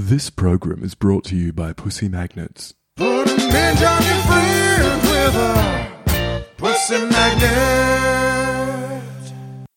This 0.00 0.30
program 0.30 0.84
is 0.84 0.94
brought 0.94 1.24
to 1.24 1.34
you 1.34 1.52
by 1.52 1.72
Pussy 1.72 2.08
Magnets. 2.08 2.72
Put 2.96 3.26
'em 3.28 3.40
in 3.40 3.76
Johnny 3.78 4.22
Friends 4.28 5.02
with 5.10 5.34
a 5.34 6.46
pussy 6.56 6.98
magnet. 7.04 9.02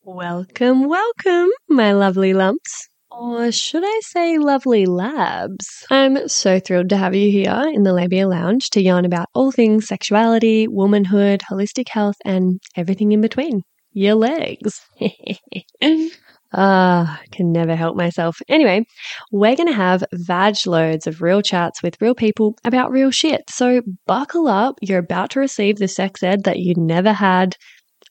Welcome, 0.04 0.84
welcome, 0.88 1.49
my 1.68 1.94
lovely 1.94 2.36
lumps. 2.36 2.88
Or 3.10 3.52
should 3.52 3.81
I 3.84 3.99
say 4.04 4.38
lovely 4.38 4.86
labs? 4.86 5.88
I'm 5.89 6.27
so 6.27 6.59
thrilled 6.59 6.89
to 6.89 6.97
have 6.97 7.15
you 7.15 7.31
here 7.31 7.71
in 7.73 7.81
the 7.81 7.91
Labia 7.91 8.27
Lounge 8.27 8.69
to 8.73 8.79
yarn 8.79 9.05
about 9.05 9.29
all 9.33 9.51
things 9.51 9.88
sexuality, 9.88 10.67
womanhood, 10.67 11.41
holistic 11.49 11.89
health, 11.89 12.17
and 12.23 12.59
everything 12.77 13.11
in 13.11 13.21
between. 13.21 13.63
Your 13.91 14.13
legs. 14.13 14.81
Ah, 16.54 17.21
can 17.31 17.52
never 17.52 17.75
help 17.75 17.95
myself. 17.95 18.41
Anyway, 18.49 18.86
we're 19.31 19.55
going 19.55 19.67
to 19.67 19.73
have 19.73 20.04
vag 20.13 20.55
loads 20.66 21.07
of 21.07 21.21
real 21.21 21.41
chats 21.41 21.81
with 21.81 22.02
real 22.02 22.13
people 22.16 22.57
about 22.66 22.91
real 22.91 23.12
shit. 23.12 23.49
So 23.49 23.81
buckle 24.05 24.48
up. 24.48 24.76
You're 24.81 24.99
about 24.99 25.29
to 25.31 25.40
receive 25.40 25.77
the 25.77 25.88
sex 25.88 26.23
ed 26.23 26.43
that 26.43 26.59
you 26.59 26.73
never 26.76 27.13
had 27.13 27.55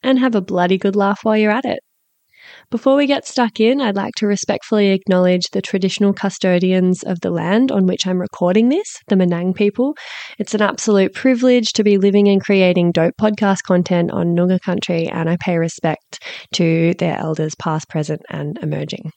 and 0.03 0.19
have 0.19 0.35
a 0.35 0.41
bloody 0.41 0.77
good 0.77 0.95
laugh 0.95 1.19
while 1.23 1.37
you're 1.37 1.51
at 1.51 1.65
it. 1.65 1.81
Before 2.71 2.95
we 2.95 3.05
get 3.05 3.27
stuck 3.27 3.59
in, 3.59 3.81
I'd 3.81 3.97
like 3.97 4.15
to 4.15 4.27
respectfully 4.27 4.91
acknowledge 4.91 5.49
the 5.51 5.61
traditional 5.61 6.13
custodians 6.13 7.03
of 7.03 7.19
the 7.19 7.29
land 7.29 7.69
on 7.69 7.85
which 7.85 8.07
I'm 8.07 8.17
recording 8.17 8.69
this, 8.69 8.97
the 9.07 9.17
Menang 9.17 9.53
people. 9.53 9.93
It's 10.39 10.53
an 10.53 10.61
absolute 10.61 11.13
privilege 11.13 11.73
to 11.73 11.83
be 11.83 11.97
living 11.97 12.29
and 12.29 12.41
creating 12.41 12.93
dope 12.93 13.15
podcast 13.19 13.63
content 13.67 14.11
on 14.11 14.37
Noongar 14.37 14.61
country, 14.61 15.09
and 15.09 15.29
I 15.29 15.35
pay 15.35 15.57
respect 15.57 16.23
to 16.53 16.93
their 16.93 17.17
elders, 17.17 17.55
past, 17.55 17.89
present, 17.89 18.21
and 18.29 18.57
emerging. 18.59 19.11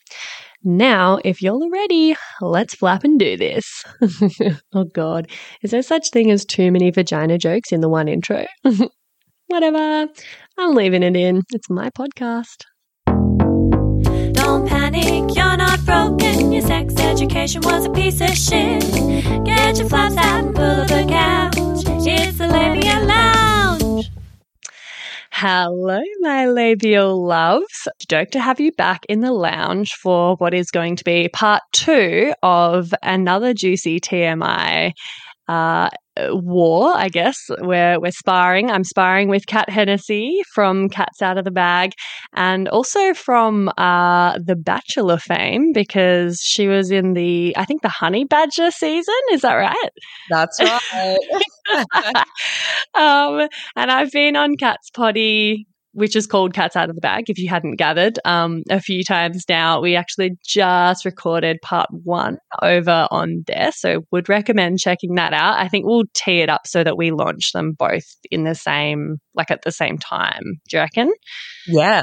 Now, 0.64 1.20
if 1.24 1.40
you're 1.40 1.70
ready, 1.70 2.16
let's 2.40 2.74
flap 2.74 3.04
and 3.04 3.20
do 3.20 3.36
this. 3.36 3.84
oh 4.74 4.84
God, 4.92 5.30
is 5.62 5.70
there 5.70 5.82
such 5.82 6.10
thing 6.10 6.28
as 6.32 6.44
too 6.44 6.72
many 6.72 6.90
vagina 6.90 7.38
jokes 7.38 7.70
in 7.70 7.82
the 7.82 7.88
one 7.88 8.08
intro? 8.08 8.46
Whatever, 9.46 10.08
I'm 10.58 10.74
leaving 10.74 11.04
it 11.04 11.14
in. 11.14 11.42
It's 11.52 11.70
my 11.70 11.90
podcast. 11.90 12.64
Panic, 14.66 15.34
you're 15.36 15.56
not 15.56 15.84
broken. 15.84 16.52
Your 16.52 16.62
sex 16.62 16.94
education 16.98 17.62
was 17.62 17.84
a 17.86 17.90
piece 17.90 18.20
of 18.20 18.30
shit. 18.30 18.82
Get 19.44 19.78
your 19.78 19.88
flaps 19.88 20.16
out 20.16 20.44
and 20.44 20.54
pull 20.54 20.64
up 20.64 20.90
a 20.90 21.06
couch. 21.06 21.84
It's 22.06 22.38
the 22.38 22.48
Labia 22.48 23.00
Lounge. 23.04 24.10
Hello, 25.30 26.00
my 26.20 26.46
labial 26.46 27.24
loves. 27.24 27.88
Stoked 28.00 28.32
to 28.32 28.40
have 28.40 28.60
you 28.60 28.72
back 28.72 29.04
in 29.08 29.20
the 29.20 29.32
lounge 29.32 29.94
for 29.94 30.36
what 30.36 30.54
is 30.54 30.70
going 30.70 30.96
to 30.96 31.04
be 31.04 31.28
part 31.28 31.62
two 31.72 32.32
of 32.42 32.94
another 33.02 33.52
juicy 33.52 34.00
TMI 34.00 34.92
uh, 35.48 35.90
war, 36.30 36.92
I 36.94 37.08
guess. 37.08 37.36
We're, 37.60 37.98
we're 38.00 38.12
sparring. 38.12 38.70
I'm 38.70 38.84
sparring 38.84 39.28
with 39.28 39.46
Cat 39.46 39.68
Henesey 39.68 40.40
from 40.54 40.88
Cats 40.88 41.20
Out 41.22 41.38
of 41.38 41.44
the 41.44 41.50
Bag 41.50 41.92
and 42.34 42.68
also 42.68 43.14
from 43.14 43.70
uh, 43.76 44.38
The 44.38 44.56
Bachelor 44.56 45.18
fame 45.18 45.72
because 45.72 46.40
she 46.40 46.68
was 46.68 46.90
in 46.90 47.14
the, 47.14 47.54
I 47.56 47.64
think, 47.64 47.82
the 47.82 47.88
Honey 47.88 48.24
Badger 48.24 48.70
season. 48.70 49.14
Is 49.32 49.42
that 49.42 49.54
right? 49.54 49.90
That's 50.30 50.60
right. 50.60 51.18
um, 52.94 53.48
and 53.76 53.90
I've 53.90 54.12
been 54.12 54.36
on 54.36 54.56
Cat's 54.56 54.90
Poddy, 54.90 55.66
which 55.94 56.16
is 56.16 56.26
called 56.26 56.54
Cats 56.54 56.76
Out 56.76 56.90
of 56.90 56.94
the 56.94 57.00
Bag, 57.00 57.24
if 57.28 57.38
you 57.38 57.48
hadn't 57.48 57.76
gathered, 57.76 58.18
um, 58.24 58.62
a 58.68 58.80
few 58.80 59.02
times 59.04 59.44
now. 59.48 59.80
We 59.80 59.96
actually 59.96 60.32
just 60.44 61.04
recorded 61.04 61.58
part 61.62 61.88
one 61.90 62.38
over 62.62 63.08
on 63.10 63.44
there. 63.46 63.70
So 63.72 64.04
would 64.10 64.28
recommend 64.28 64.80
checking 64.80 65.14
that 65.14 65.32
out. 65.32 65.58
I 65.58 65.68
think 65.68 65.86
we'll 65.86 66.04
tee 66.14 66.40
it 66.40 66.48
up 66.48 66.66
so 66.66 66.84
that 66.84 66.96
we 66.96 67.10
launch 67.10 67.52
them 67.52 67.72
both 67.72 68.04
in 68.30 68.44
the 68.44 68.54
same, 68.54 69.18
like 69.34 69.50
at 69.50 69.62
the 69.62 69.72
same 69.72 69.98
time. 69.98 70.42
Do 70.68 70.76
you 70.76 70.80
reckon? 70.80 71.12
yeah. 71.66 72.02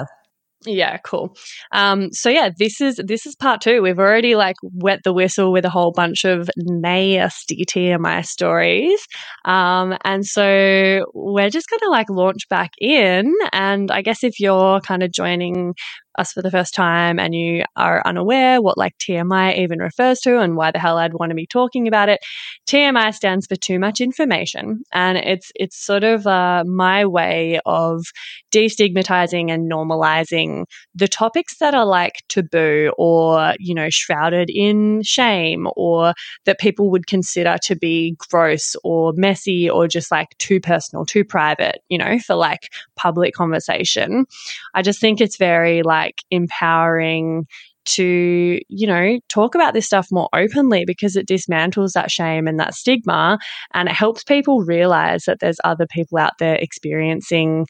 Yeah, 0.64 0.98
cool. 0.98 1.36
Um, 1.72 2.12
so 2.12 2.30
yeah, 2.30 2.50
this 2.56 2.82
is 2.82 2.98
this 3.04 3.26
is 3.26 3.36
part 3.36 3.62
two. 3.62 3.82
We've 3.82 3.98
already 3.98 4.36
like 4.36 4.58
wet 4.62 5.00
the 5.04 5.12
whistle 5.12 5.52
with 5.52 5.66
a 5.66 5.72
whole 5.72 5.92
bunch 5.92 6.24
of 6.24 6.52
nasty 6.56 7.66
TMI 7.66 8.22
stories, 8.22 9.00
um, 9.44 9.98
and 10.04 10.24
so 10.24 11.06
we're 11.16 11.50
just 11.50 11.68
gonna 11.68 11.90
like 11.92 12.12
launch 12.12 12.48
back 12.48 12.74
in. 12.80 13.34
And 13.52 13.90
I 13.90 14.04
guess 14.04 14.24
if 14.24 14.40
you're 14.40 14.82
kind 14.82 15.02
of 15.02 15.12
joining 15.12 15.74
us 16.18 16.34
for 16.34 16.42
the 16.42 16.52
first 16.52 16.74
time 16.74 17.20
and 17.20 17.34
you 17.34 17.64
are 17.76 18.02
unaware 18.06 18.62
what 18.62 18.78
like 18.78 18.98
TMI 18.98 19.58
even 19.58 19.80
refers 19.80 20.20
to 20.22 20.40
and 20.40 20.56
why 20.56 20.72
the 20.72 20.80
hell 20.80 20.98
I'd 20.98 21.14
want 21.14 21.30
to 21.30 21.36
be 21.36 21.46
talking 21.46 21.88
about 21.88 22.10
it, 22.10 22.20
TMI 22.68 23.14
stands 23.14 23.48
for 23.48 23.56
too 23.56 23.80
much 23.80 24.02
information, 24.02 24.84
and 24.92 25.18
it's 25.18 25.52
it's 25.56 25.78
sort 25.78 26.04
of 26.04 26.28
uh, 26.28 26.64
my 26.66 27.06
way 27.06 27.60
of 27.66 28.06
destigmatizing 28.52 29.50
and 29.50 29.72
normalizing 29.72 30.66
the 30.94 31.08
topics 31.08 31.58
that 31.58 31.74
are 31.74 31.86
like 31.86 32.24
taboo 32.28 32.92
or 32.98 33.54
you 33.60 33.74
know 33.74 33.90
shrouded 33.90 34.50
in 34.50 35.02
shame 35.04 35.68
or 35.76 36.14
that 36.46 36.60
people 36.60 36.90
would 36.92 37.08
consider 37.08 37.58
to 37.64 37.76
be 37.76 38.16
gross 38.30 38.76
or 38.84 39.14
messy 39.16 39.70
or 39.70 39.88
just 39.88 40.12
like 40.12 40.38
too 40.38 40.60
personal, 40.60 41.06
too 41.06 41.24
private, 41.24 41.82
you 41.90 41.98
know, 41.98 42.20
for 42.20 42.36
like 42.36 42.74
public 42.96 43.34
conversation. 43.34 44.26
I 44.74 44.82
just 44.82 45.00
think 45.00 45.22
it's 45.22 45.38
very 45.38 45.84
like 45.84 46.01
empowering 46.30 47.46
to, 47.84 48.60
you 48.68 48.88
know, 48.88 49.20
talk 49.28 49.56
about 49.56 49.74
this 49.74 49.86
stuff 49.86 50.08
more 50.12 50.30
openly 50.34 50.86
because 50.86 51.16
it 51.16 51.28
dismantles 51.28 51.94
that 51.94 52.12
shame 52.12 52.48
and 52.48 52.60
that 52.60 52.76
stigma 52.76 53.40
and 53.74 53.90
it 53.90 53.96
helps 53.96 54.24
people 54.24 54.62
realize 54.62 55.24
that 55.26 55.40
there's 55.40 55.60
other 55.64 55.88
people 55.88 56.18
out 56.18 56.34
there 56.40 56.56
experiencing 56.56 57.66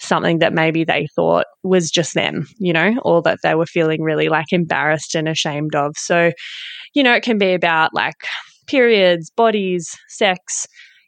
something 0.00 0.40
that 0.40 0.52
maybe 0.52 0.84
they 0.84 1.06
thought 1.14 1.46
was 1.62 1.90
just 1.90 2.14
them, 2.14 2.46
you 2.58 2.72
know, 2.72 2.96
or 3.02 3.22
that 3.22 3.38
they 3.42 3.54
were 3.54 3.66
feeling 3.66 4.02
really 4.02 4.28
like 4.28 4.52
embarrassed 4.52 5.14
and 5.14 5.28
ashamed 5.28 5.76
of. 5.76 5.92
So, 5.96 6.32
you 6.94 7.02
know, 7.02 7.14
it 7.14 7.22
can 7.22 7.38
be 7.38 7.54
about 7.54 7.94
like 7.94 8.16
periods, 8.66 9.30
bodies, 9.30 9.96
sex, 10.08 10.66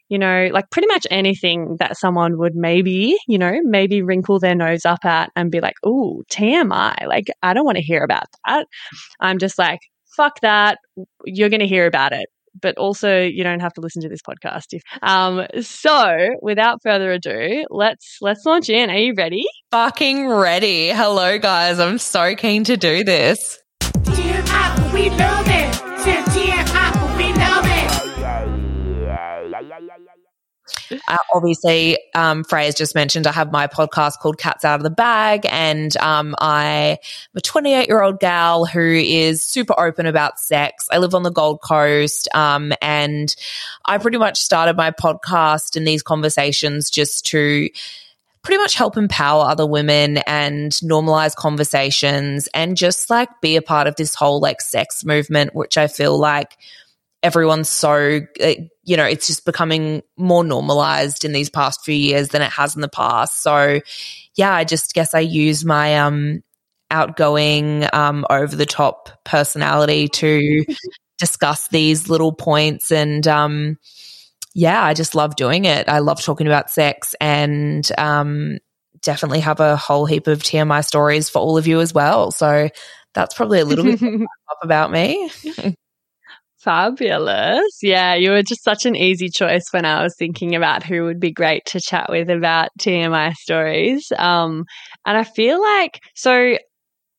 you 0.09 0.19
know, 0.19 0.49
like 0.51 0.69
pretty 0.69 0.87
much 0.87 1.07
anything 1.09 1.77
that 1.79 1.97
someone 1.97 2.37
would 2.37 2.55
maybe, 2.55 3.17
you 3.27 3.37
know, 3.37 3.59
maybe 3.63 4.01
wrinkle 4.01 4.39
their 4.39 4.55
nose 4.55 4.85
up 4.85 5.03
at 5.03 5.31
and 5.35 5.51
be 5.51 5.61
like, 5.61 5.75
oh, 5.83 6.23
TMI. 6.31 7.07
Like, 7.07 7.27
I 7.41 7.53
don't 7.53 7.65
want 7.65 7.77
to 7.77 7.83
hear 7.83 8.03
about 8.03 8.25
that. 8.45 8.67
I'm 9.19 9.39
just 9.39 9.57
like, 9.57 9.79
fuck 10.15 10.39
that. 10.41 10.77
You're 11.25 11.49
going 11.49 11.61
to 11.61 11.67
hear 11.67 11.87
about 11.87 12.13
it. 12.13 12.27
But 12.61 12.77
also, 12.77 13.21
you 13.21 13.43
don't 13.43 13.59
have 13.59 13.73
to 13.73 13.81
listen 13.81 14.01
to 14.03 14.07
this 14.07 14.21
podcast. 14.21 14.67
If, 14.71 14.81
um, 15.01 15.45
so, 15.61 16.29
without 16.41 16.81
further 16.81 17.11
ado, 17.11 17.65
let's 17.69 18.19
let's 18.21 18.45
launch 18.45 18.69
in. 18.69 18.89
Are 18.89 18.97
you 18.97 19.13
ready? 19.13 19.43
Fucking 19.71 20.29
ready. 20.29 20.87
Hello, 20.87 21.37
guys. 21.37 21.81
I'm 21.81 21.97
so 21.97 22.33
keen 22.33 22.63
to 22.63 22.77
do 22.77 23.03
this. 23.03 23.59
TMI, 23.81 24.93
we 24.93 25.09
love 25.09 25.45
it. 25.49 25.75
Said 25.99 26.23
TMI, 26.27 26.94
Uh, 31.07 31.17
obviously, 31.33 31.97
um, 32.13 32.43
Freya's 32.43 32.75
just 32.75 32.95
mentioned 32.95 33.27
I 33.27 33.31
have 33.31 33.51
my 33.51 33.67
podcast 33.67 34.19
called 34.19 34.37
Cats 34.37 34.65
Out 34.65 34.79
of 34.79 34.83
the 34.83 34.89
Bag, 34.89 35.45
and 35.49 35.95
um, 35.97 36.35
I'm 36.39 36.97
a 37.35 37.41
28 37.41 37.87
year 37.87 38.01
old 38.01 38.19
gal 38.19 38.65
who 38.65 38.81
is 38.81 39.41
super 39.41 39.79
open 39.79 40.05
about 40.05 40.39
sex. 40.39 40.87
I 40.91 40.97
live 40.97 41.15
on 41.15 41.23
the 41.23 41.31
Gold 41.31 41.61
Coast, 41.61 42.27
um, 42.33 42.73
and 42.81 43.35
I 43.85 43.97
pretty 43.97 44.17
much 44.17 44.41
started 44.41 44.77
my 44.77 44.91
podcast 44.91 45.75
and 45.75 45.87
these 45.87 46.03
conversations 46.03 46.89
just 46.89 47.25
to 47.27 47.69
pretty 48.45 48.59
much 48.59 48.75
help 48.75 48.95
empower 48.95 49.49
other 49.49 49.65
women 49.65 50.17
and 50.19 50.71
normalize 50.73 51.35
conversations 51.35 52.47
and 52.53 52.77
just 52.77 53.09
like 53.09 53.29
be 53.41 53.55
a 53.55 53.61
part 53.61 53.87
of 53.87 53.95
this 53.95 54.13
whole 54.13 54.39
like 54.39 54.61
sex 54.61 55.03
movement, 55.03 55.55
which 55.55 55.79
I 55.79 55.87
feel 55.87 56.17
like 56.17 56.55
everyone's 57.23 57.69
so 57.69 58.21
you 58.85 58.95
know 58.95 59.03
it's 59.05 59.27
just 59.27 59.45
becoming 59.45 60.01
more 60.15 60.43
normalized 60.43 61.25
in 61.25 61.33
these 61.33 61.49
past 61.49 61.83
few 61.83 61.95
years 61.95 62.29
than 62.29 62.41
it 62.41 62.51
has 62.51 62.75
in 62.75 62.81
the 62.81 62.87
past. 62.87 63.41
So 63.41 63.81
yeah 64.35 64.53
i 64.53 64.63
just 64.63 64.93
guess 64.93 65.13
i 65.13 65.19
use 65.19 65.65
my 65.65 65.97
um 65.97 66.43
outgoing 66.91 67.87
um 67.93 68.25
over 68.29 68.55
the 68.55 68.65
top 68.65 69.09
personality 69.23 70.07
to 70.07 70.63
discuss 71.17 71.67
these 71.69 72.09
little 72.09 72.31
points 72.31 72.91
and 72.91 73.27
um 73.27 73.77
yeah 74.53 74.83
i 74.83 74.93
just 74.93 75.15
love 75.15 75.35
doing 75.35 75.65
it. 75.65 75.87
I 75.89 75.99
love 75.99 76.21
talking 76.21 76.47
about 76.47 76.69
sex 76.69 77.15
and 77.19 77.89
um 77.97 78.59
definitely 79.01 79.39
have 79.41 79.59
a 79.59 79.75
whole 79.77 80.05
heap 80.05 80.27
of 80.27 80.39
tmi 80.39 80.83
stories 80.85 81.29
for 81.29 81.39
all 81.39 81.57
of 81.57 81.67
you 81.67 81.79
as 81.79 81.93
well. 81.93 82.31
So 82.31 82.69
that's 83.13 83.33
probably 83.33 83.59
a 83.59 83.65
little 83.65 83.85
bit 83.85 84.01
about 84.61 84.91
me 84.91 85.29
Fabulous. 86.65 87.77
Yeah, 87.83 88.15
you 88.15 88.31
were 88.31 88.41
just 88.41 88.63
such 88.63 88.87
an 88.87 88.95
easy 88.95 89.29
choice 89.29 89.65
when 89.71 89.85
I 89.85 90.01
was 90.01 90.15
thinking 90.17 90.55
about 90.55 90.83
who 90.83 91.03
would 91.03 91.19
be 91.19 91.31
great 91.31 91.63
to 91.67 91.79
chat 91.79 92.07
with 92.09 92.29
about 92.29 92.69
TMI 92.79 93.33
stories. 93.35 94.11
Um, 94.17 94.65
and 95.05 95.15
I 95.15 95.23
feel 95.23 95.61
like, 95.61 95.99
so 96.15 96.57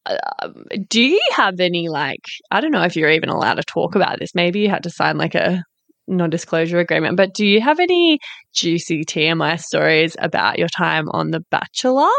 um, 0.07 0.65
do 0.89 1.01
you 1.01 1.21
have 1.33 1.61
any 1.61 1.89
like 1.89 2.25
I 2.51 2.61
don't 2.61 2.71
know 2.71 2.83
if 2.83 2.97
you're 2.97 3.11
even 3.11 3.29
allowed 3.29 3.55
to 3.55 3.63
talk 3.63 3.95
about 3.95 4.19
this. 4.19 4.35
Maybe 4.35 4.61
you 4.61 4.69
had 4.69 4.83
to 4.83 4.91
sign 4.91 5.17
like 5.17 5.35
a 5.37 5.63
non-disclosure 6.09 6.79
agreement. 6.79 7.17
But 7.17 7.35
do 7.35 7.47
you 7.47 7.61
have 7.61 7.81
any 7.81 8.19
juicy 8.53 9.05
TMI 9.05 9.61
stories 9.61 10.17
about 10.19 10.59
your 10.59 10.69
time 10.69 11.09
on 11.11 11.31
The 11.31 11.41
Bachelor? 11.51 12.11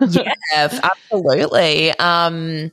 yeah, 0.00 0.34
absolutely. 0.54 1.90
Um, 1.98 2.70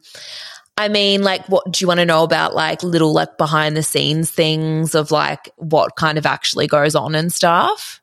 I 0.76 0.88
mean, 0.88 1.22
like, 1.22 1.48
what 1.48 1.72
do 1.72 1.84
you 1.84 1.88
want 1.88 2.00
to 2.00 2.06
know 2.06 2.24
about? 2.24 2.56
Like, 2.56 2.82
little 2.82 3.14
like 3.14 3.38
behind 3.38 3.78
the 3.78 3.84
scenes 3.84 4.32
things 4.32 4.96
of 4.96 5.12
like 5.12 5.50
what 5.58 5.96
kind 5.96 6.18
of 6.18 6.26
actually 6.26 6.68
goes 6.68 6.96
on 6.96 7.16
and 7.16 7.32
stuff. 7.32 8.02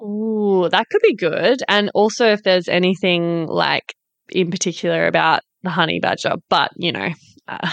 Ooh, 0.00 0.68
that 0.70 0.88
could 0.90 1.02
be 1.02 1.14
good. 1.14 1.62
And 1.68 1.90
also, 1.94 2.26
if 2.26 2.42
there's 2.42 2.68
anything 2.68 3.46
like 3.46 3.94
in 4.30 4.50
particular 4.50 5.06
about 5.06 5.42
the 5.62 5.70
honey 5.70 6.00
badger, 6.00 6.34
but 6.48 6.72
you 6.76 6.92
know, 6.92 7.10
uh, 7.46 7.70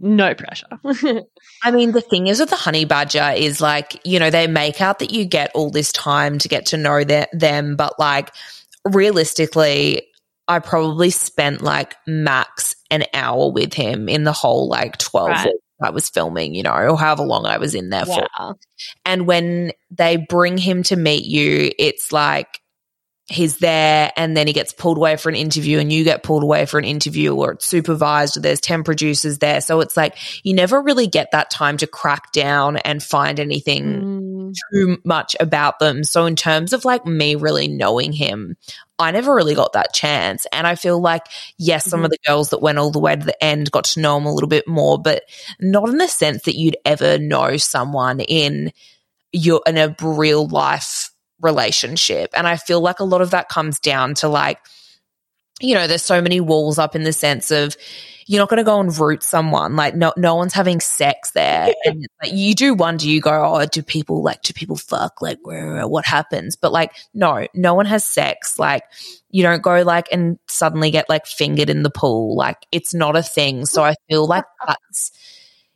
no 0.00 0.34
pressure. 0.34 0.66
I 1.62 1.70
mean, 1.70 1.92
the 1.92 2.00
thing 2.00 2.26
is 2.26 2.40
with 2.40 2.50
the 2.50 2.56
honey 2.56 2.84
badger 2.84 3.32
is 3.36 3.60
like, 3.60 4.00
you 4.04 4.18
know, 4.18 4.30
they 4.30 4.46
make 4.46 4.80
out 4.80 4.98
that 4.98 5.12
you 5.12 5.24
get 5.24 5.50
all 5.54 5.70
this 5.70 5.92
time 5.92 6.38
to 6.38 6.48
get 6.48 6.66
to 6.66 6.76
know 6.76 7.04
their, 7.04 7.26
them, 7.32 7.76
but 7.76 7.98
like 7.98 8.32
realistically, 8.84 10.08
I 10.48 10.60
probably 10.60 11.10
spent 11.10 11.60
like 11.60 11.96
max 12.06 12.76
an 12.90 13.04
hour 13.12 13.50
with 13.50 13.74
him 13.74 14.08
in 14.08 14.24
the 14.24 14.32
whole 14.32 14.68
like 14.68 14.96
12 14.98 15.28
Right. 15.28 15.46
weeks 15.46 15.58
I 15.82 15.90
was 15.90 16.08
filming, 16.08 16.54
you 16.54 16.62
know, 16.62 16.72
or 16.72 16.96
however 16.96 17.24
long 17.24 17.46
I 17.46 17.58
was 17.58 17.74
in 17.74 17.90
there 17.90 18.06
for. 18.06 18.26
And 19.04 19.26
when 19.26 19.72
they 19.90 20.16
bring 20.16 20.56
him 20.56 20.82
to 20.84 20.96
meet 20.96 21.24
you, 21.24 21.72
it's 21.78 22.12
like 22.12 22.60
he's 23.28 23.58
there 23.58 24.12
and 24.16 24.36
then 24.36 24.46
he 24.46 24.52
gets 24.52 24.72
pulled 24.72 24.98
away 24.98 25.16
for 25.16 25.28
an 25.28 25.34
interview 25.34 25.80
and 25.80 25.92
you 25.92 26.04
get 26.04 26.22
pulled 26.22 26.44
away 26.44 26.64
for 26.64 26.78
an 26.78 26.84
interview 26.84 27.34
or 27.34 27.52
it's 27.52 27.66
supervised 27.66 28.36
or 28.36 28.40
there's 28.40 28.60
10 28.60 28.84
producers 28.84 29.38
there. 29.38 29.60
So 29.60 29.80
it's 29.80 29.96
like 29.96 30.16
you 30.44 30.54
never 30.54 30.80
really 30.80 31.08
get 31.08 31.32
that 31.32 31.50
time 31.50 31.76
to 31.78 31.88
crack 31.88 32.30
down 32.32 32.76
and 32.76 33.02
find 33.02 33.40
anything 33.40 34.04
Mm, 34.04 34.35
Mm. 34.48 34.54
too 34.72 34.98
much 35.04 35.36
about 35.40 35.78
them. 35.78 36.04
So 36.04 36.26
in 36.26 36.36
terms 36.36 36.72
of 36.72 36.84
like 36.84 37.06
me 37.06 37.34
really 37.34 37.68
knowing 37.68 38.12
him, 38.12 38.56
I 38.98 39.10
never 39.10 39.34
really 39.34 39.54
got 39.54 39.74
that 39.74 39.92
chance. 39.92 40.46
And 40.52 40.66
I 40.66 40.74
feel 40.74 41.00
like, 41.00 41.26
yes, 41.58 41.84
some 41.84 42.00
of 42.00 42.10
mm-hmm. 42.10 42.12
the 42.12 42.30
girls 42.30 42.50
that 42.50 42.62
went 42.62 42.78
all 42.78 42.90
the 42.90 42.98
way 42.98 43.14
to 43.14 43.24
the 43.24 43.44
end 43.44 43.70
got 43.70 43.84
to 43.84 44.00
know 44.00 44.16
him 44.16 44.26
a 44.26 44.32
little 44.32 44.48
bit 44.48 44.66
more, 44.66 44.98
but 44.98 45.24
not 45.60 45.88
in 45.88 45.98
the 45.98 46.08
sense 46.08 46.42
that 46.44 46.56
you'd 46.56 46.76
ever 46.84 47.18
know 47.18 47.56
someone 47.56 48.20
in 48.20 48.72
your 49.32 49.60
in 49.66 49.76
a 49.76 49.94
real 50.00 50.46
life 50.48 51.10
relationship. 51.40 52.30
And 52.34 52.48
I 52.48 52.56
feel 52.56 52.80
like 52.80 53.00
a 53.00 53.04
lot 53.04 53.20
of 53.20 53.32
that 53.32 53.48
comes 53.48 53.78
down 53.78 54.14
to 54.16 54.28
like, 54.28 54.58
you 55.60 55.74
know, 55.74 55.86
there's 55.86 56.02
so 56.02 56.20
many 56.20 56.40
walls 56.40 56.78
up 56.78 56.96
in 56.96 57.02
the 57.02 57.12
sense 57.12 57.50
of 57.50 57.76
you're 58.26 58.40
not 58.40 58.48
going 58.48 58.58
to 58.58 58.64
go 58.64 58.80
and 58.80 58.96
root 58.98 59.22
someone. 59.22 59.76
Like 59.76 59.94
no, 59.94 60.12
no 60.16 60.34
one's 60.34 60.52
having 60.52 60.80
sex 60.80 61.30
there. 61.30 61.72
and 61.84 62.06
like, 62.22 62.32
you 62.32 62.54
do 62.54 62.74
wonder, 62.74 63.06
you 63.06 63.20
go, 63.20 63.54
oh, 63.54 63.64
do 63.66 63.82
people 63.82 64.22
like, 64.22 64.42
do 64.42 64.52
people 64.52 64.76
fuck? 64.76 65.22
Like 65.22 65.38
where, 65.42 65.86
what 65.86 66.04
happens? 66.04 66.56
But 66.56 66.72
like, 66.72 66.92
no, 67.14 67.46
no 67.54 67.74
one 67.74 67.86
has 67.86 68.04
sex. 68.04 68.58
Like 68.58 68.82
you 69.30 69.42
don't 69.42 69.62
go 69.62 69.82
like 69.82 70.08
and 70.10 70.38
suddenly 70.48 70.90
get 70.90 71.08
like 71.08 71.26
fingered 71.26 71.70
in 71.70 71.84
the 71.84 71.90
pool. 71.90 72.36
Like 72.36 72.66
it's 72.72 72.92
not 72.92 73.16
a 73.16 73.22
thing. 73.22 73.64
So 73.64 73.84
I 73.84 73.94
feel 74.08 74.26
like 74.26 74.44
that's, 74.66 75.12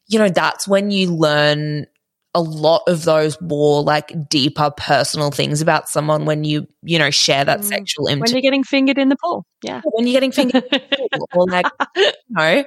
you 0.08 0.18
know, 0.18 0.28
that's 0.28 0.66
when 0.66 0.90
you 0.90 1.14
learn 1.14 1.86
a 2.34 2.40
lot 2.40 2.82
of 2.86 3.04
those 3.04 3.40
more 3.40 3.82
like 3.82 4.12
deeper 4.28 4.70
personal 4.76 5.30
things 5.32 5.60
about 5.60 5.88
someone 5.88 6.24
when 6.26 6.44
you, 6.44 6.66
you 6.82 6.98
know, 6.98 7.10
share 7.10 7.44
that 7.44 7.60
Mm. 7.60 7.64
sexual 7.64 8.04
when 8.04 8.22
you're 8.30 8.40
getting 8.40 8.62
fingered 8.64 8.98
in 8.98 9.08
the 9.08 9.16
pool. 9.16 9.44
Yeah. 9.62 9.80
when 9.84 10.06
you're 10.06 10.14
getting 10.14 10.32
fingered 10.32 10.62
in 10.70 10.80
the 11.12 11.26
pool. 11.28 11.28
or 11.34 11.46
like 11.46 11.66
you 11.96 12.12
know 12.30 12.64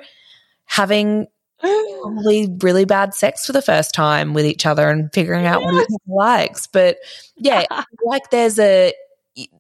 having 0.66 1.28
probably 1.60 2.50
really 2.62 2.84
bad 2.84 3.14
sex 3.14 3.46
for 3.46 3.54
the 3.54 3.62
first 3.62 3.94
time 3.94 4.34
with 4.34 4.46
each 4.46 4.66
other 4.66 4.90
and 4.90 5.10
figuring 5.14 5.46
out 5.46 5.62
what 5.64 5.74
each 5.82 5.98
likes 6.08 6.68
but 6.68 6.98
yeah 7.38 7.64
like 8.06 8.30
there's 8.32 8.60
a 8.60 8.94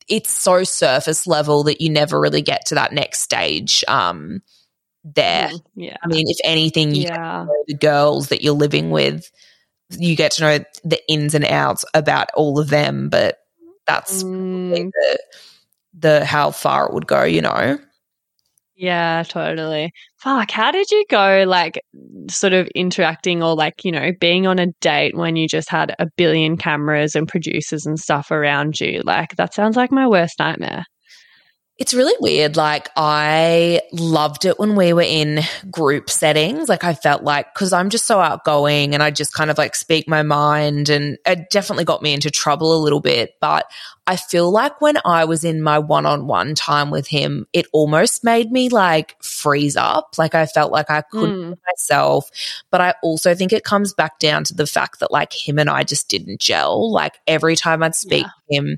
it's 0.09 0.29
so 0.29 0.63
surface 0.65 1.25
level 1.25 1.63
that 1.63 1.79
you 1.79 1.89
never 1.89 2.19
really 2.19 2.41
get 2.41 2.65
to 2.65 2.75
that 2.75 2.91
next 2.91 3.21
stage 3.21 3.85
um 3.87 4.41
there 5.05 5.47
Mm, 5.49 5.61
yeah. 5.75 5.97
i 6.03 6.07
mean 6.07 6.25
if 6.27 6.37
anything 6.43 6.93
you 6.93 7.03
Yeah. 7.03 7.45
the 7.67 7.73
girls 7.75 8.27
that 8.29 8.43
you're 8.43 8.53
living 8.53 8.89
with 8.89 9.31
you 9.89 10.15
get 10.15 10.31
to 10.31 10.41
know 10.41 10.59
the 10.83 11.01
ins 11.11 11.33
and 11.35 11.45
outs 11.45 11.85
about 11.93 12.29
all 12.35 12.59
of 12.59 12.69
them 12.69 13.09
but 13.09 13.39
that's 13.85 14.23
Mm, 14.23 14.91
the, 14.91 15.19
the 15.93 16.25
how 16.25 16.51
far 16.51 16.85
it 16.87 16.93
would 16.93 17.07
go 17.07 17.23
you 17.23 17.41
know 17.41 17.77
Yeah, 18.75 19.23
totally. 19.27 19.91
Fuck, 20.17 20.49
how 20.51 20.71
did 20.71 20.89
you 20.89 21.05
go 21.09 21.43
like 21.47 21.79
sort 22.29 22.53
of 22.53 22.67
interacting 22.75 23.43
or 23.43 23.55
like, 23.55 23.83
you 23.83 23.91
know, 23.91 24.11
being 24.19 24.47
on 24.47 24.57
a 24.59 24.67
date 24.81 25.15
when 25.15 25.35
you 25.35 25.47
just 25.47 25.69
had 25.69 25.95
a 25.99 26.07
billion 26.17 26.57
cameras 26.57 27.15
and 27.15 27.27
producers 27.27 27.85
and 27.85 27.99
stuff 27.99 28.31
around 28.31 28.79
you? 28.79 29.01
Like 29.05 29.35
that 29.35 29.53
sounds 29.53 29.77
like 29.77 29.91
my 29.91 30.07
worst 30.07 30.39
nightmare. 30.39 30.85
It's 31.79 31.93
really 31.93 32.13
weird. 32.19 32.55
Like, 32.55 32.89
I 32.95 33.81
loved 33.91 34.45
it 34.45 34.59
when 34.59 34.75
we 34.75 34.93
were 34.93 35.01
in 35.01 35.41
group 35.71 36.09
settings. 36.09 36.69
Like, 36.69 36.83
I 36.83 36.93
felt 36.93 37.23
like, 37.23 37.51
because 37.53 37.73
I'm 37.73 37.89
just 37.89 38.05
so 38.05 38.19
outgoing 38.19 38.93
and 38.93 39.01
I 39.01 39.09
just 39.09 39.33
kind 39.33 39.49
of 39.49 39.57
like 39.57 39.75
speak 39.75 40.07
my 40.07 40.21
mind, 40.21 40.89
and 40.89 41.17
it 41.25 41.49
definitely 41.49 41.83
got 41.83 42.03
me 42.03 42.13
into 42.13 42.29
trouble 42.29 42.77
a 42.77 42.83
little 42.83 42.99
bit. 42.99 43.35
But 43.41 43.65
I 44.05 44.17
feel 44.17 44.51
like 44.51 44.81
when 44.81 44.97
I 45.05 45.23
was 45.23 45.45
in 45.45 45.61
my 45.61 45.79
one 45.79 46.05
on 46.05 46.27
one 46.27 46.55
time 46.55 46.89
with 46.91 47.07
him, 47.07 47.47
it 47.53 47.67
almost 47.71 48.21
made 48.21 48.51
me 48.51 48.67
like 48.67 49.15
freeze 49.23 49.77
up. 49.77 50.15
Like, 50.17 50.35
I 50.35 50.45
felt 50.45 50.73
like 50.73 50.89
I 50.89 51.01
couldn't 51.03 51.53
Mm. 51.53 51.57
myself. 51.65 52.29
But 52.69 52.81
I 52.81 52.95
also 53.01 53.33
think 53.33 53.53
it 53.53 53.63
comes 53.63 53.93
back 53.93 54.19
down 54.19 54.43
to 54.45 54.53
the 54.53 54.67
fact 54.67 54.99
that 54.99 55.09
like 55.11 55.31
him 55.31 55.57
and 55.57 55.69
I 55.69 55.83
just 55.85 56.09
didn't 56.09 56.41
gel. 56.41 56.91
Like, 56.91 57.19
every 57.27 57.55
time 57.55 57.81
I'd 57.81 57.95
speak 57.95 58.25
to 58.25 58.55
him, 58.55 58.77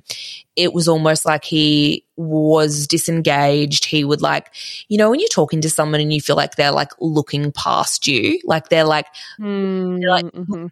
it 0.55 0.73
was 0.73 0.87
almost 0.87 1.25
like 1.25 1.43
he 1.43 2.05
was 2.17 2.85
disengaged. 2.85 3.85
He 3.85 4.03
would 4.03 4.21
like, 4.21 4.51
you 4.89 4.97
know, 4.99 5.09
when 5.09 5.19
you're 5.19 5.27
talking 5.29 5.59
to 5.61 5.69
someone 5.71 6.01
and 6.01 6.13
you 6.13 6.21
feel 6.21 6.35
like 6.35 6.55
they're 6.55 6.71
like 6.71 6.91
looking 6.99 7.51
past 7.51 8.05
you, 8.07 8.39
like 8.45 8.69
they're 8.69 8.83
like 8.85 9.07
Mm, 9.39 10.03
like- 10.07 10.25
mhm. 10.25 10.69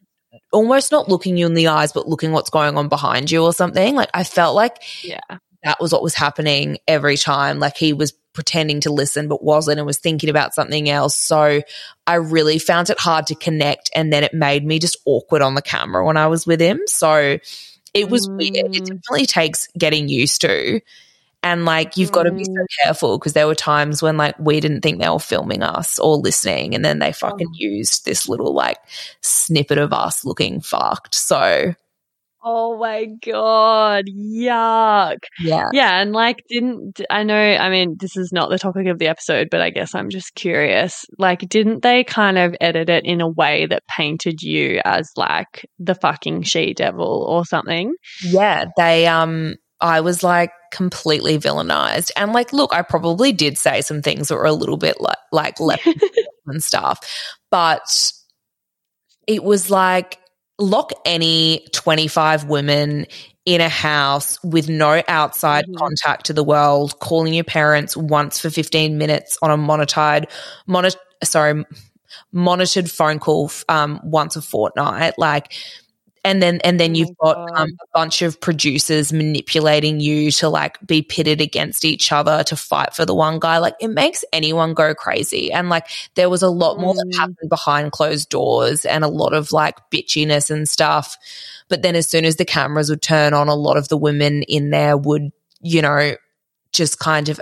Almost 0.54 0.92
not 0.92 1.10
looking 1.10 1.36
you 1.36 1.46
in 1.46 1.54
the 1.56 1.68
eyes, 1.68 1.92
but 1.92 2.08
looking 2.08 2.32
what's 2.32 2.50
going 2.50 2.78
on 2.78 2.88
behind 2.88 3.30
you 3.32 3.44
or 3.44 3.52
something. 3.54 3.96
Like 3.96 4.10
I 4.14 4.24
felt 4.24 4.56
like 4.56 4.82
Yeah. 5.04 5.20
that 5.64 5.82
was 5.82 5.92
what 5.92 6.04
was 6.04 6.14
happening 6.16 6.78
every 6.88 7.18
time. 7.18 7.60
Like 7.60 7.76
he 7.76 7.92
was 7.94 8.14
pretending 8.34 8.82
to 8.82 8.92
listen, 8.92 9.28
but 9.28 9.44
wasn't 9.44 9.78
and 9.78 9.86
was 9.86 9.98
thinking 9.98 10.30
about 10.30 10.54
something 10.56 10.90
else. 10.90 11.16
So 11.16 11.62
I 12.08 12.16
really 12.16 12.58
found 12.60 12.90
it 12.90 13.00
hard 13.00 13.28
to 13.28 13.36
connect. 13.36 13.90
And 13.94 14.12
then 14.14 14.24
it 14.24 14.34
made 14.34 14.66
me 14.66 14.80
just 14.80 14.98
awkward 15.06 15.42
on 15.42 15.56
the 15.56 15.62
camera 15.62 16.06
when 16.06 16.18
I 16.18 16.28
was 16.28 16.48
with 16.48 16.60
him. 16.60 16.82
So 16.88 17.38
it 17.94 18.10
was 18.10 18.28
weird. 18.28 18.56
It 18.56 18.84
Mm. 18.84 18.86
definitely 18.88 19.26
takes 19.28 19.68
getting 19.78 20.08
used 20.08 20.42
to. 20.42 20.82
And 21.44 21.66
like 21.66 21.98
you've 21.98 22.12
got 22.12 22.24
to 22.24 22.32
be 22.32 22.46
so 22.46 22.52
Mm. 22.52 22.66
careful 22.84 23.20
because 23.20 23.34
there 23.34 23.48
were 23.48 23.54
times 23.56 24.02
when 24.02 24.16
like 24.18 24.36
we 24.40 24.60
didn't 24.60 24.82
think 24.82 25.00
they 25.02 25.10
were 25.10 25.20
filming 25.20 25.62
us 25.62 26.00
or 26.00 26.16
listening, 26.18 26.74
and 26.74 26.84
then 26.86 27.00
they 27.00 27.12
fucking 27.12 27.48
Oh. 27.50 27.56
used 27.56 28.06
this 28.06 28.30
little 28.30 28.54
like 28.54 28.78
snippet 29.22 29.78
of 29.78 29.92
us 29.94 30.24
looking 30.26 30.62
fucked. 30.62 31.14
So 31.16 31.76
Oh 32.46 32.78
my 32.78 33.06
god, 33.26 34.04
yuck. 34.14 35.18
yeah, 35.40 35.70
Yeah, 35.72 36.02
and 36.02 36.12
like 36.12 36.44
didn't 36.50 37.00
I 37.10 37.24
know 37.24 37.38
I 37.38 37.70
mean 37.70 37.96
this 38.00 38.18
is 38.18 38.34
not 38.34 38.50
the 38.50 38.60
topic 38.60 38.88
of 38.88 39.00
the 39.00 39.08
episode, 39.08 39.48
but 39.50 39.62
I 39.62 39.70
guess 39.70 39.96
I'm 39.96 40.10
just 40.10 40.36
curious. 40.36 41.06
Like 41.18 41.40
didn't 41.48 41.84
they 41.84 42.04
kind 42.04 42.38
of 42.38 42.54
edit 42.60 42.90
it 42.90 43.06
in 43.06 43.22
a 43.22 43.30
way 43.30 43.66
that 43.68 43.84
painted 43.88 44.42
you 44.42 44.82
as 44.84 45.10
like 45.16 45.66
the 45.80 45.96
fucking 45.96 46.44
she 46.44 46.74
devil 46.74 47.26
or 47.30 47.46
something? 47.46 47.94
yeah, 48.26 48.66
they 48.76 49.08
um, 49.08 49.56
I 49.84 50.02
was 50.02 50.24
like 50.24 50.52
completely 50.72 51.38
villainized, 51.38 52.10
and 52.18 52.34
like, 52.34 52.54
look, 52.54 52.74
I 52.74 52.82
probably 52.82 53.32
did 53.34 53.58
say 53.60 53.82
some 53.82 54.02
things 54.02 54.30
that 54.30 54.36
were 54.36 54.46
a 54.46 54.54
little 54.54 54.78
bit 54.78 55.00
like 55.00 55.18
like 55.32 55.60
left 55.60 55.88
and 56.48 56.64
stuff, 56.64 57.00
but 57.52 58.12
it 59.28 59.44
was 59.44 59.70
like 59.70 60.20
lock 60.60 60.92
any 61.06 61.66
25 61.74 62.46
women 62.46 63.06
in 63.46 63.60
a 63.60 63.70
house 63.70 64.42
with 64.44 64.70
no 64.70 65.02
outside 65.08 65.66
Mhm. 65.68 65.76
contact 65.78 66.26
to 66.28 66.34
the 66.34 66.44
world, 66.44 67.00
calling 67.00 67.34
your 67.34 67.44
parents 67.44 67.98
once 67.98 68.40
for 68.40 68.50
15 68.50 68.98
minutes 68.98 69.38
on 69.42 69.52
a 69.52 69.58
monitored, 69.58 70.28
monitor, 70.66 70.98
sorry, 71.24 71.66
monitored 72.32 72.90
phone 72.90 73.20
call 73.20 73.52
um, 73.70 74.00
once 74.04 74.36
a 74.38 74.42
fortnight. 74.42 75.16
Like, 75.18 75.54
and 76.24 76.42
then 76.42 76.60
and 76.64 76.80
then 76.80 76.96
Oh 76.96 76.96
you've 76.96 77.18
got 77.18 77.38
um, 77.56 77.70
a 77.82 77.88
bunch 77.94 78.22
of 78.22 78.40
producers 78.40 79.12
manipulating 79.12 80.00
you 80.00 80.32
to 80.32 80.50
like 80.50 80.78
be 80.86 81.02
pitted 81.02 81.42
against 81.42 81.84
each 81.86 82.12
other 82.12 82.44
to 82.46 82.56
fight 82.56 82.94
for 82.94 83.06
the 83.06 83.14
one 83.16 83.40
guy. 83.40 83.58
Like 83.58 83.76
it 83.82 83.90
makes 83.90 84.24
anyone 84.32 84.74
go 84.74 84.96
crazy. 84.96 85.52
And 85.52 85.70
like 85.70 85.88
there 86.16 86.30
was 86.30 86.42
a 86.42 86.50
lot 86.50 86.80
more 86.80 86.94
that 86.94 87.08
Mm. 87.14 87.18
happened 87.18 87.50
behind 87.50 87.92
closed 87.92 88.30
doors 88.30 88.86
and 88.86 89.04
a 89.04 89.08
lot 89.10 89.34
of 89.34 89.52
like 89.52 89.78
bitchiness 89.92 90.50
and 90.50 90.68
stuff. 90.70 91.18
But 91.70 91.82
then 91.82 91.96
as 91.96 92.08
soon 92.08 92.26
as 92.26 92.38
the 92.38 92.46
cameras 92.46 92.90
would 92.90 93.02
turn 93.02 93.34
on 93.34 93.48
a 93.50 93.56
lot 93.56 93.78
of 93.78 93.90
the 93.90 93.98
women 93.98 94.44
in 94.44 94.70
there 94.70 94.96
would 94.98 95.32
you 95.62 95.82
know 95.82 96.16
just 96.72 97.00
kind 97.00 97.30
of 97.30 97.40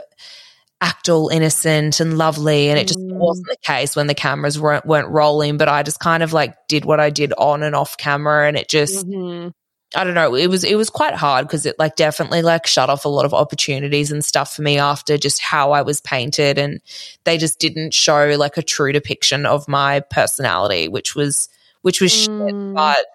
act 0.81 1.07
all 1.09 1.29
innocent 1.29 1.99
and 1.99 2.17
lovely. 2.17 2.69
And 2.69 2.79
it 2.79 2.87
just 2.87 2.99
Mm. 2.99 3.13
wasn't 3.13 3.47
the 3.47 3.57
case 3.63 3.95
when 3.95 4.07
the 4.07 4.15
cameras 4.15 4.59
weren't, 4.59 4.85
weren't 4.85 5.09
rolling. 5.09 5.57
But 5.57 5.69
I 5.69 5.83
just 5.83 5.99
kind 5.99 6.23
of 6.23 6.33
like 6.33 6.55
did 6.67 6.85
what 6.85 6.99
I 6.99 7.11
did 7.11 7.33
on 7.37 7.61
and 7.63 7.75
off 7.75 7.97
camera. 7.97 8.47
And 8.47 8.57
it 8.57 8.67
just, 8.67 9.07
Mhm. 9.07 9.53
I 9.93 10.03
don't 10.05 10.13
know. 10.13 10.35
It 10.35 10.47
was 10.47 10.63
it 10.63 10.75
was 10.75 10.89
quite 10.89 11.15
hard 11.15 11.45
because 11.45 11.65
it 11.65 11.75
like 11.77 11.97
definitely 11.97 12.41
like 12.41 12.65
shut 12.65 12.89
off 12.89 13.03
a 13.03 13.09
lot 13.09 13.25
of 13.25 13.33
opportunities 13.33 14.09
and 14.09 14.23
stuff 14.23 14.55
for 14.55 14.61
me 14.61 14.77
after 14.77 15.17
just 15.17 15.41
how 15.41 15.73
I 15.73 15.81
was 15.81 15.99
painted, 15.99 16.57
and 16.57 16.79
they 17.25 17.37
just 17.37 17.59
didn't 17.59 17.93
show 17.93 18.35
like 18.39 18.55
a 18.55 18.61
true 18.61 18.93
depiction 18.93 19.45
of 19.45 19.67
my 19.67 19.99
personality, 19.99 20.87
which 20.87 21.13
was 21.13 21.49
which 21.81 21.99
was 21.99 22.11
shit. 22.13 22.29
Mm. 22.29 22.73
But 22.73 23.05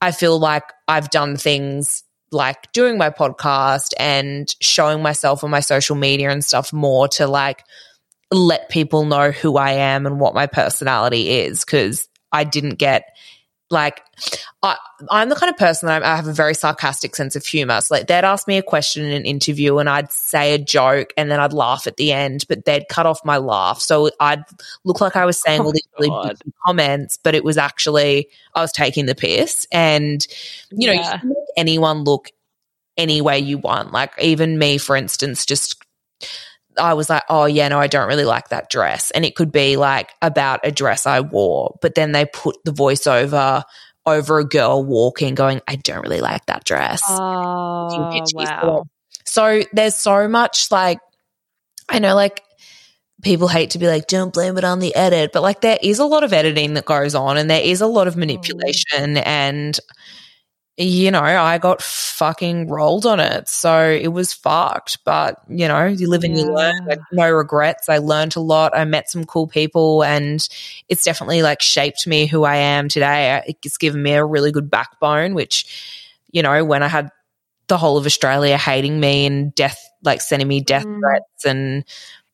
I 0.00 0.12
feel 0.12 0.38
like 0.38 0.64
I've 0.88 1.10
done 1.10 1.36
things 1.36 2.02
like 2.34 2.70
doing 2.72 2.98
my 2.98 3.10
podcast 3.10 3.92
and 3.98 4.54
showing 4.60 5.02
myself 5.02 5.44
on 5.44 5.50
my 5.50 5.60
social 5.60 5.96
media 5.96 6.30
and 6.30 6.44
stuff 6.44 6.72
more 6.72 7.08
to 7.08 7.26
like 7.26 7.64
let 8.30 8.68
people 8.68 9.04
know 9.04 9.30
who 9.30 9.56
I 9.56 9.72
am 9.72 10.06
and 10.06 10.20
what 10.20 10.34
my 10.34 10.46
personality 10.46 11.30
is 11.30 11.64
because 11.64 12.08
I 12.32 12.44
didn't 12.44 12.76
get 12.76 13.16
like 13.70 14.02
I, 14.62 14.76
I'm 15.10 15.28
the 15.28 15.34
kind 15.34 15.50
of 15.50 15.56
person 15.58 15.86
that 15.86 15.96
I'm, 15.96 16.04
I 16.04 16.16
have 16.16 16.26
a 16.26 16.32
very 16.32 16.54
sarcastic 16.54 17.16
sense 17.16 17.34
of 17.34 17.44
humor. 17.44 17.80
So 17.80 17.94
like 17.94 18.06
they'd 18.06 18.24
ask 18.24 18.46
me 18.46 18.56
a 18.58 18.62
question 18.62 19.04
in 19.04 19.12
an 19.12 19.24
interview 19.24 19.78
and 19.78 19.88
I'd 19.88 20.12
say 20.12 20.54
a 20.54 20.58
joke 20.58 21.12
and 21.16 21.30
then 21.30 21.40
I'd 21.40 21.52
laugh 21.52 21.86
at 21.86 21.96
the 21.96 22.12
end, 22.12 22.44
but 22.48 22.64
they'd 22.64 22.88
cut 22.88 23.06
off 23.06 23.24
my 23.24 23.38
laugh. 23.38 23.80
So 23.80 24.10
I'd 24.20 24.44
look 24.84 25.00
like 25.00 25.16
I 25.16 25.24
was 25.24 25.40
saying 25.40 25.60
Oh 25.62 25.64
all 25.64 25.72
these 25.72 25.88
really 25.98 26.34
comments, 26.64 27.18
but 27.22 27.34
it 27.34 27.42
was 27.44 27.58
actually 27.58 28.28
I 28.54 28.60
was 28.60 28.72
taking 28.72 29.06
the 29.06 29.14
piss. 29.14 29.66
And 29.72 30.26
you 30.70 30.86
know, 30.86 30.92
you 30.92 31.00
Yeah. 31.00 31.18
can 31.18 31.28
make 31.30 31.36
anyone 31.56 32.04
look 32.04 32.30
any 32.96 33.20
way 33.20 33.38
you 33.38 33.58
want. 33.58 33.92
Like 33.92 34.12
even 34.20 34.58
me, 34.58 34.78
for 34.78 34.94
instance, 34.94 35.44
just 35.46 35.82
I 36.78 36.94
was 36.94 37.10
like, 37.10 37.22
oh 37.28 37.46
yeah, 37.46 37.68
no, 37.68 37.78
I 37.78 37.86
don't 37.86 38.08
really 38.08 38.24
like 38.24 38.48
that 38.48 38.70
dress. 38.70 39.10
And 39.10 39.24
it 39.24 39.34
could 39.36 39.52
be 39.52 39.76
like 39.76 40.10
about 40.22 40.60
a 40.64 40.72
dress 40.72 41.06
I 41.06 41.20
wore, 41.20 41.76
but 41.80 41.94
then 41.94 42.12
they 42.12 42.26
put 42.26 42.56
the 42.64 42.72
voiceover 42.72 43.62
over 44.06 44.38
a 44.38 44.44
girl 44.44 44.84
walking 44.84 45.34
going, 45.34 45.60
I 45.66 45.76
don't 45.76 46.02
really 46.02 46.20
like 46.20 46.46
that 46.46 46.64
dress. 46.64 47.02
Oh, 47.06 48.22
wow. 48.34 48.84
So 49.24 49.62
there's 49.72 49.96
so 49.96 50.28
much 50.28 50.70
like, 50.70 50.98
I 51.88 51.98
know 51.98 52.14
like 52.14 52.42
people 53.22 53.48
hate 53.48 53.70
to 53.70 53.78
be 53.78 53.86
like, 53.86 54.06
don't 54.06 54.32
blame 54.32 54.58
it 54.58 54.64
on 54.64 54.78
the 54.78 54.94
edit, 54.94 55.30
but 55.32 55.42
like 55.42 55.62
there 55.62 55.78
is 55.82 55.98
a 55.98 56.04
lot 56.04 56.24
of 56.24 56.32
editing 56.32 56.74
that 56.74 56.84
goes 56.84 57.14
on 57.14 57.38
and 57.38 57.48
there 57.48 57.62
is 57.62 57.80
a 57.80 57.86
lot 57.86 58.06
of 58.06 58.14
mm. 58.14 58.18
manipulation 58.18 59.16
and 59.16 59.78
you 60.76 61.10
know, 61.10 61.20
I 61.20 61.58
got 61.58 61.80
fucking 61.82 62.68
rolled 62.68 63.06
on 63.06 63.20
it. 63.20 63.48
So 63.48 63.90
it 63.90 64.08
was 64.08 64.32
fucked. 64.32 65.04
But, 65.04 65.38
you 65.48 65.68
know, 65.68 65.86
you 65.86 66.08
live 66.08 66.24
and 66.24 66.36
you 66.36 66.52
learn. 66.52 66.86
Like, 66.86 66.98
no 67.12 67.30
regrets. 67.30 67.88
I 67.88 67.98
learned 67.98 68.34
a 68.36 68.40
lot. 68.40 68.76
I 68.76 68.84
met 68.84 69.08
some 69.08 69.24
cool 69.24 69.46
people 69.46 70.02
and 70.02 70.46
it's 70.88 71.04
definitely 71.04 71.42
like 71.42 71.62
shaped 71.62 72.06
me 72.06 72.26
who 72.26 72.44
I 72.44 72.56
am 72.56 72.88
today. 72.88 73.54
It's 73.62 73.78
given 73.78 74.02
me 74.02 74.12
a 74.14 74.24
really 74.24 74.50
good 74.50 74.68
backbone, 74.70 75.34
which, 75.34 75.66
you 76.32 76.42
know, 76.42 76.64
when 76.64 76.82
I 76.82 76.88
had 76.88 77.10
the 77.68 77.78
whole 77.78 77.96
of 77.96 78.04
Australia 78.06 78.58
hating 78.58 78.98
me 78.98 79.26
and 79.26 79.54
death, 79.54 79.78
like 80.02 80.20
sending 80.20 80.48
me 80.48 80.60
death 80.60 80.84
Mm. 80.84 80.98
threats 81.00 81.44
and 81.44 81.84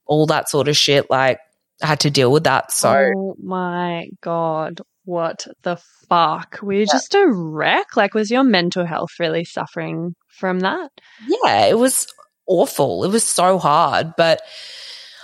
all 0.07 0.27
that 0.27 0.49
sort 0.49 0.69
of 0.69 0.77
shit, 0.77 1.11
like 1.11 1.39
I 1.83 1.87
had 1.87 2.01
to 2.01 2.11
deal 2.11 2.33
with 2.33 2.45
that. 2.45 2.73
So, 2.73 3.13
oh 3.17 3.37
my 3.43 4.09
god, 4.23 4.81
what 5.05 5.47
the 5.63 5.77
fuck? 6.09 6.59
Were 6.63 6.75
you 6.75 6.87
just 6.87 7.15
a 7.15 7.27
wreck? 7.29 7.97
Like, 7.97 8.15
was 8.15 8.31
your 8.31 8.45
mental 8.45 8.85
health 8.85 9.13
really 9.19 9.45
suffering 9.45 10.15
from 10.29 10.61
that? 10.61 10.91
yeah, 11.27 11.67
it 11.67 11.79
was 11.79 12.07
awful. 12.47 13.05
It 13.05 13.11
was 13.11 13.25
so 13.25 13.59
hard, 13.59 14.15
but 14.17 14.43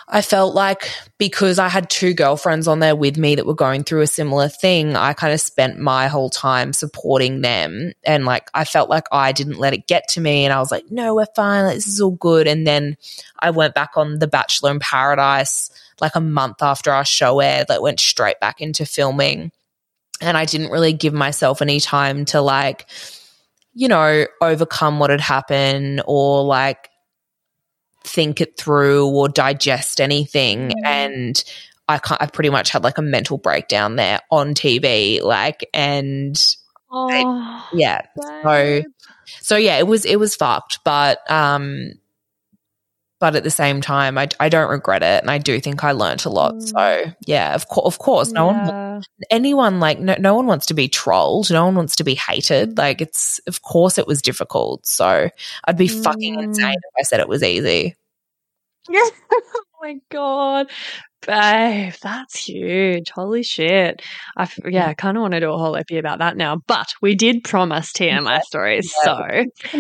I 0.09 0.23
felt 0.23 0.55
like 0.55 0.89
because 1.19 1.59
I 1.59 1.69
had 1.69 1.91
two 1.91 2.15
girlfriends 2.15 2.69
on 2.69 2.79
there 2.79 2.95
with 2.95 3.17
me 3.17 3.35
that 3.35 3.47
were 3.47 3.55
going 3.55 3.83
through 3.83 4.03
a 4.03 4.07
similar 4.07 4.49
thing, 4.49 4.95
I 4.95 5.13
kind 5.15 5.35
of 5.35 5.41
spent 5.41 5.81
my 5.81 6.07
whole 6.07 6.31
time 6.31 6.73
supporting 6.73 7.41
them. 7.41 7.93
And 8.05 8.25
like, 8.25 8.49
I 8.55 8.65
felt 8.65 8.89
like 8.89 9.07
I 9.11 9.33
didn't 9.33 9.59
let 9.59 9.75
it 9.75 9.89
get 9.89 10.07
to 10.11 10.21
me. 10.21 10.45
And 10.45 10.53
I 10.53 10.61
was 10.61 10.71
like, 10.71 10.85
no, 10.91 11.17
we're 11.17 11.27
fine. 11.35 11.65
Like, 11.65 11.75
this 11.75 11.89
is 11.89 12.01
all 12.01 12.13
good. 12.13 12.47
And 12.47 12.65
then 12.67 12.97
I 13.41 13.51
went 13.51 13.75
back 13.75 13.97
on 13.97 14.21
The 14.21 14.29
Bachelor 14.29 14.71
in 14.71 14.79
Paradise 14.79 15.71
like 16.01 16.15
a 16.15 16.21
month 16.21 16.63
after 16.63 16.93
our 16.93 17.05
show 17.05 17.41
aired, 17.41 17.69
like, 17.69 17.81
went 17.81 17.99
straight 17.99 18.39
back 18.39 18.61
into 18.61 18.87
filming. 18.87 19.51
And 20.21 20.37
I 20.37 20.45
didn't 20.45 20.71
really 20.71 20.93
give 20.93 21.13
myself 21.13 21.61
any 21.61 21.81
time 21.81 22.25
to 22.27 22.41
like, 22.41 22.87
you 23.75 23.89
know, 23.89 24.27
overcome 24.41 24.99
what 24.99 25.11
had 25.11 25.21
happened 25.21 26.03
or 26.07 26.43
like 26.45 26.89
think 28.05 28.41
it 28.41 28.57
through 28.57 29.09
or 29.09 29.29
digest 29.29 30.01
anything. 30.01 30.73
And 30.85 31.43
I, 31.89 31.99
ca- 31.99 32.17
I 32.19 32.27
pretty 32.27 32.51
much 32.51 32.71
had 32.71 32.83
like 32.83 32.99
a 32.99 33.03
mental 33.03 33.37
breakdown 33.37 33.97
there 33.97 34.21
on 34.31 34.55
TV, 34.55 35.23
like, 35.23 35.69
and 35.75 36.37
Oh, 36.91 37.69
yeah. 37.73 38.03
babe. 38.45 38.85
So 39.41 39.57
yeah, 39.57 39.79
it 39.79 39.87
was 39.87 40.05
it 40.05 40.17
was 40.21 40.37
fucked, 40.37 40.81
but 40.85 41.29
um, 41.31 41.93
but 43.19 43.35
at 43.37 43.45
the 43.45 43.51
same 43.51 43.81
time, 43.81 44.19
I 44.19 44.29
I 44.41 44.49
don't 44.49 44.71
regret 44.71 45.03
it, 45.03 45.23
and 45.23 45.31
I 45.31 45.39
do 45.39 45.59
think 45.61 45.83
I 45.85 45.93
learnt 45.93 46.25
a 46.25 46.31
lot. 46.31 46.63
So 46.63 47.05
yeah, 47.27 47.55
of 47.55 47.69
course, 47.69 47.87
of 47.95 47.99
course, 47.99 48.33
no 48.33 48.47
one 48.47 49.03
anyone 49.31 49.79
like 49.81 49.99
no, 49.99 50.15
no 50.19 50.35
one 50.35 50.47
wants 50.47 50.65
to 50.67 50.73
be 50.75 50.89
trolled 50.89 51.51
no 51.51 51.67
one 51.67 51.75
wants 51.75 51.95
to 51.97 52.03
be 52.05 52.15
hated 52.15 52.79
like 52.79 53.03
it's 53.03 53.39
of 53.47 53.61
course 53.61 53.99
it 53.99 54.07
was 54.07 54.23
difficult 54.23 54.87
so 54.87 55.29
i'd 55.67 55.77
be 55.77 55.87
fucking 55.87 56.37
Mm. 56.37 56.45
insane 56.45 56.73
if 56.75 56.95
i 56.99 57.03
said 57.03 57.21
it 57.21 57.29
was 57.29 57.43
easy 57.43 57.95
Yeah. 58.89 59.01
oh 59.33 59.43
my 59.83 59.97
god. 60.11 60.71
Babe, 61.27 61.93
that's 62.03 62.47
huge. 62.47 63.11
Holy 63.11 63.43
shit. 63.43 64.01
I 64.37 64.49
yeah, 64.65 64.87
I 64.87 64.95
kind 64.95 65.17
of 65.17 65.23
want 65.23 65.35
to 65.35 65.41
do 65.41 65.51
a 65.53 65.59
whole 65.59 65.77
epi 65.77 65.99
about 65.99 66.21
that 66.21 66.37
now, 66.37 66.63
but 66.67 66.87
we 67.03 67.15
did 67.17 67.43
promise 67.45 67.93
TMI 67.97 68.41
stories, 68.43 68.95
so 69.03 69.19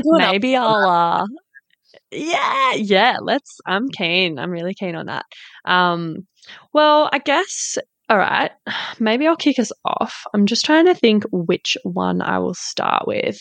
maybe 0.04 0.56
I'll 0.56 0.84
uh 1.22 1.26
yeah, 2.10 2.74
yeah, 2.74 3.16
let's 3.22 3.58
I'm 3.66 3.88
keen. 3.88 4.38
I'm 4.38 4.50
really 4.50 4.74
keen 4.74 4.94
on 4.94 5.06
that. 5.06 5.24
Um 5.64 6.26
well, 6.72 7.08
I 7.12 7.18
guess 7.18 7.78
all 8.08 8.18
right, 8.18 8.52
maybe 9.00 9.26
I'll 9.26 9.36
kick 9.36 9.58
us 9.58 9.72
off. 9.84 10.24
I'm 10.34 10.46
just 10.46 10.64
trying 10.64 10.86
to 10.86 10.94
think 10.94 11.24
which 11.32 11.76
one 11.82 12.22
I 12.22 12.38
will 12.38 12.54
start 12.54 13.06
with. 13.06 13.38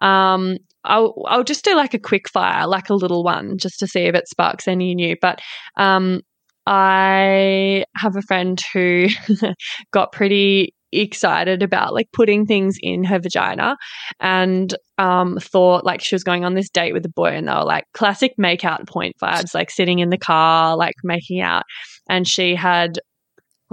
Um 0.00 0.58
I'll 0.84 1.14
I'll 1.26 1.44
just 1.44 1.64
do 1.64 1.74
like 1.74 1.94
a 1.94 1.98
quick 1.98 2.28
fire, 2.28 2.66
like 2.66 2.90
a 2.90 2.94
little 2.94 3.24
one, 3.24 3.58
just 3.58 3.78
to 3.80 3.86
see 3.86 4.02
if 4.02 4.14
it 4.14 4.28
sparks 4.28 4.68
any 4.68 4.94
new. 4.94 5.16
But 5.20 5.40
um, 5.76 6.20
I 6.66 7.84
have 7.96 8.16
a 8.16 8.22
friend 8.22 8.60
who 8.72 9.08
got 9.92 10.12
pretty 10.12 10.74
excited 11.00 11.62
about 11.62 11.94
like 11.94 12.08
putting 12.12 12.46
things 12.46 12.76
in 12.82 13.04
her 13.04 13.18
vagina 13.18 13.76
and 14.20 14.74
um 14.98 15.38
thought 15.40 15.84
like 15.84 16.00
she 16.02 16.14
was 16.14 16.24
going 16.24 16.44
on 16.44 16.54
this 16.54 16.68
date 16.68 16.92
with 16.92 17.04
a 17.04 17.10
boy 17.10 17.30
and 17.30 17.48
they 17.48 17.52
were 17.52 17.64
like 17.64 17.84
classic 17.94 18.32
make 18.38 18.64
out 18.64 18.86
point 18.86 19.14
vibes 19.20 19.54
like 19.54 19.70
sitting 19.70 19.98
in 19.98 20.10
the 20.10 20.18
car 20.18 20.76
like 20.76 20.94
making 21.02 21.40
out. 21.40 21.64
And 22.08 22.28
she 22.28 22.54
had 22.54 22.98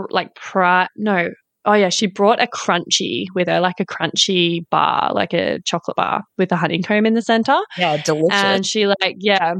like 0.09 0.33
pri 0.35 0.87
no 0.95 1.29
oh 1.65 1.73
yeah 1.73 1.89
she 1.89 2.07
brought 2.07 2.41
a 2.41 2.47
Crunchie 2.47 3.25
with 3.35 3.47
her 3.47 3.59
like 3.59 3.79
a 3.79 3.85
Crunchie 3.85 4.61
bar 4.69 5.13
like 5.13 5.33
a 5.33 5.59
chocolate 5.65 5.97
bar 5.97 6.23
with 6.37 6.51
a 6.51 6.55
honeycomb 6.55 7.05
in 7.05 7.13
the 7.13 7.21
center. 7.21 7.59
Yeah 7.77 7.97
delicious. 7.97 8.31
And 8.31 8.65
she 8.65 8.87
like 8.87 9.17
yeah 9.19 9.55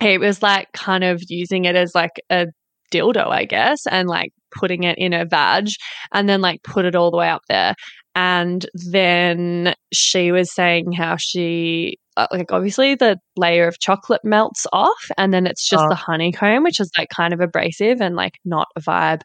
it 0.00 0.20
was 0.20 0.42
like 0.42 0.70
kind 0.72 1.04
of 1.04 1.22
using 1.28 1.64
it 1.64 1.74
as 1.74 1.94
like 1.94 2.12
a 2.30 2.46
dildo 2.92 3.26
i 3.28 3.44
guess 3.44 3.86
and 3.90 4.08
like 4.08 4.30
putting 4.58 4.82
it 4.84 4.98
in 4.98 5.12
her 5.12 5.24
vag 5.26 5.68
and 6.12 6.28
then 6.28 6.40
like 6.40 6.62
put 6.62 6.84
it 6.84 6.94
all 6.94 7.10
the 7.10 7.16
way 7.16 7.28
up 7.28 7.42
there 7.48 7.74
and 8.14 8.66
then 8.72 9.74
she 9.92 10.32
was 10.32 10.52
saying 10.54 10.92
how 10.92 11.16
she 11.18 11.98
uh, 12.16 12.26
like 12.32 12.50
obviously 12.50 12.94
the 12.94 13.18
layer 13.36 13.68
of 13.68 13.78
chocolate 13.78 14.22
melts 14.24 14.66
off 14.72 15.10
and 15.18 15.34
then 15.34 15.46
it's 15.46 15.68
just 15.68 15.84
Oh. 15.84 15.88
the 15.90 15.94
honeycomb 15.94 16.62
which 16.64 16.80
is 16.80 16.90
like 16.96 17.10
kind 17.14 17.34
of 17.34 17.40
abrasive 17.40 18.00
and 18.00 18.16
like 18.16 18.38
not 18.46 18.68
a 18.74 18.80
vibe 18.80 19.20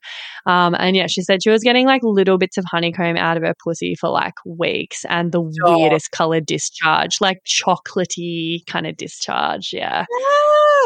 um 0.46 0.76
and 0.78 0.98
yeah 0.98 1.08
she 1.08 1.22
said 1.22 1.42
she 1.42 1.50
was 1.50 1.64
getting 1.64 1.86
like 1.88 2.02
little 2.04 2.38
bits 2.38 2.58
of 2.58 2.66
honeycomb 2.70 3.16
out 3.16 3.38
of 3.38 3.44
her 3.44 3.54
pussy 3.64 3.96
for 3.96 4.10
like 4.10 4.34
weeks 4.46 5.06
and 5.08 5.32
the 5.32 5.40
Sure. 5.66 5.78
weirdest 5.78 6.12
colored 6.12 6.46
discharge 6.46 7.22
like 7.22 7.38
chocolatey 7.48 8.66
kind 8.68 8.86
of 8.86 8.98
discharge 8.98 9.70
yeah 9.72 10.06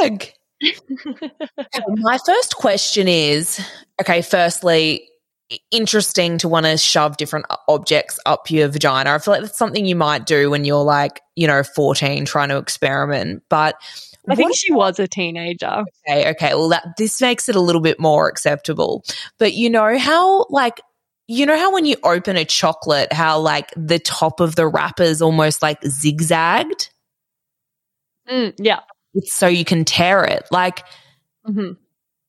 Ugh. 0.04 0.22
My 1.98 2.18
first 2.26 2.56
question 2.56 3.08
is 3.08 3.60
okay 4.00 4.22
firstly 4.22 5.08
interesting 5.70 6.38
to 6.38 6.48
want 6.48 6.66
to 6.66 6.78
shove 6.78 7.18
different 7.18 7.46
objects 7.68 8.20
up 8.26 8.50
your 8.50 8.68
vagina 8.68 9.12
i 9.12 9.18
feel 9.20 9.34
like 9.34 9.42
that's 9.42 9.58
something 9.58 9.86
you 9.86 9.96
might 9.96 10.26
do 10.26 10.50
when 10.50 10.66
you're 10.66 10.84
like 10.84 11.22
you 11.36 11.46
know 11.46 11.62
14 11.62 12.26
trying 12.26 12.50
to 12.50 12.58
experiment 12.58 13.44
but 13.50 13.76
i 14.30 14.36
think 14.36 14.56
she 14.56 14.74
was 14.74 14.98
a 15.00 15.08
teenager 15.08 15.84
Okay, 16.08 16.32
okay. 16.32 16.54
Well, 16.54 16.70
that 16.70 16.98
this 16.98 17.20
makes 17.22 17.50
it 17.50 17.56
a 17.56 17.60
little 17.60 17.82
bit 17.82 18.00
more 18.00 18.28
acceptable. 18.28 19.04
But 19.40 19.54
you 19.54 19.70
know 19.72 19.98
how, 19.98 20.46
like, 20.50 20.80
you 21.28 21.48
know 21.48 21.58
how 21.58 21.74
when 21.74 21.86
you 21.86 21.96
open 22.04 22.38
a 22.38 22.46
chocolate, 22.46 23.12
how 23.12 23.40
like 23.40 23.72
the 23.76 23.98
top 23.98 24.40
of 24.40 24.56
the 24.56 24.68
wrapper 24.68 25.04
is 25.04 25.22
almost 25.22 25.62
like 25.64 25.84
zigzagged, 25.84 26.92
Mm, 28.30 28.54
yeah 28.58 28.80
so 29.24 29.48
you 29.48 29.66
can 29.66 29.86
tear 29.86 30.24
it. 30.24 30.46
Like, 30.52 30.84
Mhm. 31.48 31.78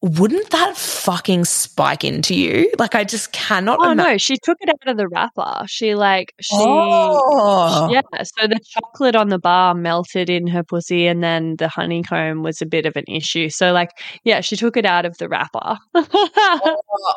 wouldn't 0.02 0.50
that 0.50 0.76
fucking 0.76 1.45
spike 1.47 2.05
into 2.05 2.35
you? 2.35 2.71
Like, 2.78 2.95
I 2.95 3.02
just 3.02 3.33
cannot 3.33 3.78
Oh 3.81 3.90
imagine. 3.90 4.12
no, 4.12 4.19
she 4.19 4.37
took 4.37 4.59
it 4.61 4.69
out 4.69 4.87
of 4.88 4.97
the 4.99 5.09
wrapper. 5.09 5.64
She 5.66 5.95
like 5.95 6.33
she 6.40 6.55
Oh. 6.59 7.88
yeah. 7.90 8.02
So 8.23 8.47
the 8.47 8.61
chocolate 8.69 9.16
on 9.16 9.31
the 9.31 9.38
bar 9.38 9.75
melted 9.75 10.28
in 10.31 10.47
her 10.49 10.62
pussy, 10.62 11.07
and 11.07 11.25
then 11.25 11.57
the 11.57 11.69
honeycomb 11.69 12.43
was 12.43 12.61
a 12.62 12.66
bit 12.66 12.87
of 12.87 12.95
an 12.97 13.05
issue. 13.09 13.49
So 13.49 13.73
like 13.73 13.90
yeah, 14.23 14.40
she 14.43 14.55
took 14.57 14.76
it 14.76 14.85
out 14.85 15.07
of 15.07 15.16
the 15.19 15.28
wrapper. 15.28 15.76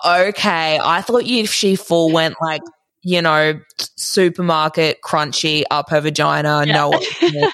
Oh, 0.01 0.25
okay. 0.29 0.79
I 0.81 1.01
thought 1.01 1.25
you, 1.25 1.45
she 1.45 1.75
full 1.75 2.11
went 2.11 2.35
like, 2.41 2.61
you 3.03 3.21
know, 3.21 3.59
supermarket 3.97 4.99
Crunchie 5.03 5.63
up 5.71 5.89
her 5.89 6.01
vagina. 6.01 6.63
Yeah. 6.65 6.73
No. 6.73 6.91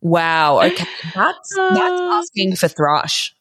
wow. 0.00 0.60
Okay. 0.62 0.84
That's, 1.14 1.56
that's 1.56 2.00
Uh, 2.00 2.08
asking 2.12 2.56
for 2.56 2.68
thrush. 2.68 3.34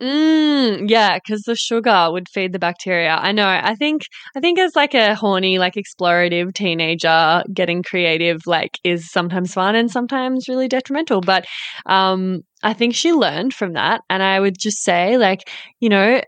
Mm, 0.00 0.88
yeah, 0.88 1.18
because 1.18 1.42
the 1.42 1.54
sugar 1.54 2.08
would 2.10 2.26
feed 2.30 2.54
the 2.54 2.58
bacteria. 2.58 3.16
I 3.20 3.32
know. 3.32 3.46
I 3.46 3.74
think 3.74 4.02
I 4.34 4.40
think 4.40 4.58
as 4.58 4.74
like 4.74 4.94
a 4.94 5.14
horny, 5.14 5.58
like 5.58 5.74
explorative 5.74 6.54
teenager, 6.54 7.42
getting 7.52 7.82
creative 7.82 8.40
like 8.46 8.78
is 8.82 9.10
sometimes 9.10 9.52
fun 9.52 9.74
and 9.74 9.90
sometimes 9.90 10.48
really 10.48 10.68
detrimental. 10.68 11.20
But 11.20 11.44
um, 11.84 12.40
I 12.62 12.72
think 12.72 12.94
she 12.94 13.12
learned 13.12 13.52
from 13.52 13.74
that, 13.74 14.00
and 14.08 14.22
I 14.22 14.40
would 14.40 14.58
just 14.58 14.82
say, 14.82 15.18
like, 15.18 15.40
you 15.80 15.90
know, 15.90 16.22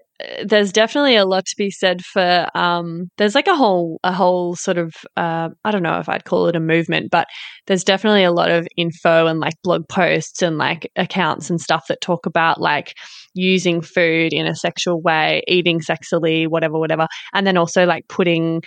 there's 0.44 0.72
definitely 0.72 1.16
a 1.16 1.24
lot 1.24 1.46
to 1.46 1.54
be 1.56 1.70
said 1.70 2.04
for. 2.04 2.46
Um, 2.54 3.10
there's 3.18 3.34
like 3.34 3.46
a 3.46 3.56
whole 3.56 3.98
a 4.04 4.12
whole 4.12 4.56
sort 4.56 4.78
of 4.78 4.94
uh, 5.16 5.48
I 5.64 5.70
don't 5.70 5.82
know 5.82 5.98
if 5.98 6.08
I'd 6.08 6.24
call 6.24 6.48
it 6.48 6.56
a 6.56 6.60
movement, 6.60 7.10
but 7.10 7.26
there's 7.66 7.84
definitely 7.84 8.24
a 8.24 8.32
lot 8.32 8.50
of 8.50 8.66
info 8.76 9.26
and 9.26 9.40
like 9.40 9.54
blog 9.62 9.88
posts 9.88 10.42
and 10.42 10.58
like 10.58 10.90
accounts 10.96 11.50
and 11.50 11.60
stuff 11.60 11.86
that 11.88 12.00
talk 12.00 12.26
about 12.26 12.60
like 12.60 12.94
using 13.34 13.80
food 13.80 14.32
in 14.32 14.46
a 14.46 14.54
sexual 14.54 15.00
way, 15.00 15.42
eating 15.48 15.80
sexually, 15.80 16.46
whatever, 16.46 16.78
whatever, 16.78 17.06
and 17.34 17.46
then 17.46 17.56
also 17.56 17.84
like 17.86 18.06
putting 18.08 18.62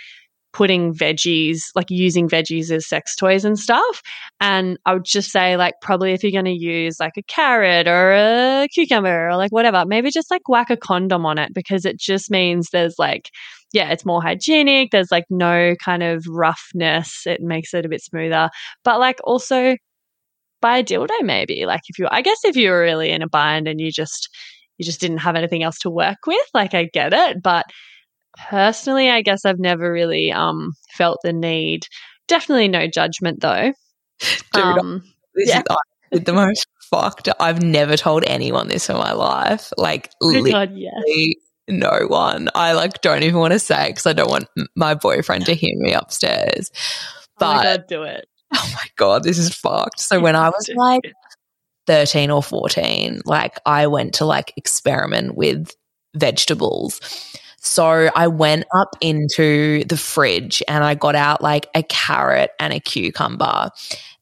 putting 0.52 0.94
veggies, 0.94 1.58
like 1.74 1.90
using 1.90 2.28
veggies 2.28 2.70
as 2.70 2.88
sex 2.88 3.14
toys 3.14 3.44
and 3.44 3.58
stuff. 3.58 4.02
And 4.40 4.78
I 4.86 4.94
would 4.94 5.04
just 5.04 5.30
say, 5.30 5.56
like, 5.56 5.74
probably 5.82 6.12
if 6.12 6.22
you're 6.22 6.32
going 6.32 6.46
to 6.46 6.50
use 6.50 6.98
like 6.98 7.16
a 7.16 7.22
carrot 7.22 7.86
or 7.86 8.12
a 8.12 8.68
cucumber 8.72 9.28
or 9.28 9.36
like 9.36 9.52
whatever, 9.52 9.84
maybe 9.86 10.10
just 10.10 10.30
like 10.30 10.48
whack 10.48 10.70
a 10.70 10.76
condom 10.76 11.26
on 11.26 11.38
it 11.38 11.52
because 11.54 11.84
it 11.84 11.98
just 11.98 12.30
means 12.30 12.70
there's 12.70 12.94
like, 12.98 13.30
yeah, 13.72 13.90
it's 13.90 14.06
more 14.06 14.22
hygienic. 14.22 14.90
There's 14.90 15.10
like 15.10 15.26
no 15.28 15.74
kind 15.84 16.02
of 16.02 16.24
roughness. 16.28 17.26
It 17.26 17.42
makes 17.42 17.74
it 17.74 17.84
a 17.84 17.88
bit 17.88 18.02
smoother. 18.02 18.48
But 18.84 19.00
like 19.00 19.18
also 19.24 19.76
buy 20.62 20.78
a 20.78 20.84
dildo 20.84 21.22
maybe. 21.22 21.66
Like 21.66 21.82
if 21.88 21.98
you 21.98 22.08
I 22.10 22.22
guess 22.22 22.38
if 22.44 22.56
you 22.56 22.70
were 22.70 22.80
really 22.80 23.10
in 23.10 23.22
a 23.22 23.28
bind 23.28 23.68
and 23.68 23.80
you 23.80 23.92
just 23.92 24.30
you 24.78 24.84
just 24.84 25.00
didn't 25.00 25.18
have 25.18 25.36
anything 25.36 25.62
else 25.62 25.78
to 25.80 25.90
work 25.90 26.18
with, 26.26 26.46
like 26.54 26.74
I 26.74 26.88
get 26.92 27.12
it. 27.12 27.42
But 27.42 27.66
personally 28.36 29.10
I 29.10 29.22
guess 29.22 29.44
I've 29.44 29.58
never 29.58 29.90
really 29.92 30.32
um 30.32 30.72
felt 30.92 31.18
the 31.22 31.32
need. 31.32 31.86
Definitely 32.28 32.68
no 32.68 32.86
judgment 32.86 33.40
though. 33.40 33.72
Dude, 34.52 34.64
um 34.64 35.02
This 35.34 35.48
Yeah. 35.48 35.62
is 36.12 36.20
the 36.22 36.32
most 36.32 36.66
fucked. 36.90 37.28
I've 37.40 37.62
never 37.62 37.96
told 37.96 38.24
anyone 38.26 38.68
this 38.68 38.88
in 38.88 38.96
my 38.96 39.12
life. 39.12 39.72
Like, 39.76 40.10
oh 40.22 40.28
literally 40.28 40.52
God, 40.52 40.72
yes. 40.74 41.34
no 41.68 42.06
one. 42.08 42.48
I 42.54 42.72
like 42.72 43.00
don't 43.00 43.22
even 43.22 43.40
want 43.40 43.52
to 43.52 43.58
say 43.58 43.88
because 43.88 44.06
I 44.06 44.12
don't 44.12 44.30
want 44.30 44.46
my 44.76 44.94
boyfriend 44.94 45.46
to 45.46 45.54
hear 45.54 45.72
me 45.76 45.92
upstairs. 45.92 46.70
oh 46.74 47.30
But 47.38 47.62
God, 47.62 47.84
do 47.88 48.02
it. 48.04 48.26
oh 48.54 48.70
my 48.74 48.86
god, 48.96 49.24
this 49.24 49.38
is 49.38 49.52
fucked. 49.54 50.00
So 50.00 50.20
when 50.20 50.36
I 50.36 50.48
was 50.50 50.68
like 50.76 51.12
13 51.86 52.30
or 52.30 52.42
14, 52.42 53.22
like 53.24 53.58
I 53.66 53.86
went 53.88 54.14
to 54.14 54.24
like 54.24 54.52
experiment 54.56 55.36
with 55.36 55.70
vegetables. 56.14 57.00
So 57.66 58.10
I 58.14 58.28
went 58.28 58.64
up 58.74 58.96
into 59.00 59.84
the 59.84 59.96
fridge 59.96 60.62
and 60.68 60.84
I 60.84 60.94
got 60.94 61.14
out 61.16 61.42
like 61.42 61.66
a 61.74 61.82
carrot 61.82 62.50
and 62.60 62.72
a 62.72 62.80
cucumber 62.80 63.70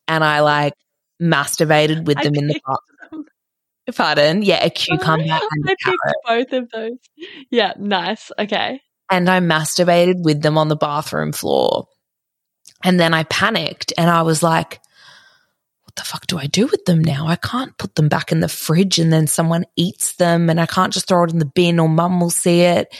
and 0.09 0.25
I 0.25 0.41
like 0.41 0.75
masturbated 1.23 2.05
with 2.07 2.19
I 2.19 2.25
them 2.25 2.35
in 2.37 2.47
the 2.49 2.55
picked 2.55 2.67
bath. 2.67 2.79
them. 3.11 3.25
Pardon? 3.95 4.43
Yeah, 4.43 4.65
a 4.65 4.69
oh 4.69 4.71
cucumber 4.71 5.23
and 5.25 5.65
I 5.67 5.73
a 5.73 5.77
carrot. 5.77 5.99
picked 6.27 6.51
both 6.51 6.53
of 6.53 6.71
those. 6.71 6.99
Yeah, 7.51 7.75
nice. 7.79 8.31
Okay. 8.39 8.81
and 9.11 9.29
I 9.29 9.41
masturbated 9.41 10.23
with 10.25 10.43
them 10.43 10.57
on 10.59 10.69
the 10.69 10.77
bathroom 10.77 11.33
floor. 11.33 11.87
And 12.83 12.99
then 13.01 13.15
I 13.15 13.25
panicked 13.25 13.93
and 13.99 14.11
I 14.11 14.23
was 14.23 14.43
like, 14.43 14.81
what 15.95 16.03
the 16.03 16.11
fuck 16.11 16.27
do 16.27 16.39
I 16.39 16.47
do 16.47 16.67
with 16.67 16.87
them 16.87 17.05
now? 17.05 17.29
I 17.29 17.37
can't 17.37 17.79
put 17.79 17.95
them 17.95 18.09
back 18.09 18.33
in 18.33 18.41
the 18.41 18.49
fridge 18.49 18.99
and 18.99 19.13
then 19.13 19.29
someone 19.29 19.65
eats 19.77 20.17
them 20.17 20.51
and 20.51 20.61
I 20.61 20.67
can't 20.67 20.93
just 20.93 21.07
throw 21.07 21.23
it 21.23 21.31
in 21.31 21.39
the 21.39 21.45
bin 21.45 21.79
or 21.79 21.89
mum 21.89 22.19
will 22.19 22.31
see 22.31 22.63
it. 22.63 22.93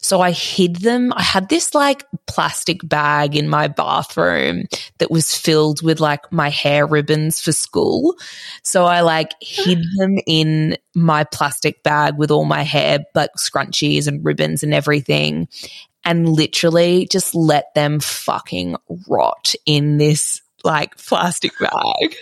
So 0.00 0.20
I 0.20 0.30
hid 0.30 0.76
them. 0.76 1.12
I 1.16 1.22
had 1.22 1.48
this 1.48 1.74
like 1.74 2.04
plastic 2.28 2.88
bag 2.88 3.34
in 3.34 3.48
my 3.48 3.66
bathroom 3.66 4.66
that 4.98 5.10
was 5.10 5.34
filled 5.34 5.82
with 5.82 5.98
like 5.98 6.30
my 6.30 6.48
hair 6.48 6.86
ribbons 6.86 7.40
for 7.40 7.50
school. 7.50 8.14
So 8.62 8.84
I 8.84 9.00
like 9.00 9.32
hid 9.40 9.80
them 9.96 10.16
in 10.28 10.76
my 10.94 11.24
plastic 11.24 11.82
bag 11.82 12.16
with 12.16 12.30
all 12.30 12.44
my 12.44 12.62
hair, 12.62 13.00
like 13.16 13.30
scrunchies 13.36 14.06
and 14.06 14.24
ribbons 14.24 14.62
and 14.62 14.72
everything. 14.72 15.48
And 16.04 16.28
literally 16.28 17.08
just 17.10 17.34
let 17.34 17.74
them 17.74 17.98
fucking 17.98 18.76
rot 19.08 19.56
in 19.66 19.98
this 19.98 20.42
like 20.62 20.96
plastic 20.96 21.50
bag. 21.58 22.14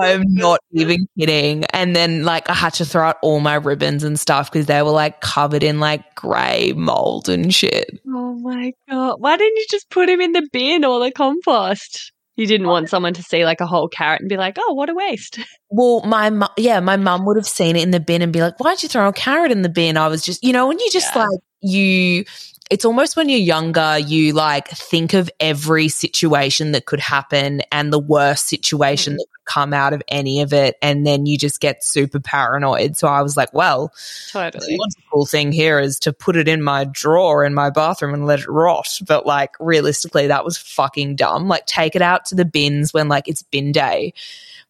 I'm 0.00 0.22
not 0.34 0.60
even 0.72 1.06
kidding. 1.18 1.64
And 1.72 1.94
then 1.96 2.24
like 2.24 2.48
I 2.50 2.54
had 2.54 2.74
to 2.74 2.84
throw 2.84 3.08
out 3.08 3.16
all 3.22 3.40
my 3.40 3.54
ribbons 3.54 4.04
and 4.04 4.18
stuff 4.18 4.50
because 4.50 4.66
they 4.66 4.82
were 4.82 4.90
like 4.90 5.20
covered 5.20 5.62
in 5.62 5.80
like 5.80 6.14
grey 6.14 6.72
mold 6.74 7.28
and 7.28 7.54
shit. 7.54 8.00
Oh 8.08 8.34
my 8.34 8.72
god! 8.88 9.16
Why 9.18 9.36
didn't 9.36 9.56
you 9.56 9.66
just 9.70 9.90
put 9.90 10.08
him 10.08 10.20
in 10.20 10.32
the 10.32 10.48
bin 10.52 10.84
or 10.84 11.00
the 11.00 11.10
compost? 11.12 12.12
You 12.36 12.46
didn't 12.46 12.66
want 12.66 12.88
someone 12.88 13.12
to 13.14 13.22
see 13.22 13.44
like 13.44 13.60
a 13.60 13.66
whole 13.66 13.88
carrot 13.88 14.20
and 14.20 14.28
be 14.28 14.38
like, 14.38 14.56
"Oh, 14.58 14.72
what 14.74 14.88
a 14.88 14.94
waste!" 14.94 15.38
Well, 15.74 16.02
my 16.04 16.28
mu- 16.28 16.46
yeah, 16.58 16.80
my 16.80 16.96
mum 16.98 17.24
would 17.24 17.36
have 17.38 17.46
seen 17.46 17.76
it 17.76 17.82
in 17.82 17.92
the 17.92 18.00
bin 18.00 18.20
and 18.20 18.30
be 18.32 18.40
like, 18.42 18.58
"Why'd 18.60 18.82
you 18.82 18.88
throw 18.90 19.08
a 19.08 19.12
carrot 19.12 19.50
in 19.52 19.62
the 19.62 19.68
bin?" 19.70 19.96
I 19.96 20.08
was 20.08 20.22
just, 20.24 20.42
you 20.44 20.52
know, 20.52 20.66
when 20.68 20.78
you 20.78 20.90
just 20.90 21.14
Yeah. 21.14 21.24
like 21.26 21.40
you, 21.62 22.24
it's 22.72 22.86
almost 22.86 23.18
when 23.18 23.28
you're 23.28 23.38
younger, 23.38 23.98
you 23.98 24.32
like 24.32 24.66
think 24.68 25.12
of 25.12 25.28
every 25.38 25.88
situation 25.88 26.72
that 26.72 26.86
could 26.86 27.00
happen 27.00 27.60
and 27.70 27.92
the 27.92 27.98
worst 27.98 28.48
situation 28.48 29.12
mm. 29.12 29.16
that 29.18 29.26
could 29.30 29.44
come 29.44 29.74
out 29.74 29.92
of 29.92 30.02
any 30.08 30.40
of 30.40 30.54
it, 30.54 30.76
and 30.80 31.06
then 31.06 31.26
you 31.26 31.36
just 31.36 31.60
get 31.60 31.84
super 31.84 32.18
paranoid. 32.18 32.96
So 32.96 33.08
I 33.08 33.20
was 33.20 33.36
like, 33.36 33.52
well, 33.52 33.92
Totally. 34.30 34.78
one 34.78 34.88
cool 35.12 35.26
thing 35.26 35.52
here 35.52 35.80
is 35.80 35.98
to 36.00 36.14
put 36.14 36.34
it 36.34 36.48
in 36.48 36.62
my 36.62 36.84
drawer 36.90 37.44
in 37.44 37.52
my 37.52 37.68
bathroom 37.68 38.14
and 38.14 38.24
let 38.24 38.40
it 38.40 38.48
rot. 38.48 38.88
But 39.06 39.26
like 39.26 39.50
realistically, 39.60 40.28
that 40.28 40.42
was 40.42 40.56
fucking 40.56 41.16
dumb. 41.16 41.48
Like 41.48 41.66
take 41.66 41.94
it 41.94 42.00
out 42.00 42.24
to 42.26 42.36
the 42.36 42.46
bins 42.46 42.94
when 42.94 43.06
like 43.06 43.28
it's 43.28 43.42
bin 43.42 43.72
day. 43.72 44.14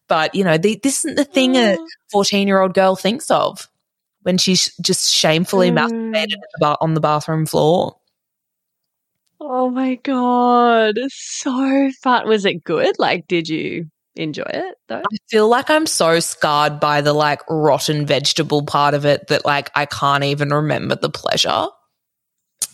But 0.09 0.35
you 0.35 0.43
know, 0.43 0.57
the, 0.57 0.77
this 0.83 1.05
isn't 1.05 1.15
the 1.15 1.23
thing 1.23 1.55
a 1.55 1.77
mm. 1.77 1.77
Oh. 1.79 1.87
14 2.11 2.49
year 2.49 2.59
old 2.59 2.73
girl 2.73 2.97
thinks 2.97 3.31
of 3.31 3.69
when 4.23 4.37
she's 4.37 4.75
just 4.81 5.13
shamefully 5.13 5.69
Mm. 5.71 5.79
masturbated 5.79 6.31
the 6.39 6.57
ba- 6.59 6.77
on 6.81 6.93
the 6.95 6.99
bathroom 7.01 7.45
floor. 7.45 7.97
Oh 9.39 9.69
my 9.69 9.95
god! 9.95 10.95
So 11.09 11.91
fun. 12.01 12.27
Was 12.27 12.45
it 12.45 12.63
good? 12.63 12.95
Like, 12.97 13.27
did 13.27 13.49
you 13.49 13.87
enjoy 14.15 14.43
it 14.47 14.75
though? 14.87 14.99
I 15.01 15.17
feel 15.29 15.47
like 15.49 15.69
I'm 15.69 15.85
so 15.85 16.19
scarred 16.21 16.79
by 16.79 17.01
the 17.01 17.13
like 17.13 17.41
rotten 17.49 18.05
vegetable 18.05 18.63
part 18.63 18.93
of 18.93 19.05
it 19.05 19.27
that 19.27 19.43
like 19.45 19.69
I 19.75 19.85
can't 19.85 20.23
even 20.23 20.49
remember 20.49 20.95
the 20.95 21.09
pleasure. 21.09 21.67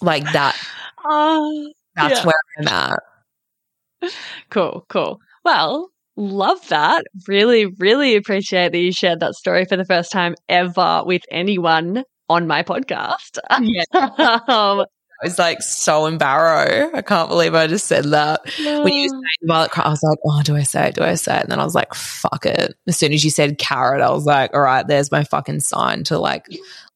Like 0.01 0.23
that, 0.33 0.55
Oh, 1.03 1.71
that's 1.95 2.19
Yeah. 2.19 2.25
where 2.27 2.41
I'm 2.59 2.67
at. 2.67 4.11
cool, 4.51 4.85
cool. 4.89 5.19
Well, 5.43 5.89
love 6.19 6.67
that. 6.67 7.05
Really, 7.27 7.65
really 7.65 8.15
appreciate 8.15 8.71
that 8.71 8.77
you 8.77 8.91
shared 8.91 9.21
that 9.21 9.35
story 9.35 9.65
for 9.65 9.77
the 9.77 9.85
first 9.85 10.11
time 10.11 10.35
ever 10.47 11.03
with 11.05 11.23
anyone 11.31 12.03
on 12.27 12.45
my 12.45 12.63
podcast. 12.63 13.39
Yeah. 13.61 13.83
um, 14.47 14.85
I 15.21 15.25
was 15.25 15.39
like 15.39 15.61
so 15.61 16.05
embarrassed. 16.05 16.95
I 16.95 17.01
can't 17.01 17.27
believe 17.27 17.53
I 17.53 17.67
just 17.67 17.87
said 17.87 18.05
that. 18.05 18.39
When 18.57 18.93
you 18.93 19.03
were 19.03 19.09
saying 19.09 19.21
Violet 19.43 19.71
Cry, 19.71 19.83
I 19.83 19.89
was 19.89 20.03
like, 20.03 20.17
oh, 20.25 20.41
do 20.43 20.55
I 20.55 20.63
say 20.63 20.89
it? 20.89 20.95
Do 20.95 21.03
I 21.03 21.15
say 21.15 21.37
it? 21.37 21.43
And 21.43 21.51
then 21.51 21.59
I 21.59 21.65
was 21.65 21.75
like, 21.75 21.93
fuck 21.93 22.45
it. 22.45 22.75
As 22.87 22.97
soon 22.97 23.11
as 23.11 23.23
you 23.25 23.29
said 23.29 23.57
carrot, 23.57 24.01
I 24.01 24.11
was 24.11 24.25
like, 24.25 24.53
all 24.53 24.61
right, 24.61 24.87
there's 24.87 25.11
my 25.11 25.25
fucking 25.25 25.59
sign 25.59 26.05
to 26.05 26.19
like 26.19 26.45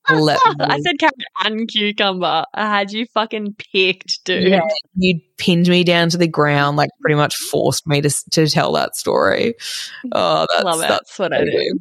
I 0.08 0.80
said 0.80 1.00
carrot 1.00 1.16
and 1.44 1.68
cucumber. 1.68 2.46
I 2.54 2.66
had 2.68 2.92
you 2.92 3.06
fucking 3.13 3.56
picked, 3.58 4.24
dude. 4.26 4.50
yeah, 4.50 4.68
you 4.96 5.20
pinned 5.38 5.68
me 5.68 5.84
down 5.84 6.10
to 6.10 6.18
the 6.18 6.28
ground, 6.28 6.78
like 6.78 6.89
pretty 7.02 7.16
much 7.16 7.36
forced 7.36 7.88
me 7.88 8.02
to 8.02 8.10
to 8.32 8.48
tell 8.48 8.74
that 8.74 8.96
story. 8.96 9.56
Oh, 10.12 10.46
that's 10.52 10.63
Love 10.63 10.80
it. 10.80 10.89
that's 10.89 11.18
That's 11.18 11.20
what 11.20 11.34
I 11.34 11.46
do. 11.46 11.80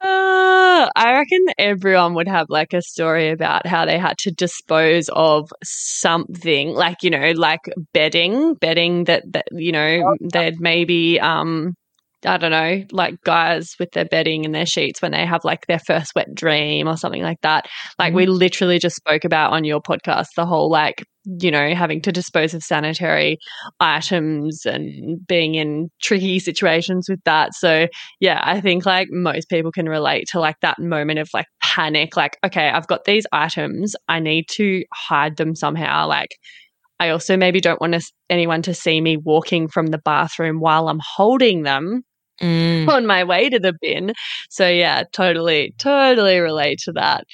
Uh, 0.00 0.88
I 0.94 1.12
reckon 1.14 1.44
everyone 1.58 2.14
would 2.14 2.28
have 2.28 2.46
like 2.48 2.72
a 2.72 2.82
story 2.82 3.30
about 3.30 3.66
how 3.66 3.84
they 3.86 3.98
had 3.98 4.18
to 4.18 4.30
dispose 4.30 5.08
of 5.08 5.50
something, 5.64 6.70
like 6.70 7.02
you 7.02 7.10
know, 7.10 7.32
like 7.32 7.60
bedding, 7.92 8.54
bedding 8.54 9.04
that 9.04 9.24
that 9.32 9.46
you 9.52 9.72
know 9.72 10.16
they'd 10.20 10.60
maybe 10.60 11.20
um 11.20 11.74
I 12.24 12.36
don't 12.36 12.50
know, 12.50 12.84
like 12.90 13.20
guys 13.22 13.76
with 13.78 13.92
their 13.92 14.04
bedding 14.04 14.44
and 14.44 14.54
their 14.54 14.66
sheets 14.66 15.00
when 15.00 15.12
they 15.12 15.24
have 15.24 15.44
like 15.44 15.66
their 15.66 15.78
first 15.78 16.12
wet 16.16 16.34
dream 16.34 16.88
or 16.88 16.96
something 16.96 17.22
like 17.22 17.40
that. 17.42 17.66
Like 17.98 18.12
we 18.12 18.24
mm-hmm. 18.24 18.32
literally 18.32 18.78
just 18.80 18.96
spoke 18.96 19.24
about 19.24 19.52
on 19.52 19.64
your 19.64 19.80
podcast 19.80 20.26
the 20.34 20.44
whole 20.44 20.68
like, 20.68 21.04
you 21.24 21.52
know, 21.52 21.74
having 21.74 22.02
to 22.02 22.10
dispose 22.10 22.54
of 22.54 22.64
sanitary 22.64 23.38
items 23.78 24.66
and 24.66 25.24
being 25.28 25.54
in 25.54 25.90
tricky 26.02 26.40
situations 26.40 27.06
with 27.08 27.20
that. 27.24 27.54
So, 27.54 27.86
yeah, 28.18 28.40
I 28.42 28.60
think 28.60 28.84
like 28.84 29.08
most 29.10 29.48
people 29.48 29.70
can 29.70 29.88
relate 29.88 30.24
to 30.32 30.40
like 30.40 30.56
that 30.62 30.80
moment 30.80 31.20
of 31.20 31.28
like 31.32 31.46
panic 31.62 32.16
like, 32.16 32.36
okay, 32.44 32.68
I've 32.68 32.88
got 32.88 33.04
these 33.04 33.26
items, 33.32 33.94
I 34.08 34.18
need 34.18 34.46
to 34.52 34.82
hide 34.92 35.36
them 35.36 35.54
somehow. 35.54 36.08
Like, 36.08 36.30
I 37.00 37.10
also 37.10 37.36
maybe 37.36 37.60
don't 37.60 37.80
want 37.80 38.02
anyone 38.28 38.62
to 38.62 38.74
see 38.74 39.00
me 39.00 39.16
walking 39.16 39.68
from 39.68 39.86
the 39.86 39.98
bathroom 39.98 40.58
while 40.58 40.88
I'm 40.88 41.00
holding 41.16 41.62
them 41.62 42.02
Mm. 42.40 42.88
on 42.88 43.06
my 43.06 43.24
way 43.24 43.50
to 43.50 43.58
the 43.58 43.72
bin. 43.80 44.12
So 44.48 44.68
yeah, 44.68 45.02
totally, 45.12 45.74
totally 45.78 46.38
relate 46.38 46.78
to 46.84 46.92
that. 46.92 47.24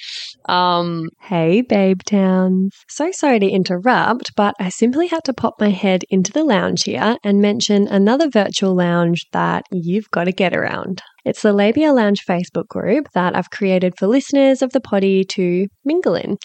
Um, 0.51 1.09
hey, 1.21 1.61
Babe 1.61 2.01
Towns. 2.05 2.71
So 2.89 3.11
sorry 3.11 3.39
to 3.39 3.49
interrupt, 3.49 4.35
but 4.35 4.55
I 4.59 4.69
simply 4.69 5.07
had 5.07 5.23
to 5.25 5.33
pop 5.33 5.55
my 5.59 5.69
head 5.69 6.03
into 6.09 6.31
the 6.31 6.43
lounge 6.43 6.83
here 6.83 7.17
and 7.23 7.41
mention 7.41 7.87
another 7.87 8.29
virtual 8.29 8.75
lounge 8.75 9.25
that 9.31 9.65
you've 9.71 10.09
got 10.11 10.25
to 10.25 10.31
get 10.31 10.55
around. 10.55 11.01
It's 11.25 11.41
the 11.41 11.53
Labia 11.53 11.91
Lounge 11.91 12.23
Facebook 12.23 12.67
group 12.67 13.07
that 13.15 13.35
I've 13.35 13.49
created 13.49 13.93
for 13.97 14.05
listeners 14.05 14.61
of 14.61 14.73
the 14.73 14.79
poddy 14.79 15.23
to 15.31 15.65
mingle 15.83 16.13
in. 16.13 16.37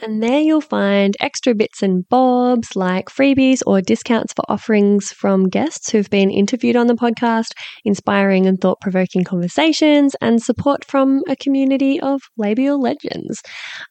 And 0.00 0.22
there 0.22 0.38
you'll 0.38 0.60
find 0.60 1.16
extra 1.18 1.56
bits 1.56 1.82
and 1.82 2.08
bobs 2.08 2.76
like 2.76 3.08
freebies 3.08 3.62
or 3.66 3.80
discounts 3.80 4.32
for 4.32 4.44
offerings 4.48 5.10
from 5.10 5.48
guests 5.48 5.90
who've 5.90 6.08
been 6.08 6.30
interviewed 6.30 6.76
on 6.76 6.86
the 6.86 6.94
podcast, 6.94 7.48
inspiring 7.84 8.46
and 8.46 8.60
thought 8.60 8.80
provoking 8.80 9.24
conversations, 9.24 10.14
and 10.20 10.40
support 10.40 10.84
from 10.84 11.20
a 11.28 11.34
community 11.34 11.98
of 12.00 12.20
labial 12.36 12.80
legends. 12.80 13.42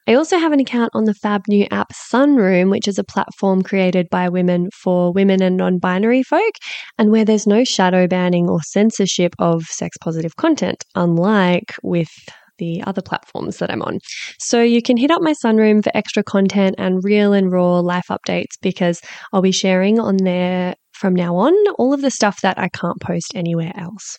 I 0.08 0.14
also 0.14 0.38
have 0.38 0.54
an 0.54 0.62
account 0.62 0.92
on 0.94 1.04
the 1.04 1.14
fab 1.14 1.42
new 1.50 1.68
app 1.72 1.92
Sunroom, 1.92 2.72
which 2.72 2.88
is 2.88 2.98
a 2.98 3.04
platform 3.04 3.64
created 3.64 4.08
by 4.10 4.30
women 4.30 4.70
for 4.82 5.12
women 5.12 5.42
and 5.42 5.58
non 5.58 5.78
binary 5.78 6.24
folk, 6.24 6.54
and 6.98 7.12
where 7.12 7.26
there's 7.26 7.48
no 7.48 7.66
shadow 7.66 8.08
banning 8.08 8.50
or 8.50 8.62
censorship 8.62 9.36
of 9.40 9.64
sex 9.64 9.98
positive 9.98 10.37
content, 10.38 10.84
unlike 10.96 11.76
with 11.84 12.10
the 12.58 12.84
other 12.86 13.02
platforms 13.02 13.58
that 13.58 13.72
I'm 13.72 13.82
on. 13.82 14.00
So 14.40 14.62
you 14.62 14.82
can 14.82 14.98
hit 14.98 15.12
up 15.12 15.22
my 15.22 15.34
sunroom 15.44 15.84
for 15.84 15.92
extra 15.96 16.24
content 16.24 16.76
and 16.78 17.04
real 17.04 17.34
and 17.34 17.52
raw 17.52 17.80
life 17.80 18.08
updates 18.10 18.56
because 18.62 19.02
I'll 19.32 19.42
be 19.42 19.52
sharing 19.52 20.00
on 20.00 20.18
there 20.18 20.76
from 20.94 21.14
now 21.14 21.36
on 21.36 21.54
all 21.78 21.94
of 21.94 22.02
the 22.02 22.12
stuff 22.12 22.42
that 22.42 22.58
I 22.58 22.70
can't 22.70 23.00
post 23.00 23.34
anywhere 23.36 23.74
else. 23.76 24.18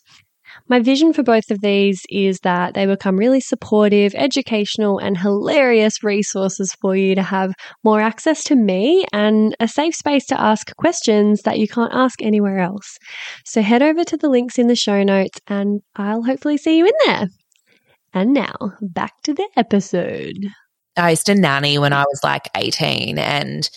My 0.67 0.81
vision 0.81 1.13
for 1.13 1.23
both 1.23 1.51
of 1.51 1.61
these 1.61 2.03
is 2.11 2.41
that 2.41 2.75
they 2.75 2.87
become 2.87 3.17
really 3.17 3.41
supportive, 3.41 4.15
educational, 4.15 4.99
and 4.99 5.17
hilarious 5.17 6.03
resources 6.03 6.75
for 6.81 6.97
you 6.97 7.15
to 7.15 7.23
have 7.23 7.55
more 7.85 8.01
access 8.01 8.45
to 8.45 8.57
me 8.57 9.07
and 9.13 9.57
a 9.61 9.69
safe 9.69 9.95
space 9.95 10.27
to 10.27 10.41
ask 10.41 10.75
questions 10.77 11.43
that 11.43 11.59
you 11.59 11.69
can't 11.69 11.95
ask 11.95 12.23
anywhere 12.23 12.59
else. 12.59 12.99
So 13.45 13.63
head 13.63 13.83
over 13.83 14.05
to 14.05 14.17
the 14.17 14.29
links 14.29 14.59
in 14.59 14.67
the 14.67 14.77
show 14.77 15.03
notes 15.03 15.41
and 15.47 15.81
I'll 15.97 16.23
hopefully 16.23 16.57
see 16.57 16.79
you 16.79 16.87
in 16.87 16.95
there. 17.07 17.29
And 18.13 18.33
now 18.33 18.73
back 18.81 19.13
to 19.25 19.35
the 19.35 19.49
episode. 19.57 20.47
I 20.97 21.11
used 21.11 21.27
to 21.27 21.35
nanny 21.35 21.79
when 21.79 21.93
I 21.93 22.03
was 22.03 22.21
like 22.25 22.49
18 22.57 23.19
and 23.19 23.71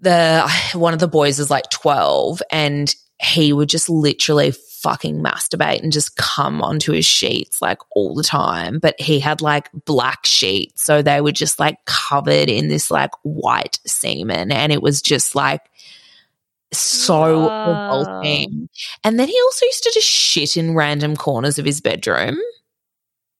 the 0.00 0.48
one 0.74 0.94
of 0.94 1.00
the 1.00 1.08
boys 1.08 1.38
is 1.38 1.50
like 1.50 1.68
12 1.70 2.42
and 2.50 2.94
he 3.22 3.52
would 3.52 3.68
just 3.68 3.88
literally 3.88 4.52
fucking 4.84 5.22
masturbate 5.22 5.82
and 5.82 5.92
just 5.92 6.16
come 6.16 6.60
onto 6.62 6.92
his 6.92 7.06
sheets 7.06 7.62
like 7.62 7.78
all 7.96 8.14
the 8.14 8.22
time 8.22 8.78
but 8.78 8.94
he 9.00 9.18
had 9.18 9.40
like 9.40 9.68
black 9.86 10.26
sheets 10.26 10.84
so 10.84 11.00
they 11.00 11.20
were 11.22 11.32
just 11.32 11.58
like 11.58 11.82
covered 11.86 12.48
in 12.50 12.68
this 12.68 12.90
like 12.90 13.10
white 13.22 13.80
semen 13.86 14.52
and 14.52 14.72
it 14.72 14.82
was 14.82 15.00
just 15.00 15.34
like 15.34 15.62
so 16.72 17.50
Wow. 17.64 17.82
revolting 17.88 18.68
and 19.04 19.18
then 19.18 19.26
he 19.28 19.40
also 19.44 19.64
used 19.66 19.82
to 19.84 19.90
just 19.94 20.08
shit 20.08 20.56
in 20.56 20.74
random 20.74 21.16
corners 21.16 21.58
of 21.58 21.64
his 21.64 21.80
bedroom 21.80 22.36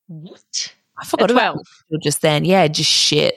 What? 0.08 0.74
I 0.98 1.04
forgot 1.04 1.30
about 1.30 1.52
12. 1.54 1.66
it 1.90 2.02
just 2.02 2.22
then 2.22 2.44
yeah 2.44 2.66
just 2.68 2.90
shit 2.90 3.36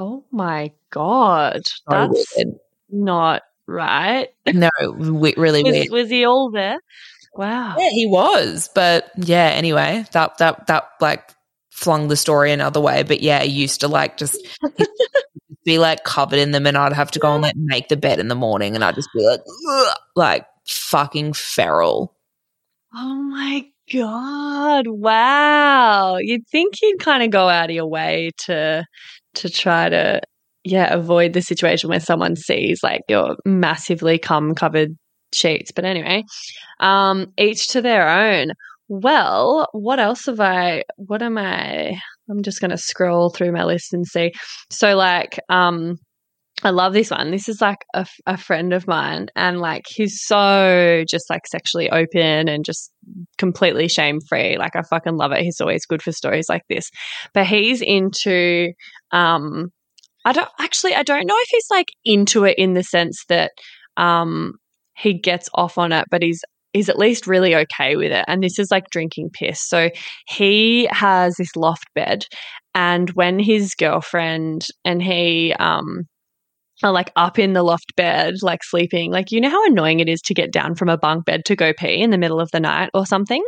Oh 0.00 0.24
my 0.30 0.70
God. 0.90 1.66
So 1.66 1.82
That's 1.88 2.36
weird. 2.36 2.54
not 2.88 3.42
right. 3.68 4.28
no 4.46 4.70
we- 4.96 5.34
really 5.36 5.62
Was, 5.62 5.72
weird 5.72 5.90
was 5.90 6.10
he 6.10 6.24
all 6.24 6.50
there? 6.50 6.80
Wow. 7.34 7.76
Yeah, 7.78 7.90
he 7.90 8.06
was. 8.06 8.68
But 8.74 9.10
yeah, 9.16 9.50
anyway, 9.54 10.04
that 10.12 10.38
that 10.38 10.66
that 10.66 10.88
like 11.00 11.30
flung 11.70 12.08
the 12.08 12.16
story 12.16 12.50
another 12.50 12.80
way. 12.80 13.04
But 13.04 13.20
yeah, 13.20 13.42
he 13.42 13.50
used 13.50 13.80
to 13.82 13.88
like 13.88 14.16
just 14.16 14.44
be 15.64 15.78
like 15.78 16.02
covered 16.02 16.38
in 16.40 16.50
them 16.50 16.66
and 16.66 16.76
I'd 16.76 16.92
have 16.92 17.12
to 17.12 17.18
go 17.18 17.34
and 17.34 17.42
like 17.42 17.54
make 17.56 17.88
the 17.88 17.96
bed 17.96 18.18
in 18.18 18.28
the 18.28 18.34
morning 18.34 18.74
and 18.74 18.82
I'd 18.82 18.96
just 18.96 19.10
be 19.14 19.24
like 19.24 19.40
"Ugh," 19.70 19.96
like 20.16 20.46
fucking 20.66 21.34
feral. 21.34 22.16
Oh 22.94 23.14
my 23.14 23.66
god! 23.92 24.86
Wow. 24.88 26.16
You'd 26.16 26.48
think 26.48 26.80
you'd 26.82 27.00
kind 27.00 27.22
of 27.22 27.30
go 27.30 27.48
out 27.48 27.70
of 27.70 27.76
your 27.76 27.86
way 27.86 28.32
to 28.46 28.84
to 29.34 29.50
try 29.50 29.88
to 29.88 30.20
yeah 30.68 30.92
avoid 30.92 31.32
the 31.32 31.42
situation 31.42 31.90
where 31.90 32.00
someone 32.00 32.36
sees 32.36 32.80
like 32.82 33.02
your 33.08 33.36
massively 33.44 34.18
cum 34.18 34.54
covered 34.54 34.96
sheets. 35.34 35.72
But 35.72 35.84
anyway, 35.84 36.24
um, 36.80 37.32
each 37.38 37.68
to 37.68 37.82
their 37.82 38.08
own. 38.08 38.52
Well, 38.88 39.68
what 39.72 39.98
else 39.98 40.26
have 40.26 40.40
I? 40.40 40.84
What 40.96 41.22
am 41.22 41.36
I? 41.36 41.98
I'm 42.30 42.42
just 42.42 42.60
going 42.60 42.70
to 42.70 42.78
scroll 42.78 43.30
through 43.30 43.52
my 43.52 43.64
list 43.64 43.92
and 43.92 44.06
see. 44.06 44.32
So, 44.70 44.96
like, 44.96 45.38
um, 45.50 45.96
I 46.64 46.70
love 46.70 46.92
this 46.92 47.10
one. 47.10 47.30
This 47.30 47.48
is 47.48 47.60
like 47.60 47.84
a 47.94 48.36
friend 48.36 48.72
of 48.72 48.88
mine, 48.88 49.28
and 49.36 49.60
like 49.60 49.84
he's 49.86 50.20
so 50.24 51.04
just 51.08 51.30
like 51.30 51.46
sexually 51.46 51.88
open 51.90 52.48
and 52.48 52.64
just 52.64 52.90
completely 53.36 53.88
shame 53.88 54.20
free. 54.28 54.56
Like 54.58 54.74
I 54.74 54.82
fucking 54.82 55.16
love 55.16 55.32
it. 55.32 55.42
He's 55.42 55.60
always 55.60 55.86
good 55.86 56.02
for 56.02 56.10
stories 56.10 56.48
like 56.48 56.62
this. 56.68 56.90
But 57.32 57.46
he's 57.46 57.80
into 57.80 58.72
um 59.12 59.70
I 60.28 60.32
don't 60.32 60.50
actually 60.60 60.94
I 60.94 61.02
don't 61.02 61.26
know 61.26 61.38
if 61.38 61.48
he's 61.50 61.70
like 61.70 61.88
into 62.04 62.44
it 62.44 62.58
in 62.58 62.74
the 62.74 62.82
sense 62.82 63.24
that 63.30 63.52
um 63.96 64.54
he 64.94 65.14
gets 65.14 65.48
off 65.54 65.78
on 65.78 65.90
it, 65.90 66.04
but 66.10 66.22
he's 66.22 66.42
he's 66.74 66.90
at 66.90 66.98
least 66.98 67.26
really 67.26 67.54
okay 67.54 67.96
with 67.96 68.12
it. 68.12 68.26
And 68.28 68.42
this 68.42 68.58
is 68.58 68.70
like 68.70 68.90
drinking 68.90 69.30
piss. 69.32 69.66
So 69.66 69.88
he 70.26 70.86
has 70.90 71.36
this 71.38 71.56
loft 71.56 71.86
bed 71.94 72.26
and 72.74 73.08
when 73.10 73.38
his 73.38 73.74
girlfriend 73.74 74.66
and 74.84 75.02
he 75.02 75.54
um 75.54 76.02
are 76.82 76.92
like 76.92 77.10
up 77.16 77.38
in 77.38 77.52
the 77.52 77.62
loft 77.62 77.94
bed, 77.96 78.34
like 78.42 78.62
sleeping. 78.62 79.10
Like, 79.10 79.32
you 79.32 79.40
know 79.40 79.50
how 79.50 79.66
annoying 79.66 80.00
it 80.00 80.08
is 80.08 80.20
to 80.22 80.34
get 80.34 80.52
down 80.52 80.74
from 80.74 80.88
a 80.88 80.96
bunk 80.96 81.24
bed 81.24 81.44
to 81.46 81.56
go 81.56 81.72
pee 81.72 82.00
in 82.00 82.10
the 82.10 82.18
middle 82.18 82.40
of 82.40 82.50
the 82.52 82.60
night 82.60 82.90
or 82.94 83.04
something? 83.06 83.44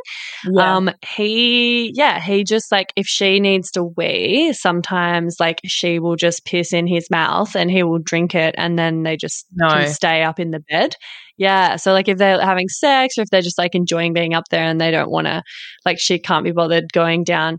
Um, 0.59 0.91
he, 1.07 1.93
yeah, 1.95 2.21
he 2.21 2.45
just 2.45 2.73
like, 2.73 2.93
if 2.97 3.07
she 3.07 3.41
needs 3.41 3.71
to 3.73 3.85
wee, 3.85 4.53
sometimes 4.53 5.37
like 5.39 5.61
she 5.65 5.99
will 5.99 6.17
just 6.17 6.45
piss 6.45 6.73
in 6.73 6.87
his 6.87 7.09
mouth 7.11 7.55
and 7.55 7.71
he 7.71 7.83
will 7.83 7.99
drink 8.01 8.35
it 8.35 8.55
and 8.59 8.79
then 8.79 9.03
they 9.05 9.17
just 9.17 9.47
No. 9.53 9.69
can 9.69 9.87
stay 9.89 10.23
up 10.23 10.41
in 10.41 10.51
the 10.51 10.61
bed. 10.61 10.97
Yeah. 11.37 11.77
So, 11.77 11.93
like, 11.93 12.09
if 12.09 12.19
they're 12.19 12.41
having 12.41 12.69
sex 12.69 13.17
or 13.17 13.23
if 13.23 13.31
they're 13.31 13.41
just 13.41 13.59
like 13.59 13.75
enjoying 13.75 14.13
being 14.13 14.35
up 14.35 14.45
there 14.51 14.65
and 14.65 14.81
they 14.81 14.91
don't 14.91 15.11
want 15.11 15.27
to, 15.27 15.43
like, 15.87 15.99
she 15.99 16.19
can't 16.19 16.45
be 16.45 16.53
bothered 16.53 16.93
going 16.93 17.25
down. 17.25 17.59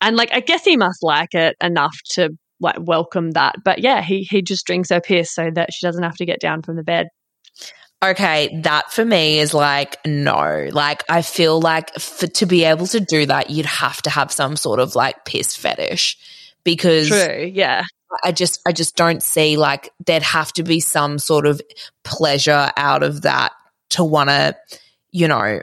And 0.00 0.16
like, 0.16 0.32
I 0.32 0.40
guess 0.40 0.64
he 0.64 0.76
must 0.76 1.02
like 1.02 1.34
it 1.34 1.56
enough 1.62 1.96
to 2.12 2.30
like 2.60 2.76
welcome 2.78 3.32
that. 3.32 3.56
But 3.64 3.80
yeah, 3.80 4.02
he 4.02 4.22
he 4.22 4.42
just 4.42 4.66
drinks 4.66 4.90
her 4.90 5.00
piss 5.00 5.32
so 5.32 5.50
that 5.54 5.72
she 5.72 5.86
doesn't 5.86 6.02
have 6.02 6.16
to 6.16 6.26
get 6.26 6.40
down 6.40 6.62
from 6.62 6.76
the 6.76 6.82
bed. 6.82 7.08
Okay, 8.02 8.60
that 8.62 8.92
for 8.92 9.04
me 9.04 9.40
is 9.40 9.52
like 9.52 9.96
no. 10.06 10.68
Like 10.70 11.02
I 11.08 11.22
feel 11.22 11.60
like 11.60 11.92
for 11.94 12.28
to 12.28 12.46
be 12.46 12.64
able 12.64 12.86
to 12.88 13.00
do 13.00 13.26
that, 13.26 13.50
you'd 13.50 13.66
have 13.66 14.00
to 14.02 14.10
have 14.10 14.30
some 14.30 14.56
sort 14.56 14.78
of 14.78 14.94
like 14.94 15.24
piss 15.24 15.56
fetish 15.56 16.16
because 16.62 17.08
True. 17.08 17.50
Yeah. 17.52 17.82
I 18.24 18.30
just 18.30 18.60
I 18.66 18.72
just 18.72 18.94
don't 18.94 19.22
see 19.22 19.56
like 19.56 19.90
there'd 20.06 20.22
have 20.22 20.52
to 20.54 20.62
be 20.62 20.78
some 20.80 21.18
sort 21.18 21.44
of 21.44 21.60
pleasure 22.04 22.70
out 22.76 23.02
of 23.02 23.22
that 23.22 23.52
to 23.90 24.04
want 24.04 24.30
to, 24.30 24.56
you 25.10 25.26
know, 25.26 25.60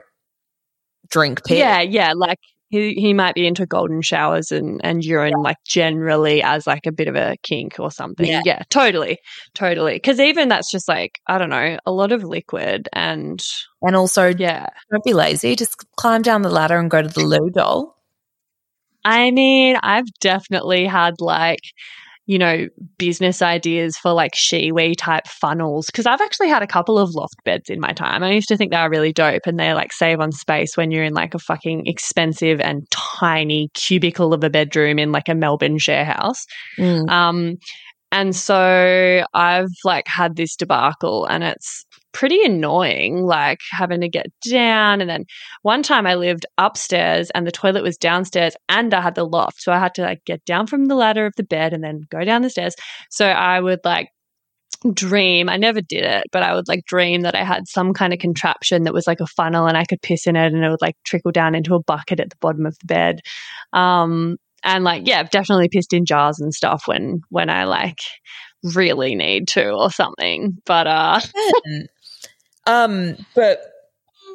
drink 1.10 1.45
piss. 1.45 1.58
Yeah. 1.58 1.81
Yeah. 1.81 2.13
Like 2.15 2.39
he 2.76 2.94
he 2.94 3.14
might 3.14 3.36
be 3.36 3.48
into 3.48 3.66
golden 3.66 4.02
showers 4.02 4.52
and 4.52 4.82
and 4.84 5.04
urine 5.04 5.42
like 5.42 5.58
generally 5.66 6.42
as 6.44 6.68
like 6.68 6.86
a 6.86 6.92
bit 6.92 7.08
of 7.08 7.16
a 7.16 7.38
kink 7.44 7.80
or 7.80 7.92
something. 7.92 8.26
Yeah. 8.26 8.42
Yeah. 8.46 8.64
totally, 8.70 9.20
totally. 9.54 9.94
Because 9.94 10.20
even 10.20 10.50
that's 10.50 10.70
just 10.70 10.88
like 10.88 11.20
I 11.28 11.38
don't 11.38 11.50
know 11.50 11.78
a 11.86 11.92
lot 11.92 12.12
of 12.12 12.24
liquid 12.24 12.90
and 12.94 13.42
And 13.82 13.96
also 13.96 14.28
yeah. 14.28 14.68
don't 14.92 15.04
be 15.04 15.14
lazy. 15.14 15.56
Just 15.56 15.86
climb 15.96 16.22
down 16.22 16.42
the 16.42 16.50
ladder 16.50 16.78
and 16.78 16.90
go 16.90 17.02
to 17.02 17.08
the 17.08 17.24
loo 17.24 17.50
doll. 17.50 17.96
I 19.04 19.30
mean, 19.30 19.78
I've 19.84 20.12
definitely 20.20 20.88
had 20.88 21.16
like, 21.20 21.60
you 22.28 22.40
know, 22.40 22.68
business 22.98 23.42
ideas 23.42 23.98
for 23.98 24.12
like 24.12 24.34
Shewee 24.34 24.96
type 24.98 25.28
funnels. 25.28 25.90
Cause 25.92 26.06
I've 26.06 26.22
actually 26.22 26.50
had 26.50 26.64
a 26.64 26.68
couple 26.68 26.98
of 26.98 27.14
loft 27.14 27.44
beds 27.44 27.70
in 27.70 27.80
my 27.80 27.92
time. 27.92 28.24
I 28.24 28.32
used 28.32 28.48
to 28.48 28.58
think 28.58 28.72
they 28.72 28.82
were 28.82 28.90
really 28.90 29.14
dope 29.14 29.44
and 29.46 29.60
they 29.60 29.74
like 29.74 29.94
save 29.94 30.20
on 30.20 30.32
space 30.32 30.76
when 30.76 30.92
you're 30.92 31.04
in 31.04 31.14
like 31.14 31.36
a 31.36 31.40
fucking 31.40 31.86
expensive 31.86 32.60
and 32.60 32.90
tiny 32.92 33.70
cubicle 33.74 34.34
of 34.34 34.44
a 34.44 34.50
bedroom 34.50 34.98
in 34.98 35.12
like 35.12 35.30
a 35.30 35.36
Melbourne 35.36 35.78
share 35.78 36.06
house. 36.06 36.46
Mm. 36.80 37.10
Um, 37.10 37.58
and 38.12 38.36
so 38.36 39.26
I've 39.34 39.72
like 39.84 40.08
had 40.08 40.36
this 40.36 40.56
debacle 40.56 41.26
and 41.26 41.44
it's 41.44 41.86
pretty 42.15 42.41
annoying, 42.45 43.23
like 43.23 43.60
having 43.71 43.99
to 43.99 44.08
get 44.08 44.28
down. 44.49 45.01
And 45.01 45.10
then 45.10 45.25
one 45.63 45.84
time 45.84 46.08
I 46.08 46.15
lived 46.15 46.45
upstairs 46.58 47.30
and 47.36 47.45
the 47.45 47.51
toilet 47.51 47.84
was 47.84 47.97
downstairs 47.97 48.56
and 48.69 48.93
I 48.93 49.01
had 49.01 49.15
the 49.15 49.25
loft. 49.25 49.62
So 49.62 49.73
I 49.73 49.80
had 49.80 49.93
to 49.95 50.01
like 50.01 50.23
get 50.25 50.43
down 50.45 50.65
from 50.65 50.86
the 50.86 50.95
ladder 50.95 51.25
of 51.25 51.34
the 51.36 51.43
bed 51.43 51.73
and 51.73 51.84
then 51.84 52.04
go 52.10 52.23
down 52.23 52.41
the 52.41 52.49
stairs. 52.49 52.73
So 53.10 53.28
I 53.28 53.60
would 53.60 53.82
like 53.84 54.08
dream 54.93 55.49
i 55.49 55.58
never 55.58 55.82
did 55.82 56.04
it 56.04 56.25
but 56.32 56.43
i 56.43 56.54
would 56.54 56.67
like 56.67 56.86
dream 56.86 57.21
that 57.21 57.34
i 57.34 57.43
had 57.43 57.67
some 57.67 57.91
kind 57.91 58.13
of 58.13 58.19
contraption 58.19 58.84
that 58.84 58.93
was 58.93 59.08
like 59.08 59.19
a 59.19 59.25
funnel 59.25 59.65
and 59.65 59.78
i 59.78 59.86
could 59.86 60.01
piss 60.01 60.28
in 60.28 60.36
it 60.36 60.54
and 60.54 60.63
it 60.63 60.69
would 60.69 60.82
like 60.82 60.95
trickle 61.06 61.32
down 61.32 61.56
into 61.56 61.73
a 61.73 61.82
bucket 61.84 62.19
at 62.19 62.30
the 62.30 62.36
bottom 62.39 62.65
of 62.67 62.78
the 62.80 62.86
bed 62.86 63.21
um 63.73 64.38
and 64.63 64.84
like 64.84 65.08
yeah 65.08 65.19
i've 65.19 65.32
definitely 65.32 65.69
pissed 65.69 65.93
in 65.93 66.06
jars 66.06 66.39
and 66.39 66.54
stuff 66.54 66.84
when 66.86 67.21
when 67.30 67.49
i 67.49 67.63
like 67.63 67.99
really 68.75 69.15
need 69.15 69.47
to 69.47 69.71
or 69.71 69.89
something 69.89 70.56
but 70.65 70.86
uh 70.86 71.19
um, 72.65 73.15
but 73.36 73.62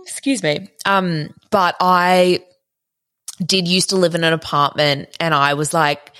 excuse 0.04 0.42
me. 0.42 0.68
Um, 0.84 1.30
but 1.50 1.76
I 1.80 2.44
did 3.44 3.66
used 3.68 3.90
to 3.90 3.96
live 3.96 4.14
in 4.14 4.24
an 4.24 4.32
apartment 4.32 5.08
and 5.18 5.34
I 5.34 5.54
was 5.54 5.72
like, 5.72 6.12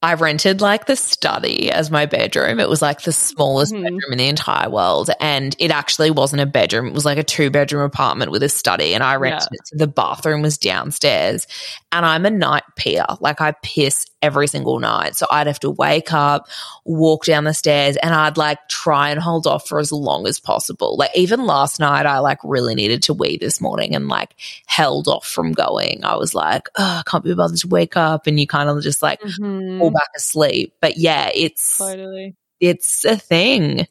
I 0.00 0.14
rented 0.14 0.60
like 0.60 0.86
the 0.86 0.94
study 0.94 1.72
as 1.72 1.90
my 1.90 2.06
bedroom. 2.06 2.60
It 2.60 2.68
was 2.68 2.80
like 2.80 3.00
the 3.02 3.10
smallest 3.10 3.72
Mhm. 3.74 3.82
bedroom 3.82 4.12
in 4.12 4.18
the 4.18 4.28
entire 4.28 4.70
world. 4.70 5.10
And 5.20 5.56
it 5.58 5.72
actually 5.72 6.12
wasn't 6.12 6.40
a 6.42 6.46
bedroom. 6.46 6.86
It 6.86 6.94
was 6.94 7.04
like 7.04 7.18
a 7.18 7.24
two 7.24 7.50
bedroom 7.50 7.82
apartment 7.82 8.30
with 8.30 8.44
a 8.44 8.48
study. 8.48 8.94
And 8.94 9.02
I 9.02 9.16
rented 9.16 9.48
it. 9.50 9.60
So 9.66 9.76
the 9.76 9.88
bathroom 9.88 10.40
was 10.42 10.56
downstairs. 10.56 11.48
And 11.90 12.06
I'm 12.06 12.24
a 12.26 12.30
night 12.30 12.62
peer. 12.76 13.04
Like 13.18 13.40
I 13.40 13.54
piss 13.64 14.06
every 14.22 14.48
single 14.48 14.78
night. 14.80 15.16
So 15.16 15.26
I'd 15.30 15.46
have 15.46 15.60
to 15.60 15.70
wake 15.70 16.12
up, 16.12 16.48
walk 16.84 17.24
down 17.24 17.44
the 17.44 17.54
stairs, 17.54 17.96
and 17.96 18.14
I'd 18.14 18.36
like 18.36 18.68
try 18.68 19.10
and 19.10 19.20
hold 19.20 19.46
off 19.46 19.68
for 19.68 19.78
as 19.78 19.92
long 19.92 20.26
as 20.26 20.40
possible. 20.40 20.96
Like 20.96 21.10
even 21.14 21.46
last 21.46 21.80
night, 21.80 22.06
I 22.06 22.18
like 22.18 22.38
really 22.42 22.74
needed 22.74 23.02
to 23.04 23.14
wee 23.14 23.36
this 23.36 23.60
morning 23.60 23.94
and 23.94 24.08
like 24.08 24.34
held 24.66 25.08
off 25.08 25.26
from 25.26 25.52
going. 25.52 26.04
I 26.04 26.16
was 26.16 26.34
like, 26.34 26.68
oh, 26.76 27.02
I 27.06 27.08
can't 27.08 27.24
be 27.24 27.34
bothered 27.34 27.58
to 27.58 27.68
wake 27.68 27.96
up. 27.96 28.26
And 28.26 28.38
you 28.40 28.46
kind 28.46 28.68
of 28.68 28.82
just 28.82 29.02
like 29.02 29.20
mhm, 29.20 29.78
fall 29.78 29.90
back 29.90 30.10
asleep. 30.16 30.74
But 30.80 30.96
yeah, 30.96 31.30
it's 31.34 31.78
totally 31.78 32.36
it's 32.60 33.04
a 33.04 33.16
thing. 33.16 33.86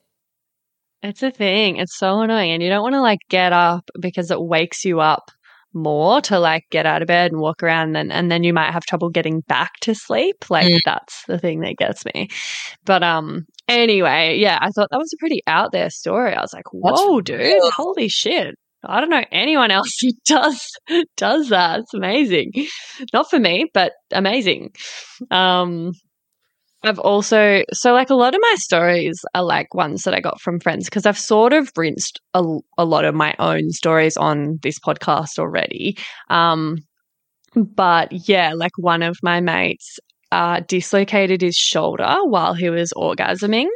It's 1.04 1.24
a 1.24 1.32
thing. 1.32 1.78
It's 1.78 1.98
so 1.98 2.22
annoying. 2.22 2.52
And 2.52 2.64
you 2.64 2.70
don't 2.70 2.82
want 2.82 2.96
to 2.96 3.02
like 3.02 3.20
get 3.30 3.54
up 3.54 3.90
because 4.00 4.32
it 4.32 4.42
wakes 4.42 4.84
you 4.84 5.00
up 5.00 5.32
more 5.74 6.22
to 6.22 6.40
like 6.40 6.64
get 6.72 6.86
out 6.86 7.02
of 7.02 7.08
bed 7.08 7.32
and 7.32 7.42
walk 7.42 7.62
around 7.62 7.96
and, 7.96 8.12
and 8.12 8.32
then 8.32 8.44
you 8.44 8.54
might 8.54 8.72
have 8.72 8.86
trouble 8.86 9.10
getting 9.10 9.42
back 9.42 9.72
to 9.82 9.94
sleep. 9.94 10.50
Like 10.50 10.68
Mm. 10.68 10.80
that's 10.86 11.24
the 11.28 11.38
thing 11.38 11.60
that 11.62 11.76
gets 11.78 12.04
me. 12.06 12.30
But 12.86 13.04
um 13.04 13.46
anyway, 13.68 14.38
yeah, 14.40 14.58
I 14.62 14.70
thought 14.72 14.90
that 14.92 14.98
was 15.00 15.14
a 15.14 15.18
pretty 15.20 15.42
out 15.48 15.72
there 15.72 15.90
story. 15.90 16.34
I 16.34 16.42
was 16.42 16.54
like, 16.54 16.66
That's 16.66 17.02
whoa, 17.02 17.22
dude, 17.22 17.40
real. 17.40 17.72
holy 17.76 18.08
shit. 18.08 18.56
I 18.84 19.02
don't 19.02 19.10
know 19.10 19.24
anyone 19.32 19.72
else 19.72 19.98
who 20.02 20.10
does 20.26 20.72
does 21.18 21.50
that. 21.50 21.80
It's 21.82 21.94
amazing. 21.94 22.54
Not 23.14 23.30
for 23.30 23.40
me, 23.40 23.70
but 23.74 23.92
amazing. 24.12 24.72
Um 25.32 25.92
I've 26.88 27.00
also 27.00 27.64
so 27.74 27.94
like 27.94 28.10
a 28.10 28.16
lot 28.16 28.34
of 28.34 28.42
my 28.42 28.56
stories 28.58 29.20
are 29.36 29.44
like 29.44 29.74
ones 29.74 30.04
that 30.04 30.14
I 30.14 30.20
got 30.20 30.42
from 30.42 30.60
friends 30.60 30.86
because 30.86 31.06
I've 31.06 31.20
sort 31.20 31.54
of 31.54 31.72
rinsed 31.76 32.20
a, 32.34 32.44
a 32.78 32.86
lot 32.86 33.06
of 33.06 33.14
my 33.16 33.36
own 33.40 33.72
stories 33.72 34.18
on 34.18 34.60
this 34.64 34.80
podcast 34.80 35.38
already. 35.40 35.98
Um, 36.30 36.78
but 37.56 38.12
yeah, 38.28 38.54
like 38.54 38.78
one 38.78 39.04
of 39.04 39.18
my 39.22 39.42
mates 39.42 40.00
uh, 40.32 40.62
dislocated 40.68 41.42
his 41.42 41.56
shoulder 41.56 42.16
while 42.24 42.54
he 42.54 42.70
was 42.70 42.94
orgasming 42.96 43.68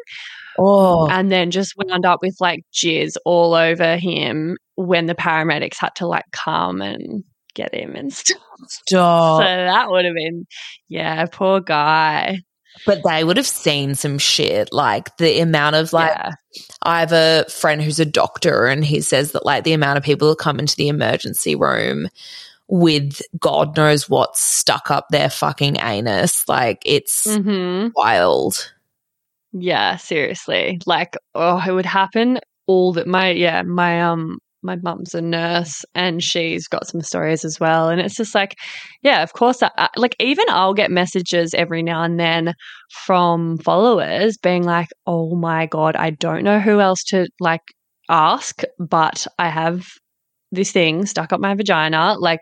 Oh, 0.60 1.08
and 1.10 1.32
then 1.32 1.52
just 1.52 1.74
wound 1.78 2.06
up 2.06 2.19
with 2.21 2.36
like 2.39 2.63
jizz 2.74 3.15
all 3.26 3.54
over 3.54 3.97
him 3.97 4.58
when 4.76 5.06
the 5.06 5.15
paramedics 5.15 5.78
had 5.80 5.95
to 5.95 6.08
like 6.08 6.26
come 6.32 6.82
and 6.82 7.24
get 7.56 7.74
him 7.74 7.95
and 7.95 8.12
stuff. 8.13 8.38
stop. 8.67 9.41
So 9.41 9.45
that 9.45 9.89
would 9.89 10.06
have 10.06 10.13
been, 10.15 10.45
yeah, 10.89 11.26
poor 11.32 11.62
guy. 11.62 12.39
But 12.86 13.03
they 13.03 13.23
would 13.23 13.38
have 13.38 13.47
seen 13.47 13.95
some 13.95 14.17
shit. 14.17 14.71
Like 14.71 15.15
the 15.17 15.39
amount 15.39 15.75
of 15.75 15.93
like, 15.93 16.12
yeah. 16.12 16.31
I 16.84 16.99
have 16.99 17.12
a 17.12 17.45
friend 17.49 17.81
who's 17.81 17.99
a 17.99 18.05
doctor 18.05 18.65
and 18.65 18.84
he 18.84 19.01
says 19.01 19.31
that 19.34 19.45
like 19.45 19.63
the 19.63 19.73
amount 19.73 19.97
of 19.97 20.03
people 20.03 20.29
that 20.29 20.39
come 20.39 20.60
into 20.60 20.75
the 20.75 20.89
emergency 20.89 21.55
room 21.55 22.07
with 22.67 23.21
God 23.39 23.75
knows 23.77 24.10
what's 24.10 24.41
stuck 24.41 24.89
up 24.91 25.07
their 25.10 25.29
fucking 25.29 25.77
anus. 25.81 26.47
Like 26.47 26.81
it's 26.86 27.39
hmm 27.39 27.89
wild. 27.95 28.71
Yeah, 29.53 29.97
seriously. 29.97 30.79
Like, 30.86 31.17
oh, 31.36 31.62
it 31.65 31.71
would 31.71 31.86
happen 31.86 32.39
all 32.67 32.93
that 32.93 33.07
my 33.07 33.31
yeah, 33.31 33.62
my 33.63 34.01
um 34.01 34.39
my 34.63 34.76
mum's 34.78 35.13
a 35.15 35.21
nurse 35.21 35.84
and 35.95 36.24
she's 36.24 36.67
got 36.67 36.88
some 36.88 37.02
stories 37.02 37.43
as 37.45 37.60
well. 37.60 37.89
And 37.89 38.02
it's 38.02 38.15
just 38.15 38.36
like, 38.36 38.56
yeah, 39.02 39.24
of 39.24 39.34
course. 39.34 39.62
I, 39.63 39.71
I- 39.78 39.89
like, 39.95 40.15
even 40.19 40.45
I'll 40.50 40.74
get 40.74 40.91
messages 40.91 41.54
every 41.54 41.84
now 41.84 42.04
and 42.04 42.19
then 42.19 42.54
from 43.06 43.58
followers 43.60 44.38
being 44.38 44.63
like, 44.63 44.89
oh 45.08 45.36
my 45.36 45.65
God, 45.65 45.95
I 45.95 46.12
don't 46.12 46.43
know 46.43 46.60
who 46.60 46.80
else 46.80 47.04
to 47.06 47.28
like 47.39 47.62
ask, 48.10 48.63
but 48.80 49.28
I 49.39 49.50
have 49.50 49.88
this 50.52 50.71
thing 50.71 51.06
stuck 51.06 51.32
up 51.34 51.39
my 51.39 51.56
vagina. 51.56 52.15
Like, 52.19 52.41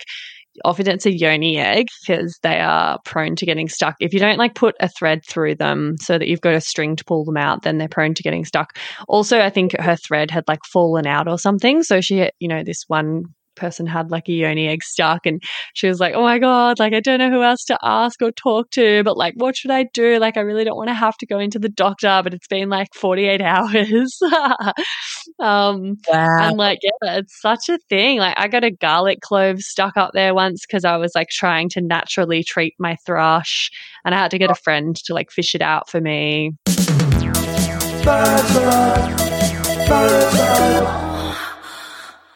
often 0.65 0.87
it's 0.87 1.05
a 1.05 1.15
yoni 1.15 1.57
egg 1.57 1.87
because 2.01 2.37
they 2.43 2.59
are 2.59 2.99
prone 3.05 3.35
to 3.37 3.45
getting 3.45 3.69
stuck. 3.69 3.95
If 3.99 4.13
you 4.13 4.19
don't 4.19 4.37
like 4.37 4.55
put 4.55 4.75
a 4.79 4.89
thread 4.89 5.21
through 5.27 5.55
them 5.55 5.95
so 5.99 6.17
that 6.17 6.27
you've 6.27 6.41
got 6.41 6.53
a 6.53 6.61
string 6.61 6.95
to 6.95 7.05
pull 7.05 7.25
them 7.25 7.37
out, 7.37 7.63
then 7.63 7.77
they're 7.77 7.87
prone 7.87 8.13
to 8.15 8.23
getting 8.23 8.45
stuck. 8.45 8.77
Also, 9.07 9.39
I 9.39 9.49
think 9.49 9.79
her 9.79 9.95
thread 9.95 10.31
had 10.31 10.43
like 10.47 10.59
fallen 10.71 11.07
out 11.07 11.27
or 11.27 11.37
something. 11.37 11.83
So 11.83 12.01
she, 12.01 12.29
you 12.39 12.47
know, 12.47 12.63
this 12.63 12.83
one 12.87 13.23
person 13.59 13.85
had 13.85 14.09
like 14.11 14.27
a 14.29 14.31
yoni 14.31 14.67
egg 14.67 14.83
stuck 14.83 15.25
and 15.25 15.41
she 15.73 15.87
was 15.87 15.99
like, 15.99 16.13
Oh 16.15 16.23
my 16.23 16.39
God, 16.39 16.79
like 16.79 16.93
I 16.93 16.99
don't 16.99 17.19
know 17.19 17.29
who 17.29 17.43
else 17.43 17.63
to 17.65 17.77
ask 17.83 18.21
or 18.21 18.31
talk 18.31 18.71
to, 18.71 19.03
but 19.03 19.17
like 19.17 19.33
what 19.37 19.55
should 19.55 19.71
I 19.71 19.83
do? 19.93 20.17
Like 20.19 20.37
I 20.37 20.41
really 20.41 20.63
don't 20.63 20.77
want 20.77 20.89
to 20.89 20.93
have 20.93 21.17
to 21.17 21.25
go 21.25 21.39
into 21.39 21.59
the 21.59 21.69
doctor, 21.69 22.21
but 22.23 22.33
it's 22.33 22.47
been 22.47 22.69
like 22.69 22.93
48 22.95 23.41
hours. 23.41 24.19
um 25.39 25.97
Wow. 26.07 26.47
and 26.49 26.57
like, 26.57 26.79
yeah, 26.83 27.17
it's 27.17 27.39
such 27.41 27.69
a 27.69 27.77
thing. 27.89 28.19
Like, 28.19 28.37
I 28.37 28.47
got 28.47 28.63
a 28.63 28.71
garlic 28.71 29.21
clove 29.21 29.59
stuck 29.59 29.97
up 29.97 30.11
there 30.13 30.33
once 30.33 30.65
because 30.65 30.85
I 30.85 30.97
was 30.97 31.11
like 31.15 31.29
trying 31.29 31.69
to 31.69 31.81
naturally 31.81 32.43
treat 32.43 32.73
my 32.79 32.95
thrush, 33.05 33.69
and 34.05 34.15
I 34.15 34.17
had 34.17 34.31
to 34.31 34.37
get 34.37 34.51
a 34.51 34.55
friend 34.55 34.95
to 35.05 35.13
like 35.13 35.31
fish 35.31 35.55
it 35.55 35.61
out 35.61 35.89
for 35.89 36.01
me. 36.01 36.53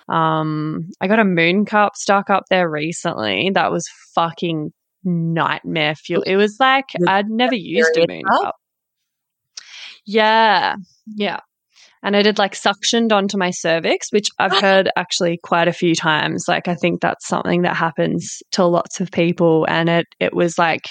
Um, 0.09 0.89
I 0.99 1.07
got 1.07 1.19
a 1.19 1.25
moon 1.25 1.65
cup 1.65 1.95
stuck 1.95 2.29
up 2.29 2.43
there 2.49 2.69
recently. 2.69 3.51
That 3.53 3.71
was 3.71 3.87
fucking 4.15 4.71
nightmare 5.03 5.95
fuel. 5.95 6.23
It 6.23 6.37
was 6.37 6.57
like 6.59 6.85
I'd 7.07 7.29
never 7.29 7.55
used 7.55 7.97
a 7.97 8.05
moon 8.07 8.23
cup? 8.23 8.55
Yeah, 10.05 10.75
yeah. 11.15 11.39
And 12.05 12.17
it 12.17 12.25
had 12.25 12.37
like 12.37 12.53
suctioned 12.53 13.13
onto 13.13 13.37
my 13.37 13.51
cervix, 13.51 14.11
which 14.11 14.27
I've 14.37 14.59
heard 14.59 14.89
actually 14.97 15.39
quite 15.41 15.69
a 15.69 15.73
few 15.73 15.95
times. 15.95 16.45
Like 16.49 16.67
I 16.67 16.75
think 16.75 16.99
that's 16.99 17.25
something 17.25 17.61
that 17.61 17.77
happens 17.77 18.43
to 18.51 18.65
lots 18.65 18.99
of 18.99 19.09
people. 19.11 19.65
And 19.69 19.89
it 19.89 20.07
it 20.19 20.33
was 20.33 20.57
like 20.57 20.83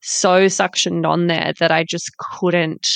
so 0.00 0.46
suctioned 0.46 1.06
on 1.06 1.26
there 1.26 1.54
that 1.58 1.72
I 1.72 1.82
just 1.82 2.08
couldn't 2.18 2.86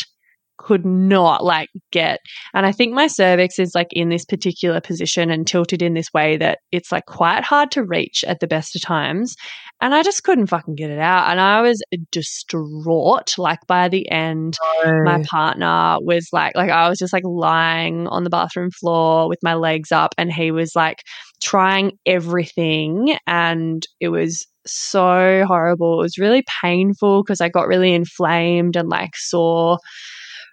could 0.58 0.84
not 0.84 1.44
like 1.44 1.68
get 1.92 2.20
and 2.54 2.66
I 2.66 2.72
think 2.72 2.92
my 2.92 3.06
cervix 3.06 3.58
is 3.58 3.74
like 3.74 3.88
in 3.92 4.08
this 4.08 4.24
particular 4.24 4.80
position 4.80 5.30
and 5.30 5.46
tilted 5.46 5.82
in 5.82 5.94
this 5.94 6.12
way 6.12 6.36
that 6.36 6.58
it's 6.72 6.92
like 6.92 7.06
quite 7.06 7.44
hard 7.44 7.70
to 7.72 7.84
reach 7.84 8.24
at 8.26 8.40
the 8.40 8.46
best 8.46 8.76
of 8.76 8.82
times. 8.82 9.36
And 9.80 9.94
I 9.94 10.02
just 10.02 10.24
couldn't 10.24 10.48
fucking 10.48 10.74
get 10.74 10.90
it 10.90 10.98
out. 10.98 11.30
And 11.30 11.40
I 11.40 11.60
was 11.60 11.80
distraught. 12.10 13.38
Like 13.38 13.60
by 13.68 13.88
the 13.88 14.10
end, 14.10 14.56
my 14.84 15.22
partner 15.28 15.98
was 16.00 16.28
like 16.32 16.56
like 16.56 16.70
I 16.70 16.88
was 16.88 16.98
just 16.98 17.12
like 17.12 17.24
lying 17.24 18.08
on 18.08 18.24
the 18.24 18.30
bathroom 18.30 18.70
floor 18.70 19.28
with 19.28 19.38
my 19.42 19.54
legs 19.54 19.92
up 19.92 20.14
and 20.18 20.32
he 20.32 20.50
was 20.50 20.72
like 20.74 21.02
trying 21.40 21.92
everything 22.06 23.16
and 23.26 23.86
it 24.00 24.08
was 24.08 24.46
so 24.66 25.44
horrible. 25.46 26.00
It 26.00 26.02
was 26.02 26.18
really 26.18 26.44
painful 26.62 27.22
because 27.22 27.40
I 27.40 27.48
got 27.48 27.68
really 27.68 27.94
inflamed 27.94 28.76
and 28.76 28.88
like 28.88 29.16
sore 29.16 29.78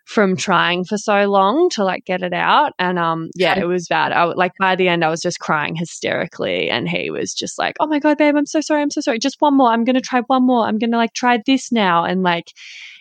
from 0.06 0.36
trying 0.36 0.86
for 0.86 0.98
so 0.98 1.26
long 1.26 1.68
to 1.70 1.84
like 1.84 2.06
get 2.06 2.22
it 2.22 2.34
out 2.34 2.74
and 2.78 3.00
um 3.00 3.30
yeah 3.36 3.60
it 3.60 3.65
was 3.65 3.88
bad. 3.88 4.12
I 4.12 4.26
like 4.26 4.52
by 4.60 4.76
the 4.76 4.88
end 4.88 5.04
i 5.04 5.10
was 5.10 5.22
just 5.22 5.39
crying 5.39 5.76
hysterically 5.76 6.70
and 6.70 6.88
he 6.88 7.10
was 7.10 7.34
just 7.34 7.58
like 7.58 7.76
oh 7.80 7.88
my 7.88 7.98
god 8.00 8.18
babe 8.18 8.36
i'm 8.36 8.46
so 8.46 8.62
sorry 8.62 8.82
i'm 8.82 8.91
so 8.91 9.02
sorry. 9.02 9.20
Just 9.20 9.38
one 9.41 9.58
more. 9.58 9.72
I'm 9.72 9.84
gonna 9.84 10.02
try 10.02 10.22
one 10.22 10.46
more. 10.46 10.65
I'm 10.65 10.78
gonna 10.78 10.98
like 10.98 11.13
try 11.13 11.39
this 11.46 11.72
now. 11.72 12.06
And 12.06 12.22
like 12.24 12.52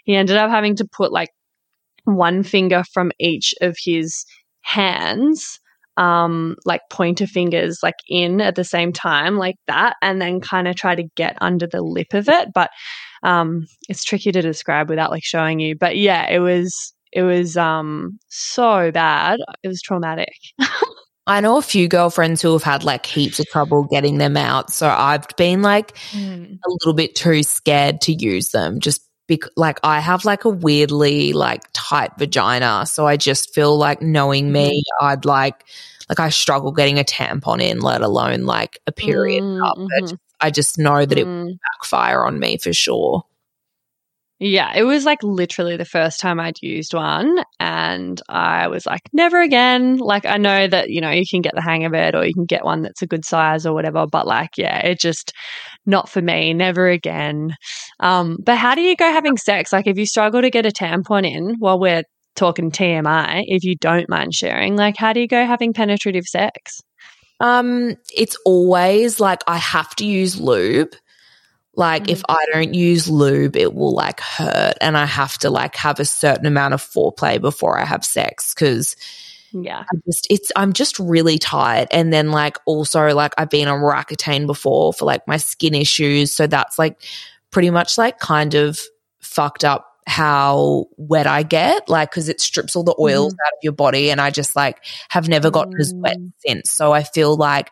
he 0.05 0.15
ended 0.15 0.37
up 0.37 0.51
having 0.51 0.77
to 0.77 0.87
put 0.87 1.13
like 1.13 1.31
one 2.05 2.43
finger 2.43 2.85
from 2.93 3.13
each 3.19 3.55
of 3.61 3.77
his 3.83 4.25
hands 4.63 5.61
um 5.97 6.57
like 6.65 6.81
pointer 6.91 7.27
fingers 7.27 7.79
like 7.83 7.95
in 8.09 8.41
at 8.41 8.57
the 8.57 8.65
same 8.65 8.93
time 8.93 9.37
like 9.37 9.55
that 9.69 9.95
and 10.03 10.21
then 10.21 10.41
kind 10.41 10.67
of 10.67 10.75
try 10.75 10.95
to 10.95 11.05
get 11.15 11.37
under 11.41 11.67
the 11.67 11.83
lip 11.83 12.15
of 12.15 12.29
it. 12.29 12.49
But 12.53 12.71
um 13.25 13.67
it's 13.89 14.05
tricky 14.05 14.31
to 14.31 14.41
describe 14.43 14.89
without 14.89 15.11
like 15.11 15.25
showing 15.25 15.59
you 15.59 15.75
but 15.77 15.97
yeah 15.97 16.29
it 16.31 16.39
was 16.39 16.95
it 17.13 17.23
was 17.23 17.57
um 17.57 18.19
so 18.29 18.91
bad 18.93 19.41
it 19.63 19.69
was 19.69 19.81
traumatic 19.83 20.35
I 21.27 21.41
know 21.41 21.57
a 21.57 21.63
few 21.63 21.89
girlfriends 21.89 22.43
who 22.43 22.53
have 22.53 22.63
had 22.63 22.85
like 22.85 23.07
heaps 23.07 23.41
of 23.41 23.47
trouble 23.47 23.85
getting 23.91 24.19
them 24.19 24.37
out. 24.37 24.71
So 24.71 24.87
I've 24.87 25.27
been 25.39 25.63
like 25.63 25.97
Mm. 26.13 26.59
a 26.63 26.69
little 26.69 26.93
bit 26.93 27.15
too 27.15 27.43
scared 27.43 28.03
to 28.03 28.13
use 28.13 28.51
them 28.51 28.79
just 28.79 29.01
bec- 29.27 29.49
like 29.57 29.81
I 29.83 30.01
have 30.01 30.27
like 30.27 30.45
a 30.45 30.51
weirdly 30.51 31.33
like 31.33 31.63
tight 31.73 32.11
vagina. 32.19 32.85
So 32.85 33.07
I 33.07 33.17
just 33.17 33.55
feel 33.55 33.79
like 33.79 34.03
knowing 34.03 34.53
me, 34.53 34.83
I'd 35.01 35.25
like, 35.25 35.65
like 36.11 36.21
I 36.21 36.29
struggle 36.29 36.73
getting 36.73 36.99
a 36.99 37.05
tampon 37.05 37.63
in, 37.63 37.81
let 37.81 38.03
alone 38.03 38.43
like 38.43 38.79
a 38.87 38.93
period 38.93 39.43
Mm, 39.43 39.61
cup. 39.61 40.19
I 40.45 40.51
just 40.51 40.79
know 40.79 41.05
that 41.07 41.19
it 41.19 41.27
Mm. 41.27 41.45
would 41.47 41.59
backfire 41.73 42.25
on 42.27 42.39
me 42.39 42.59
for 42.59 42.73
sure. 42.73 43.23
Yeah, 44.41 44.73
it 44.75 44.83
was 44.83 45.05
like 45.05 45.23
literally 45.23 45.77
the 45.77 45.85
first 45.85 46.19
time 46.21 46.41
I'd 46.41 46.61
used 46.61 46.93
one. 46.93 47.39
And 47.61 48.21
I 48.29 48.69
was 48.69 48.85
like, 48.85 49.03
never 49.13 49.41
again. 49.41 49.97
Like, 49.99 50.27
I 50.27 50.37
know 50.39 50.67
that, 50.67 50.91
you 50.91 51.01
know, 51.01 51.11
you 51.11 51.25
can 51.31 51.41
get 51.41 51.55
the 51.55 51.63
hang 51.63 51.85
of 51.85 51.95
it 51.95 52.15
or 52.15 52.27
you 52.27 52.35
can 52.35 52.45
get 52.45 52.65
one 52.65 52.83
that's 52.83 53.01
a 53.01 53.07
good 53.07 53.25
size 53.25 53.65
or 53.65 53.73
whatever. 53.73 54.07
But 54.07 54.27
like, 54.27 54.51
yeah, 54.59 54.79
it 54.81 54.99
just 55.01 55.33
not 55.87 56.09
for 56.09 56.21
me. 56.21 56.53
Never 56.53 56.89
again. 56.89 57.55
Um, 58.01 58.37
but 58.43 58.59
how 58.59 58.75
do 58.75 58.83
you 58.83 58.97
go 58.97 59.11
having 59.11 59.37
sex? 59.37 59.73
Like, 59.73 59.87
if 59.87 59.97
you 59.97 60.05
struggle 60.05 60.43
to 60.43 60.51
get 60.51 60.67
a 60.67 60.71
tampon 60.71 61.25
in 61.25 61.55
while 61.59 61.79
we're 61.79 62.03
talking 62.35 62.71
TMI, 62.73 63.45
if 63.47 63.63
you 63.65 63.77
don't 63.77 64.09
mind 64.11 64.35
sharing, 64.35 64.77
like, 64.77 64.97
how 64.99 65.13
do 65.13 65.21
you 65.21 65.29
go 65.29 65.47
having 65.47 65.73
penetrative 65.73 66.25
sex? 66.25 66.81
Um, 67.41 67.97
it's 68.17 68.37
always 68.45 69.21
like 69.21 69.43
I 69.47 69.57
have 69.59 69.95
to 69.97 70.07
use 70.07 70.41
lube. 70.41 70.95
Like 71.77 72.09
if 72.09 72.23
I 72.29 72.45
don't 72.53 72.73
use 72.73 73.11
lube, 73.11 73.57
it 73.57 73.75
will 73.75 73.93
like 73.95 74.21
hurt 74.21 74.75
and 74.81 74.97
I 74.97 75.07
have 75.07 75.37
to 75.39 75.51
like 75.51 75.75
have 75.77 75.99
a 75.99 76.05
certain 76.05 76.47
amount 76.47 76.75
of 76.75 76.81
foreplay 76.81 77.41
before 77.41 77.79
I 77.79 77.85
have 77.85 78.05
sex 78.05 78.55
because 78.55 78.95
Yeah. 79.51 79.85
I'm 79.93 80.03
just 80.07 80.27
it's 80.31 80.53
I'm 80.55 80.73
just 80.73 80.99
really 81.01 81.39
tired. 81.39 81.89
And 81.91 82.13
then 82.13 82.31
like 82.31 82.59
also 82.65 83.13
like 83.15 83.35
I've 83.39 83.51
been 83.51 83.69
on 83.69 83.81
Roaccutane 83.81 84.47
before 84.47 84.93
for 84.93 85.05
like 85.05 85.27
my 85.27 85.37
skin 85.37 85.75
issues. 85.75 86.33
So 86.33 86.47
that's 86.47 86.79
like 86.79 87.03
pretty 87.51 87.71
much 87.71 87.99
like 87.99 88.19
kind 88.19 88.55
of 88.55 88.81
fucked 89.21 89.65
up 89.65 89.94
how 90.07 90.87
wet 90.97 91.27
I 91.27 91.43
get, 91.43 91.89
like 91.89 92.11
because 92.11 92.29
it 92.29 92.41
strips 92.41 92.77
all 92.77 92.85
the 92.85 92.97
oils 92.99 93.33
mm. 93.35 93.39
out 93.47 93.53
of 93.53 93.59
your 93.63 93.73
body, 93.73 94.11
and 94.11 94.21
I 94.21 94.31
just 94.31 94.55
like 94.55 94.85
have 95.09 95.29
never 95.29 95.51
gotten 95.51 95.79
as 95.81 95.93
wet 95.95 96.19
mm. 96.19 96.33
since. 96.39 96.71
So 96.71 96.93
I 96.93 97.03
feel 97.03 97.37
like 97.37 97.71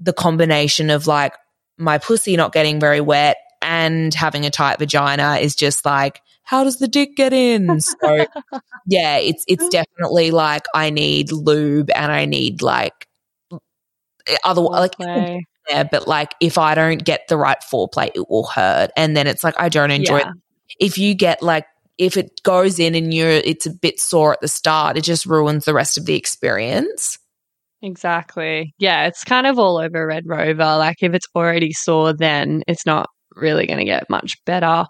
the 0.00 0.12
combination 0.12 0.90
of 0.90 1.06
like 1.06 1.34
my 1.78 1.98
pussy 1.98 2.36
not 2.36 2.52
getting 2.52 2.80
very 2.80 3.00
wet 3.00 3.36
and 3.62 4.12
having 4.14 4.46
a 4.46 4.50
tight 4.50 4.78
vagina 4.78 5.36
is 5.36 5.54
just 5.54 5.84
like 5.84 6.20
how 6.50 6.64
does 6.64 6.78
the 6.78 6.88
dick 6.88 7.14
get 7.14 7.32
in? 7.32 7.80
So 7.80 8.26
yeah, 8.86 9.18
it's 9.18 9.44
it's 9.46 9.68
definitely 9.68 10.32
like 10.32 10.64
I 10.74 10.90
need 10.90 11.30
lube 11.30 11.90
and 11.94 12.10
I 12.10 12.24
need 12.24 12.60
like 12.60 13.06
eh, 14.26 14.36
other 14.42 14.62
like 14.62 14.94
yeah, 14.98 15.84
but 15.84 16.08
like 16.08 16.34
if 16.40 16.58
I 16.58 16.74
don't 16.74 17.04
get 17.04 17.28
the 17.28 17.36
right 17.36 17.58
foreplay, 17.72 18.10
it 18.14 18.28
will 18.28 18.46
hurt, 18.46 18.90
and 18.96 19.16
then 19.16 19.28
it's 19.28 19.44
like 19.44 19.54
I 19.58 19.68
don't 19.68 19.92
enjoy. 19.92 20.18
Yeah. 20.18 20.32
If 20.78 20.98
you 20.98 21.14
get 21.14 21.42
like 21.42 21.66
if 21.98 22.16
it 22.16 22.42
goes 22.42 22.78
in 22.78 22.94
and 22.94 23.12
you're 23.12 23.28
it's 23.28 23.66
a 23.66 23.70
bit 23.70 24.00
sore 24.00 24.32
at 24.34 24.40
the 24.40 24.48
start, 24.48 24.96
it 24.96 25.04
just 25.04 25.26
ruins 25.26 25.64
the 25.64 25.74
rest 25.74 25.98
of 25.98 26.06
the 26.06 26.14
experience. 26.14 27.18
Exactly. 27.82 28.74
Yeah, 28.78 29.06
it's 29.06 29.24
kind 29.24 29.46
of 29.46 29.58
all 29.58 29.78
over 29.78 30.06
Red 30.06 30.24
Rover. 30.26 30.76
Like 30.76 31.02
if 31.02 31.14
it's 31.14 31.26
already 31.34 31.72
sore, 31.72 32.12
then 32.12 32.62
it's 32.66 32.84
not 32.84 33.08
really 33.36 33.66
going 33.66 33.78
to 33.78 33.84
get 33.84 34.10
much 34.10 34.36
better 34.44 34.84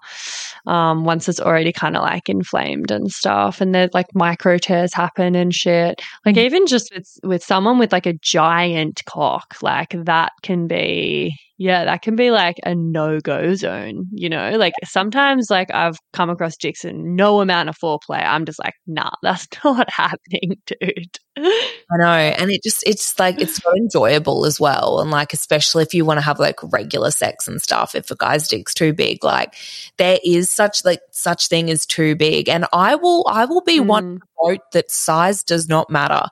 um, 0.67 1.05
once 1.05 1.29
it's 1.29 1.41
already 1.41 1.73
kind 1.73 1.97
of 1.97 2.03
like 2.03 2.29
inflamed 2.29 2.91
and 2.91 3.11
stuff. 3.11 3.61
And 3.61 3.75
there's 3.75 3.91
like 3.95 4.07
micro 4.15 4.59
tears 4.59 4.95
happen 4.95 5.35
and 5.35 5.55
shit. 5.55 6.01
Like 6.25 6.37
even 6.37 6.67
just 6.67 6.93
with 6.95 7.09
with 7.23 7.45
someone 7.45 7.79
with 7.79 7.93
like 7.93 8.07
a 8.07 8.15
giant 8.15 9.03
cock, 9.07 9.57
like 9.63 9.95
that 10.05 10.33
can 10.43 10.67
be 10.67 11.37
yeah, 11.61 11.85
that 11.85 12.01
can 12.01 12.17
be 12.17 12.31
like 12.31 12.57
a 12.65 12.75
no 12.75 13.21
go 13.21 13.55
zone. 13.55 14.07
You 14.13 14.31
know, 14.31 14.57
like 14.57 14.73
sometimes 14.83 15.51
like 15.51 15.71
I've 15.71 15.99
come 16.15 16.31
across 16.31 16.57
dicks 16.57 16.87
and 16.87 17.17
no 17.17 17.43
amount 17.43 17.69
of 17.69 17.77
foreplay. 17.77 18.25
I'm 18.25 18.47
just 18.47 18.59
like, 18.59 18.73
nah, 18.87 19.11
that's 19.23 19.47
not 19.63 19.91
happening, 19.91 20.57
dude. 20.65 21.19
I 21.37 21.97
know, 21.99 22.07
and 22.07 22.51
it 22.51 22.63
just 22.63 22.83
it's 22.87 23.19
like 23.19 23.39
it's 23.39 23.57
so 23.57 23.71
enjoyable 23.77 24.47
as 24.47 24.59
well, 24.59 25.01
and 25.01 25.11
like 25.11 25.35
especially 25.35 25.83
if 25.83 25.93
you 25.93 26.07
want 26.07 26.17
to 26.17 26.23
have 26.23 26.39
like 26.39 26.59
regular 26.73 27.11
sex 27.11 27.47
and 27.47 27.61
stuff. 27.61 27.95
If 27.95 28.11
a 28.11 28.17
guy's 28.17 28.49
dick's 28.49 28.73
too 28.73 28.95
big, 28.95 29.23
like 29.23 29.55
there 29.99 30.19
is 30.25 30.49
such 30.49 30.83
like 30.87 31.03
such 31.11 31.49
thing 31.49 31.71
as 31.71 31.85
too 31.85 32.17
big, 32.17 32.49
and 32.49 32.65
I 32.73 32.95
will 32.95 33.27
I 33.29 33.45
will 33.45 33.61
be 33.61 33.81
one 33.81 34.17
mm. 34.17 34.21
to 34.21 34.27
vote 34.43 34.73
that 34.73 34.91
size 34.91 35.43
does 35.43 35.69
not 35.69 35.91
matter 35.91 36.23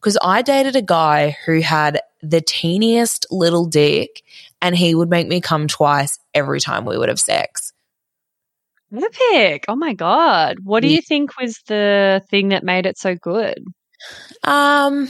because 0.00 0.18
I 0.20 0.42
dated 0.42 0.74
a 0.74 0.82
guy 0.82 1.36
who 1.46 1.60
had 1.60 2.00
the 2.22 2.40
teeniest 2.40 3.26
little 3.30 3.66
dick, 3.66 4.22
and 4.60 4.76
he 4.76 4.94
would 4.94 5.10
make 5.10 5.28
me 5.28 5.40
come 5.40 5.66
twice 5.68 6.18
every 6.34 6.60
time 6.60 6.84
we 6.84 6.96
would 6.96 7.08
have 7.08 7.20
sex. 7.20 7.72
Epic. 8.94 9.64
Oh 9.68 9.76
my 9.76 9.94
God. 9.94 10.58
What 10.62 10.80
do 10.80 10.88
you 10.88 11.00
think 11.00 11.38
was 11.40 11.58
the 11.66 12.22
thing 12.28 12.50
that 12.50 12.62
made 12.62 12.84
it 12.86 12.98
so 12.98 13.14
good? 13.14 13.64
Um, 14.44 15.08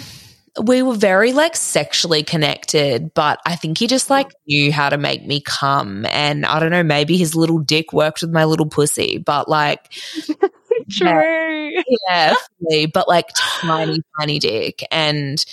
we 0.62 0.83
were 0.83 0.94
very 0.94 1.33
like 1.33 1.57
sexually 1.57 2.22
connected, 2.22 3.12
but 3.14 3.40
I 3.44 3.57
think 3.57 3.79
he 3.79 3.87
just 3.87 4.11
like 4.11 4.31
knew 4.46 4.70
how 4.70 4.88
to 4.88 4.98
make 4.98 5.27
me 5.27 5.40
come. 5.40 6.07
And 6.07 6.46
I 6.46 6.61
don't 6.61 6.70
know, 6.70 6.83
maybe 6.83 7.16
his 7.16 7.35
little 7.35 7.59
dick 7.59 7.92
worked 7.92 8.22
with 8.22 8.31
my 8.31 8.44
little 8.44 8.66
pussy, 8.66 9.18
but 9.18 9.48
like, 9.48 9.92
True. 10.90 11.70
yeah, 12.09 12.35
fully, 12.61 12.87
but 12.87 13.09
like 13.09 13.31
tiny, 13.35 14.01
tiny 14.18 14.38
dick. 14.38 14.87
And 14.90 15.44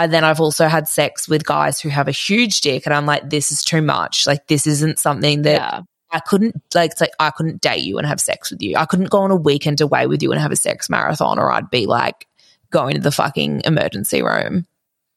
I, 0.00 0.06
then 0.06 0.24
I've 0.24 0.40
also 0.40 0.66
had 0.66 0.88
sex 0.88 1.28
with 1.28 1.44
guys 1.44 1.80
who 1.80 1.88
have 1.90 2.08
a 2.08 2.12
huge 2.12 2.60
dick, 2.62 2.86
and 2.86 2.94
I'm 2.94 3.06
like, 3.06 3.28
this 3.28 3.50
is 3.50 3.64
too 3.64 3.82
much. 3.82 4.26
Like, 4.26 4.46
this 4.46 4.66
isn't 4.66 4.98
something 4.98 5.42
that 5.42 5.52
Yeah. 5.60 5.80
I 6.10 6.20
couldn't 6.20 6.60
like. 6.74 6.92
It's 6.92 7.00
like 7.00 7.12
I 7.20 7.30
couldn't 7.30 7.60
date 7.60 7.84
you 7.84 7.98
and 7.98 8.06
have 8.06 8.20
sex 8.20 8.50
with 8.50 8.62
you. 8.62 8.76
I 8.76 8.84
couldn't 8.84 9.10
go 9.10 9.18
on 9.18 9.30
a 9.30 9.36
weekend 9.36 9.80
away 9.80 10.06
with 10.06 10.22
you 10.22 10.32
and 10.32 10.40
have 10.40 10.52
a 10.52 10.56
sex 10.56 10.90
marathon, 10.90 11.38
or 11.38 11.52
I'd 11.52 11.70
be 11.70 11.86
like 11.86 12.26
going 12.70 12.94
to 12.94 13.00
the 13.00 13.12
fucking 13.12 13.62
emergency 13.64 14.22
room. 14.22 14.66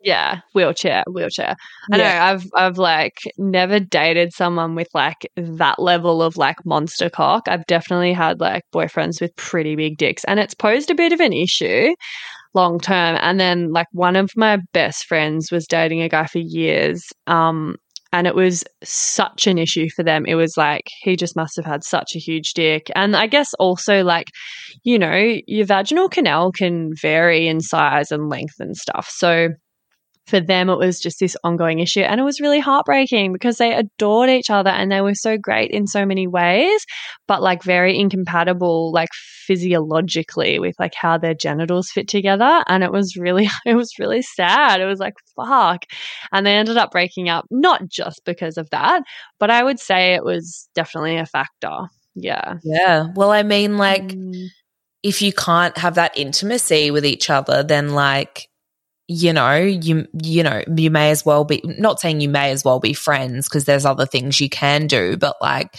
Yeah. 0.03 0.41
Wheelchair. 0.53 1.03
Wheelchair. 1.09 1.55
I 1.91 1.97
know. 1.97 2.03
I've 2.03 2.45
I've 2.53 2.77
like 2.77 3.19
never 3.37 3.79
dated 3.79 4.33
someone 4.33 4.75
with 4.75 4.89
like 4.93 5.29
that 5.37 5.79
level 5.79 6.21
of 6.21 6.35
like 6.35 6.57
monster 6.65 7.09
cock. 7.09 7.47
I've 7.47 7.65
definitely 7.67 8.11
had 8.11 8.41
like 8.41 8.63
boyfriends 8.73 9.21
with 9.21 9.33
pretty 9.37 9.75
big 9.77 9.97
dicks, 9.97 10.25
and 10.25 10.39
it's 10.41 10.53
posed 10.53 10.91
a 10.91 10.95
bit 10.95 11.13
of 11.13 11.21
an 11.21 11.31
issue 11.33 11.95
long 12.53 12.79
term. 12.79 13.17
And 13.21 13.39
then 13.39 13.71
like 13.71 13.87
one 13.93 14.15
of 14.15 14.29
my 14.35 14.59
best 14.73 15.05
friends 15.05 15.51
was 15.51 15.65
dating 15.67 16.01
a 16.01 16.09
guy 16.09 16.25
for 16.27 16.39
years. 16.39 17.03
Um 17.27 17.77
and 18.11 18.27
it 18.27 18.35
was 18.35 18.63
such 18.83 19.47
an 19.47 19.57
issue 19.57 19.87
for 19.95 20.03
them. 20.03 20.25
It 20.27 20.35
was 20.35 20.55
like 20.55 20.83
he 21.01 21.15
just 21.15 21.35
must 21.35 21.55
have 21.55 21.65
had 21.65 21.83
such 21.83 22.11
a 22.15 22.19
huge 22.19 22.53
dick. 22.53 22.91
And 22.95 23.15
I 23.15 23.25
guess 23.25 23.53
also 23.55 24.03
like, 24.03 24.27
you 24.83 24.99
know, 24.99 25.37
your 25.47 25.65
vaginal 25.65 26.09
canal 26.09 26.51
can 26.51 26.91
vary 27.01 27.47
in 27.47 27.59
size 27.59 28.11
and 28.11 28.29
length 28.29 28.59
and 28.59 28.77
stuff. 28.77 29.09
So 29.09 29.49
for 30.27 30.39
them 30.39 30.69
it 30.69 30.77
was 30.77 30.99
just 30.99 31.19
this 31.19 31.36
ongoing 31.43 31.79
issue 31.79 31.99
and 31.99 32.19
it 32.19 32.23
was 32.23 32.39
really 32.39 32.59
heartbreaking 32.59 33.33
because 33.33 33.57
they 33.57 33.73
adored 33.73 34.29
each 34.29 34.49
other 34.49 34.69
and 34.69 34.91
they 34.91 35.01
were 35.01 35.13
so 35.15 35.38
great 35.38 35.69
in 35.71 35.86
so 35.86 36.05
many 36.05 36.27
ways 36.27 36.86
but 37.27 37.41
like 37.41 37.62
very 37.63 37.97
incompatible 37.99 38.91
like 38.93 39.09
physiologically 39.13 40.59
with 40.59 40.75
like 40.79 40.93
how 40.95 41.17
their 41.17 41.33
genitals 41.33 41.89
fit 41.89 42.07
together 42.07 42.63
and 42.67 42.83
it 42.83 42.91
was 42.91 43.15
really 43.17 43.47
it 43.65 43.75
was 43.75 43.91
really 43.99 44.21
sad 44.21 44.79
it 44.81 44.86
was 44.86 44.99
like 44.99 45.13
fuck 45.36 45.83
and 46.31 46.45
they 46.45 46.53
ended 46.55 46.77
up 46.77 46.91
breaking 46.91 47.29
up 47.29 47.45
not 47.52 47.87
just 47.87 48.21
because 48.25 48.58
of 48.58 48.69
that 48.69 49.04
but 49.39 49.50
i 49.50 49.63
would 49.63 49.79
say 49.79 50.13
it 50.13 50.23
was 50.23 50.69
definitely 50.75 51.17
a 51.17 51.25
factor 51.25 51.77
yeah 52.15 52.56
Yeah. 52.63 53.08
Well, 53.15 53.31
I 53.31 53.41
mean, 53.41 53.77
like, 53.79 54.10
Mm. 54.10 54.45
if 55.02 55.19
you 55.23 55.33
can't 55.33 55.75
have 55.79 55.95
that 55.95 56.15
intimacy 56.15 56.91
with 56.91 57.06
each 57.08 57.29
other, 57.31 57.63
then 57.63 57.89
like, 57.95 58.48
you 59.08 59.33
know, 59.33 59.56
you 59.58 60.08
you 60.23 60.43
know, 60.43 60.63
you 60.75 60.89
may 60.91 61.12
as 61.12 61.25
well 61.25 61.43
be 61.45 61.62
not 61.65 61.99
saying 61.99 62.21
you 62.21 62.29
may 62.29 62.51
as 62.51 62.63
well 62.63 62.79
be 62.79 62.93
friends 62.93 63.47
because 63.49 63.65
there's 63.65 63.85
other 63.85 64.06
things 64.06 64.39
you 64.41 64.49
can 64.49 64.87
do, 64.87 65.17
but 65.17 65.35
like 65.41 65.75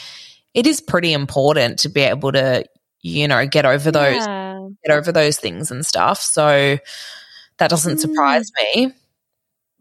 it 0.55 0.67
is 0.67 0.81
pretty 0.81 1.13
important 1.13 1.79
to 1.81 1.89
be 1.89 2.03
able 2.03 2.33
to, 2.33 2.65
you 3.03 3.29
know, 3.29 3.47
get 3.47 3.65
over 3.67 3.91
those 3.91 4.27
Yeah. 4.27 4.69
get 4.85 4.95
over 4.97 5.13
those 5.13 5.39
things 5.39 5.71
and 5.71 5.85
stuff. 5.87 6.21
So 6.21 6.79
that 7.59 7.71
doesn't 7.71 7.99
surprise 8.01 8.51
me. 8.75 8.93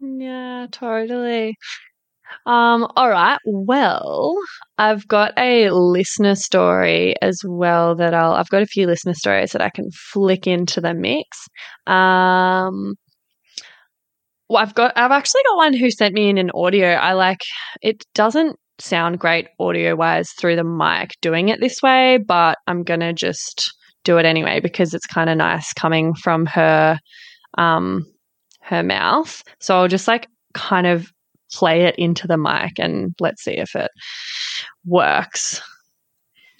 Yeah, 0.00 0.66
totally. 0.70 1.56
Um, 2.46 2.86
all 2.96 3.08
right. 3.10 3.38
Well, 3.46 4.36
I've 4.78 5.06
got 5.08 5.32
a 5.38 5.70
listener 5.70 6.34
story 6.36 7.14
as 7.22 7.40
well 7.46 7.96
that 7.96 8.14
I'll 8.14 8.32
I've 8.32 8.48
got 8.50 8.62
a 8.62 8.66
few 8.66 8.86
listener 8.86 9.14
stories 9.14 9.52
that 9.52 9.62
I 9.62 9.70
can 9.70 9.90
flick 9.92 10.46
into 10.46 10.80
the 10.80 10.94
mix. 10.94 11.46
Um 11.86 12.94
well, 14.48 14.62
I've 14.62 14.74
got 14.74 14.92
I've 14.96 15.10
actually 15.10 15.42
got 15.48 15.56
one 15.56 15.74
who 15.74 15.90
sent 15.90 16.14
me 16.14 16.28
in 16.28 16.38
an 16.38 16.50
audio. 16.54 16.88
I 16.88 17.12
like 17.12 17.40
it 17.82 18.04
doesn't 18.14 18.56
sound 18.78 19.18
great 19.20 19.48
audio 19.60 19.94
wise 19.94 20.30
through 20.38 20.56
the 20.56 20.64
mic 20.64 21.10
doing 21.22 21.48
it 21.48 21.60
this 21.60 21.80
way, 21.82 22.18
but 22.18 22.58
I'm 22.66 22.82
gonna 22.82 23.12
just 23.12 23.72
do 24.04 24.18
it 24.18 24.26
anyway 24.26 24.60
because 24.60 24.92
it's 24.92 25.06
kind 25.06 25.30
of 25.30 25.38
nice 25.38 25.72
coming 25.72 26.14
from 26.14 26.46
her 26.46 26.98
um 27.56 28.04
her 28.62 28.82
mouth. 28.82 29.42
So 29.60 29.76
I'll 29.76 29.88
just 29.88 30.08
like 30.08 30.26
kind 30.54 30.86
of 30.86 31.06
play 31.52 31.82
it 31.82 31.94
into 31.96 32.26
the 32.26 32.36
mic 32.36 32.72
and 32.78 33.14
let's 33.20 33.44
see 33.44 33.56
if 33.56 33.74
it 33.74 33.90
works. 34.84 35.62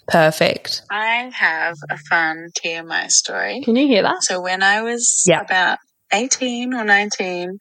Perfect. 0.08 0.82
I 0.90 1.30
have 1.34 1.76
a 1.90 1.96
fun 2.10 2.48
TMI 2.58 3.08
story. 3.10 3.62
Can 3.64 3.74
you 3.76 3.86
hear 3.86 4.02
that? 4.02 4.22
So 4.22 4.40
when 4.40 4.62
I 4.62 4.82
was 4.82 5.24
Yeah. 5.26 5.40
about 5.40 5.78
18 6.12 6.74
or 6.74 6.84
19, 6.84 7.58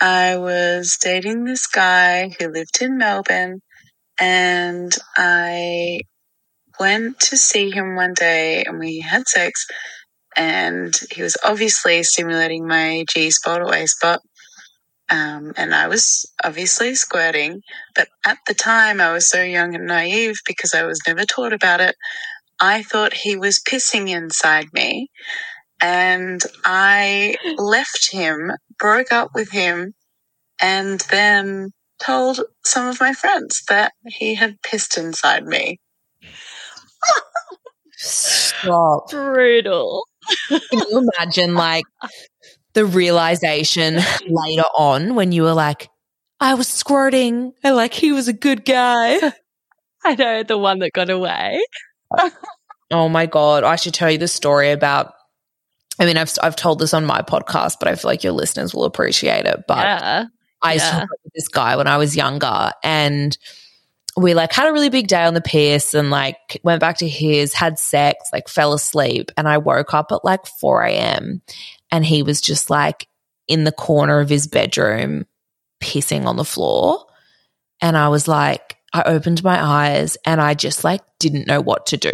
I 0.00 0.36
was 0.38 0.98
dating 1.00 1.44
this 1.44 1.66
guy 1.66 2.30
who 2.38 2.48
lived 2.48 2.80
in 2.80 2.98
Melbourne 2.98 3.60
and 4.18 4.92
I 5.16 6.00
went 6.80 7.20
to 7.20 7.36
see 7.36 7.70
him 7.70 7.94
one 7.94 8.14
day 8.14 8.64
and 8.64 8.78
we 8.78 9.00
had 9.00 9.28
sex 9.28 9.66
and 10.36 10.98
he 11.10 11.22
was 11.22 11.36
obviously 11.44 12.02
stimulating 12.02 12.66
my 12.66 13.04
G 13.08 13.30
spot 13.30 13.60
or 13.60 13.74
A 13.74 13.86
spot. 13.86 14.20
Um, 15.10 15.52
and 15.56 15.74
I 15.74 15.88
was 15.88 16.24
obviously 16.42 16.94
squirting, 16.94 17.60
but 17.94 18.08
at 18.26 18.38
the 18.46 18.54
time 18.54 19.00
I 19.00 19.12
was 19.12 19.28
so 19.28 19.42
young 19.42 19.74
and 19.74 19.86
naive 19.86 20.36
because 20.46 20.72
I 20.72 20.84
was 20.84 21.00
never 21.06 21.24
taught 21.26 21.52
about 21.52 21.80
it. 21.80 21.94
I 22.60 22.82
thought 22.82 23.12
he 23.12 23.36
was 23.36 23.60
pissing 23.60 24.08
inside 24.08 24.68
me 24.72 25.10
and 25.82 26.40
I 26.64 27.34
left 27.58 28.10
him, 28.12 28.52
broke 28.78 29.12
up 29.12 29.30
with 29.34 29.50
him, 29.50 29.92
and 30.60 31.00
then 31.10 31.70
told 31.98 32.40
some 32.64 32.86
of 32.88 33.00
my 33.00 33.12
friends 33.12 33.62
that 33.68 33.92
he 34.06 34.34
had 34.34 34.62
pissed 34.62 34.96
inside 34.96 35.44
me. 35.44 35.78
Stop. 37.96 39.10
Brutal. 39.10 40.04
Can 40.48 40.60
you 40.70 41.08
imagine 41.18 41.54
like 41.54 41.84
the 42.74 42.86
realization 42.86 43.98
later 44.28 44.64
on 44.76 45.14
when 45.14 45.32
you 45.32 45.42
were 45.42 45.52
like, 45.52 45.88
I 46.40 46.54
was 46.54 46.68
squirting. 46.68 47.52
I 47.62 47.70
like 47.70 47.94
he 47.94 48.12
was 48.12 48.28
a 48.28 48.32
good 48.32 48.64
guy. 48.64 49.18
I 50.04 50.14
know 50.16 50.42
the 50.42 50.58
one 50.58 50.80
that 50.80 50.92
got 50.92 51.10
away. 51.10 51.64
Oh 52.94 53.08
my 53.08 53.24
god, 53.24 53.64
I 53.64 53.76
should 53.76 53.94
tell 53.94 54.10
you 54.10 54.18
the 54.18 54.28
story 54.28 54.70
about 54.70 55.14
I 55.98 56.06
mean, 56.06 56.16
I've 56.16 56.32
I've 56.42 56.56
told 56.56 56.78
this 56.78 56.94
on 56.94 57.04
my 57.04 57.22
podcast, 57.22 57.76
but 57.78 57.88
I 57.88 57.94
feel 57.94 58.10
like 58.10 58.24
your 58.24 58.32
listeners 58.32 58.74
will 58.74 58.84
appreciate 58.84 59.46
it. 59.46 59.64
But 59.68 59.78
yeah. 59.78 60.24
I 60.62 60.74
used 60.74 60.86
to 60.86 60.92
Yeah. 60.92 61.00
work 61.00 61.18
with 61.24 61.32
this 61.34 61.48
guy 61.48 61.76
when 61.76 61.86
I 61.86 61.96
was 61.96 62.16
younger 62.16 62.70
and 62.82 63.36
we 64.16 64.34
like 64.34 64.52
had 64.52 64.68
a 64.68 64.72
really 64.72 64.90
big 64.90 65.08
day 65.08 65.24
on 65.24 65.34
the 65.34 65.40
piss 65.40 65.94
and 65.94 66.10
like 66.10 66.60
went 66.62 66.80
back 66.80 66.98
to 66.98 67.08
his, 67.08 67.54
had 67.54 67.78
sex, 67.78 68.28
like 68.32 68.46
fell 68.48 68.72
asleep. 68.74 69.30
And 69.36 69.48
I 69.48 69.58
woke 69.58 69.94
up 69.94 70.12
at 70.12 70.24
like 70.24 70.46
4 70.46 70.82
a.m. 70.82 71.40
and 71.90 72.04
he 72.04 72.22
was 72.22 72.40
just 72.40 72.68
like 72.70 73.08
in 73.48 73.64
the 73.64 73.72
corner 73.72 74.20
of 74.20 74.28
his 74.28 74.46
bedroom 74.46 75.26
pissing 75.82 76.26
on 76.26 76.36
the 76.36 76.44
floor. 76.44 77.06
And 77.80 77.96
I 77.96 78.08
was 78.10 78.28
like, 78.28 78.71
I 78.92 79.02
opened 79.04 79.42
my 79.42 79.62
eyes 79.62 80.16
and 80.26 80.40
I 80.40 80.54
just 80.54 80.84
like 80.84 81.00
didn't 81.18 81.46
know 81.46 81.60
what 81.60 81.86
to 81.86 81.96
do. 81.96 82.12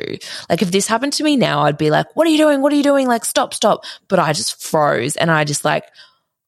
Like 0.49 0.63
if 0.63 0.71
this 0.71 0.87
happened 0.87 1.13
to 1.15 1.25
me 1.25 1.37
now, 1.37 1.63
I'd 1.63 1.79
be 1.79 1.91
like, 1.91 2.15
what 2.15 2.27
are 2.27 2.31
you 2.31 2.39
doing? 2.39 2.63
What 2.63 2.73
are 2.73 2.77
you 2.77 2.83
doing? 2.83 3.09
Like 3.09 3.25
stop, 3.25 3.53
stop. 3.55 3.85
But 4.09 4.19
I 4.19 4.33
just 4.33 4.63
froze 4.63 5.17
and 5.17 5.31
I 5.31 5.45
just 5.45 5.65
like 5.65 5.85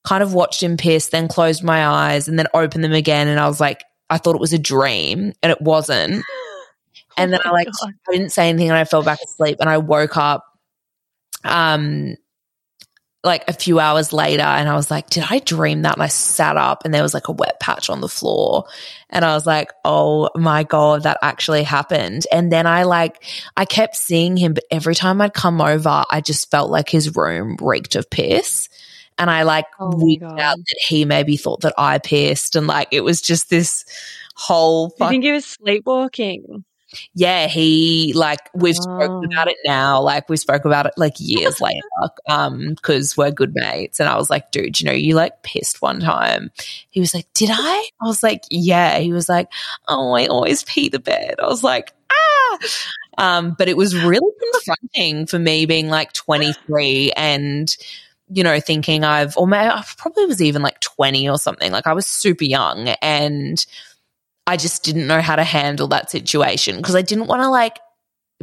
kind 0.04 0.22
of 0.22 0.32
watched 0.32 0.62
him 0.62 0.76
piss, 0.76 1.08
then 1.08 1.28
closed 1.28 1.64
my 1.64 1.86
eyes 1.86 2.28
and 2.28 2.38
then 2.38 2.46
opened 2.54 2.84
them 2.84 2.92
again. 2.92 3.28
And 3.28 3.40
I 3.40 3.48
was 3.48 3.60
like, 3.60 3.84
I 4.08 4.18
thought 4.18 4.34
it 4.36 4.40
was 4.40 4.52
a 4.52 4.58
dream 4.58 5.32
and 5.42 5.52
it 5.52 5.60
wasn't. 5.60 6.24
And 7.16 7.32
then 7.32 7.40
I 7.44 7.50
Oh 7.50 7.52
like, 7.52 7.66
God. 7.66 7.92
I 8.08 8.12
didn't 8.12 8.30
say 8.30 8.48
anything 8.48 8.70
and 8.70 8.78
I 8.78 8.84
fell 8.84 9.02
back 9.02 9.20
asleep 9.22 9.58
and 9.60 9.68
I 9.68 9.76
woke 9.78 10.16
up, 10.16 10.44
um, 11.44 12.14
like 13.22 13.44
a 13.48 13.52
few 13.52 13.78
hours 13.78 14.12
later 14.14 14.42
and 14.42 14.68
I 14.68 14.74
was 14.74 14.90
like, 14.90 15.10
did 15.10 15.24
I 15.28 15.40
dream 15.40 15.82
that? 15.82 15.94
And 15.94 16.02
I 16.02 16.06
sat 16.06 16.56
up 16.56 16.84
and 16.84 16.94
there 16.94 17.02
was 17.02 17.12
like 17.12 17.28
a 17.28 17.32
wet 17.32 17.60
patch 17.60 17.90
on 17.90 18.00
the 18.00 18.08
floor. 18.08 18.64
And 19.10 19.24
I 19.24 19.34
was 19.34 19.46
like, 19.46 19.72
oh 19.84 20.30
my 20.34 20.62
God, 20.62 21.02
that 21.02 21.18
actually 21.20 21.62
happened. 21.62 22.26
And 22.32 22.50
then 22.50 22.66
I 22.66 22.84
like, 22.84 23.22
I 23.56 23.66
kept 23.66 23.96
seeing 23.96 24.38
him, 24.38 24.54
but 24.54 24.64
every 24.70 24.94
time 24.94 25.20
I'd 25.20 25.34
come 25.34 25.60
over, 25.60 26.02
I 26.10 26.22
just 26.22 26.50
felt 26.50 26.70
like 26.70 26.88
his 26.88 27.14
room 27.14 27.58
reeked 27.60 27.94
of 27.94 28.08
piss. 28.08 28.70
And 29.18 29.28
I 29.30 29.42
like 29.42 29.66
Oh 29.78 29.92
wigged 29.94 30.24
out 30.24 30.56
that 30.56 30.78
he 30.88 31.04
maybe 31.04 31.36
thought 31.36 31.60
that 31.60 31.74
I 31.76 31.98
pissed. 31.98 32.56
And 32.56 32.66
like, 32.66 32.88
it 32.90 33.02
was 33.02 33.20
just 33.20 33.50
this 33.50 33.84
whole 34.34 34.88
Do 34.88 35.04
you 35.04 35.10
think 35.10 35.24
he 35.24 35.32
was 35.32 35.44
sleepwalking? 35.44 36.64
Yeah, 37.14 37.46
he 37.46 38.12
like 38.14 38.40
we've 38.54 38.76
Oh. 38.78 38.82
spoken 38.82 39.32
about 39.32 39.48
it 39.48 39.56
now. 39.64 40.00
Like 40.02 40.28
we 40.28 40.36
spoke 40.36 40.64
about 40.64 40.86
it 40.86 40.92
like 40.96 41.14
years 41.18 41.60
later, 41.60 41.80
um, 42.28 42.70
because 42.74 43.16
we're 43.16 43.30
good 43.30 43.52
mates. 43.54 44.00
And 44.00 44.08
I 44.08 44.16
was 44.16 44.30
like, 44.30 44.50
dude, 44.50 44.80
you 44.80 44.86
know, 44.86 44.92
you 44.92 45.14
like 45.14 45.42
pissed 45.42 45.82
one 45.82 46.00
time. 46.00 46.50
He 46.90 47.00
was 47.00 47.14
like, 47.14 47.26
did 47.34 47.50
I? 47.52 47.88
I 48.02 48.06
was 48.06 48.22
like, 48.22 48.42
yeah. 48.50 48.98
He 48.98 49.12
was 49.12 49.28
like, 49.28 49.48
oh, 49.88 50.12
I 50.12 50.26
always 50.26 50.62
pee 50.64 50.88
the 50.88 50.98
bed. 50.98 51.36
I 51.38 51.46
was 51.46 51.62
like, 51.62 51.92
ah. 52.12 52.58
Um, 53.18 53.54
but 53.58 53.68
it 53.68 53.76
was 53.76 53.94
really 54.04 54.32
confronting 54.52 55.26
for 55.26 55.38
me 55.38 55.66
being 55.66 55.88
like 55.88 56.12
23 56.12 57.12
and 57.16 57.76
you 58.32 58.44
know, 58.44 58.60
thinking 58.60 59.02
I've, 59.02 59.36
or 59.36 59.48
maybe 59.48 59.68
I 59.68 59.82
probably 59.96 60.24
was 60.26 60.40
even 60.40 60.62
like 60.62 60.78
20 60.78 61.28
or 61.28 61.36
something. 61.36 61.72
Like 61.72 61.88
I 61.88 61.94
was 61.94 62.06
super 62.06 62.44
young 62.44 62.86
and 63.02 63.66
I 64.50 64.56
just 64.56 64.82
didn't 64.82 65.06
know 65.06 65.20
how 65.20 65.36
to 65.36 65.44
handle 65.44 65.86
that 65.88 66.10
situation 66.10 66.76
because 66.76 66.96
I 66.96 67.02
didn't 67.02 67.26
want 67.28 67.42
to 67.42 67.48
like 67.48 67.78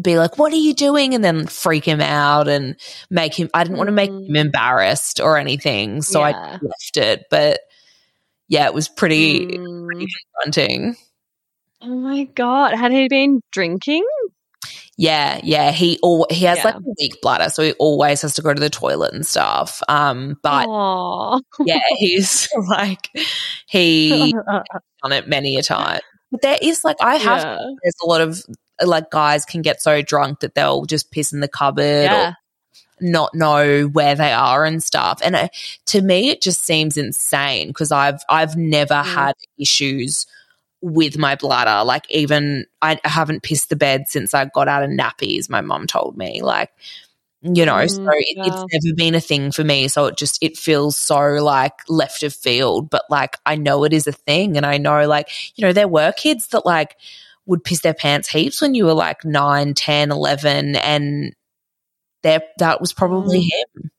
be 0.02 0.18
like, 0.18 0.38
what 0.38 0.54
are 0.54 0.58
you 0.58 0.74
doing? 0.74 1.14
And 1.14 1.24
then 1.24 1.48
freak 1.48 1.84
him 1.84 2.00
out 2.00 2.48
and 2.48 2.76
make 3.10 3.34
him, 3.34 3.50
I 3.54 3.64
didn't 3.64 3.78
want 3.78 3.88
to 3.90 3.92
make 3.94 4.10
him 4.10 4.28
Mm. 4.30 4.38
embarrassed 4.38 5.20
or 5.20 5.38
anything. 5.38 6.02
So 6.02 6.22
I 6.22 6.32
left 6.62 6.96
it. 6.98 7.26
But 7.30 7.60
yeah, 8.48 8.68
it 8.68 8.74
was 8.74 8.88
pretty, 8.88 9.58
Mm. 9.58 9.86
pretty 9.88 10.08
confronting. 10.22 10.96
Oh 11.82 11.96
my 11.96 12.24
god! 12.24 12.74
Had 12.74 12.92
he 12.92 13.08
been 13.08 13.42
drinking? 13.52 14.06
Yeah, 14.98 15.40
yeah. 15.44 15.72
He 15.72 16.00
all 16.02 16.26
he 16.32 16.46
has 16.46 16.58
Yeah. 16.58 16.64
like 16.66 16.76
a 16.76 16.82
weak 17.00 17.22
bladder, 17.22 17.50
so 17.50 17.62
he 17.64 17.74
always 17.74 18.22
has 18.24 18.34
to 18.36 18.42
go 18.42 18.54
to 18.54 18.60
the 18.60 18.70
toilet 18.70 19.14
and 19.14 19.26
stuff. 19.26 19.82
Um, 19.88 20.40
but 20.42 20.66
Aw. 20.68 21.40
yeah, 21.66 21.80
he's 21.98 22.50
like 22.68 23.10
he 23.68 24.34
done 25.04 25.12
it 25.12 25.28
many 25.28 25.58
a 25.58 25.62
time. 25.64 26.00
But 26.32 26.42
there 26.42 26.58
is 26.62 26.84
like 26.84 26.98
I 27.00 27.16
have 27.18 27.42
Yeah. 27.44 27.58
there's 27.84 27.96
a 28.04 28.08
lot 28.08 28.22
of 28.22 28.42
like 28.84 29.12
guys 29.12 29.46
can 29.46 29.62
get 29.62 29.82
so 29.82 30.02
drunk 30.02 30.40
that 30.40 30.56
they'll 30.56 30.86
just 30.86 31.12
piss 31.12 31.32
in 31.32 31.40
the 31.42 31.48
cupboard 31.48 32.04
yeah. 32.06 32.30
or 32.30 32.36
not 33.00 33.36
know 33.36 33.84
where 33.86 34.16
they 34.16 34.32
are 34.32 34.66
and 34.66 34.82
stuff. 34.84 35.20
And 35.24 35.36
uh, 35.36 35.48
to 35.88 36.02
me, 36.02 36.30
it 36.32 36.42
just 36.42 36.64
seems 36.66 36.98
insane 36.98 37.68
because 37.68 37.92
I've 37.92 38.22
I've 38.30 38.56
never 38.58 38.96
Mm. 38.96 39.06
had 39.14 39.36
issues 39.60 40.26
with 40.82 41.18
my 41.18 41.36
bladder. 41.36 41.86
Like 41.86 42.06
even 42.12 42.66
I 42.82 43.00
haven't 43.04 43.44
pissed 43.44 43.70
the 43.70 43.76
bed 43.76 44.08
since 44.08 44.34
I 44.34 44.46
got 44.46 44.68
out 44.68 44.84
of 44.84 44.90
nappies. 44.92 45.50
My 45.50 45.62
mom 45.62 45.88
told 45.88 46.18
me 46.18 46.42
like. 46.42 46.72
You 47.44 47.66
know, 47.68 47.86
so 47.86 48.00
Mm, 48.02 48.08
it, 48.18 48.38
yeah. 48.38 48.44
it's 48.44 48.66
never 48.74 48.96
been 48.96 49.14
a 49.14 49.22
thing 49.22 49.52
for 49.52 49.64
me. 49.64 49.88
So 49.90 50.08
it 50.08 50.18
just 50.18 50.42
it 50.44 50.58
feels 50.58 50.98
so 50.98 51.20
like 51.20 51.74
left 51.88 52.24
of 52.24 52.34
field, 52.34 52.90
but 52.90 53.04
like 53.12 53.38
I 53.46 53.56
know 53.56 53.84
it 53.84 53.94
is 53.94 54.08
a 54.08 54.12
thing, 54.12 54.58
and 54.58 54.66
I 54.66 54.80
know 54.80 55.08
like 55.08 55.30
you 55.56 55.64
know 55.66 55.72
there 55.72 55.88
were 55.88 56.12
kids 56.14 56.48
that 56.48 56.66
like 56.66 56.98
would 57.46 57.64
piss 57.64 57.82
their 57.82 57.94
pants 57.94 58.28
heaps 58.28 58.60
when 58.60 58.74
you 58.74 58.86
were 58.86 58.94
like 58.96 59.24
9, 59.24 59.76
10, 59.76 60.12
11 60.12 60.76
and 60.78 61.36
there 62.24 62.42
that 62.60 62.82
was 62.82 62.92
probably 62.94 63.42
Mm. 63.42 63.52
him. 63.52 63.92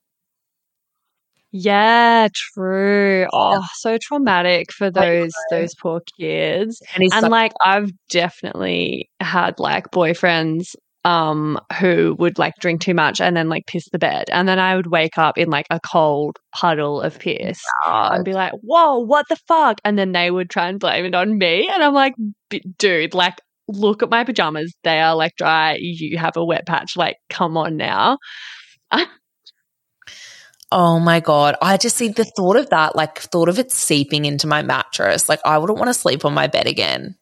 Yeah, 1.53 2.29
true. 2.35 3.27
Oh, 3.33 3.65
so 3.75 3.97
traumatic 4.01 4.71
for 4.73 4.91
those 4.91 5.33
those 5.51 5.75
poor 5.75 6.03
kids. 6.19 6.83
And 6.95 7.05
And 7.13 7.25
so- 7.25 7.29
like 7.29 7.53
I've 7.65 7.91
definitely 8.11 9.09
had 9.21 9.59
like 9.59 9.91
boyfriends 9.91 10.75
um 11.05 11.59
who 11.79 12.17
would 12.19 12.39
like 12.39 12.55
drink 12.61 12.81
too 12.83 12.93
much 12.93 13.21
and 13.21 13.37
then 13.37 13.49
like 13.49 13.67
piss 13.67 13.89
the 13.93 13.99
bed 14.01 14.25
and 14.33 14.49
then 14.49 14.59
I 14.59 14.75
would 14.77 14.89
wake 14.89 15.17
up 15.17 15.39
in 15.39 15.49
like 15.49 15.67
a 15.71 15.79
cold 15.81 16.37
puddle 16.55 17.01
of 17.01 17.19
piss 17.19 17.61
and 17.87 18.25
be 18.25 18.33
like, 18.35 18.53
"Whoa, 18.63 18.99
what 18.99 19.25
the 19.29 19.37
fuck?" 19.37 19.81
And 19.85 19.99
then 19.99 20.13
they 20.13 20.31
would 20.31 20.51
try 20.51 20.69
and 20.69 20.79
blame 20.81 21.07
it 21.07 21.15
on 21.15 21.39
me 21.39 21.69
and 21.73 21.83
I'm 21.83 21.95
like, 21.95 22.15
"Dude, 22.79 23.15
like 23.15 23.37
look 23.69 24.03
at 24.03 24.11
my 24.11 24.25
pajamas. 24.25 24.75
They 24.85 25.01
are 25.01 25.15
like 25.15 25.35
dry. 25.37 25.77
You 25.81 26.19
have 26.19 26.37
a 26.37 26.45
wet 26.45 26.67
patch. 26.67 26.97
Like 26.97 27.17
come 27.31 27.57
on 27.57 27.77
now." 27.79 28.19
Oh 30.71 30.99
my 30.99 31.21
God. 31.21 31.57
I 31.63 31.77
just 31.77 31.97
see 31.97 32.09
the 32.09 32.25
thought 32.25 32.57
of 32.57 32.71
that, 32.71 32.95
like 32.95 33.19
thought 33.19 33.49
of 33.49 33.59
it 33.59 33.73
seeping 33.73 34.25
into 34.25 34.47
my 34.47 34.63
mattress. 34.63 35.29
Like 35.29 35.41
I 35.45 35.59
wouldn't 35.59 35.79
want 35.79 35.89
to 35.89 35.95
sleep 35.95 36.25
on 36.25 36.35
my 36.35 36.47
bed 36.47 36.67
again. 36.67 37.17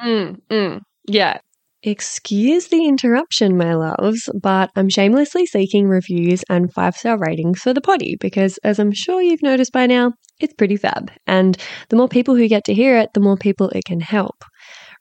Mm, 0.00 0.40
mm, 0.50 0.80
yeah. 1.06 1.38
Excuse 1.82 2.68
the 2.68 2.86
interruption, 2.86 3.56
my 3.56 3.74
loves, 3.74 4.28
but 4.42 4.70
I'm 4.76 4.90
shamelessly 4.90 5.46
seeking 5.46 5.86
reviews 5.88 6.44
and 6.50 6.70
five 6.72 6.94
star 6.94 7.16
ratings 7.16 7.62
for 7.62 7.72
the 7.72 7.80
poddy 7.80 8.16
because, 8.20 8.58
as 8.58 8.78
I'm 8.78 8.92
sure 8.92 9.22
you've 9.22 9.42
noticed 9.42 9.72
by 9.72 9.86
now, 9.86 10.12
it's 10.40 10.52
pretty 10.52 10.76
fab. 10.76 11.10
And 11.26 11.56
the 11.88 11.96
more 11.96 12.08
people 12.08 12.34
who 12.34 12.48
get 12.48 12.64
to 12.64 12.74
hear 12.74 12.98
it, 12.98 13.10
the 13.14 13.20
more 13.20 13.38
people 13.38 13.70
it 13.70 13.84
can 13.86 14.00
help. 14.00 14.44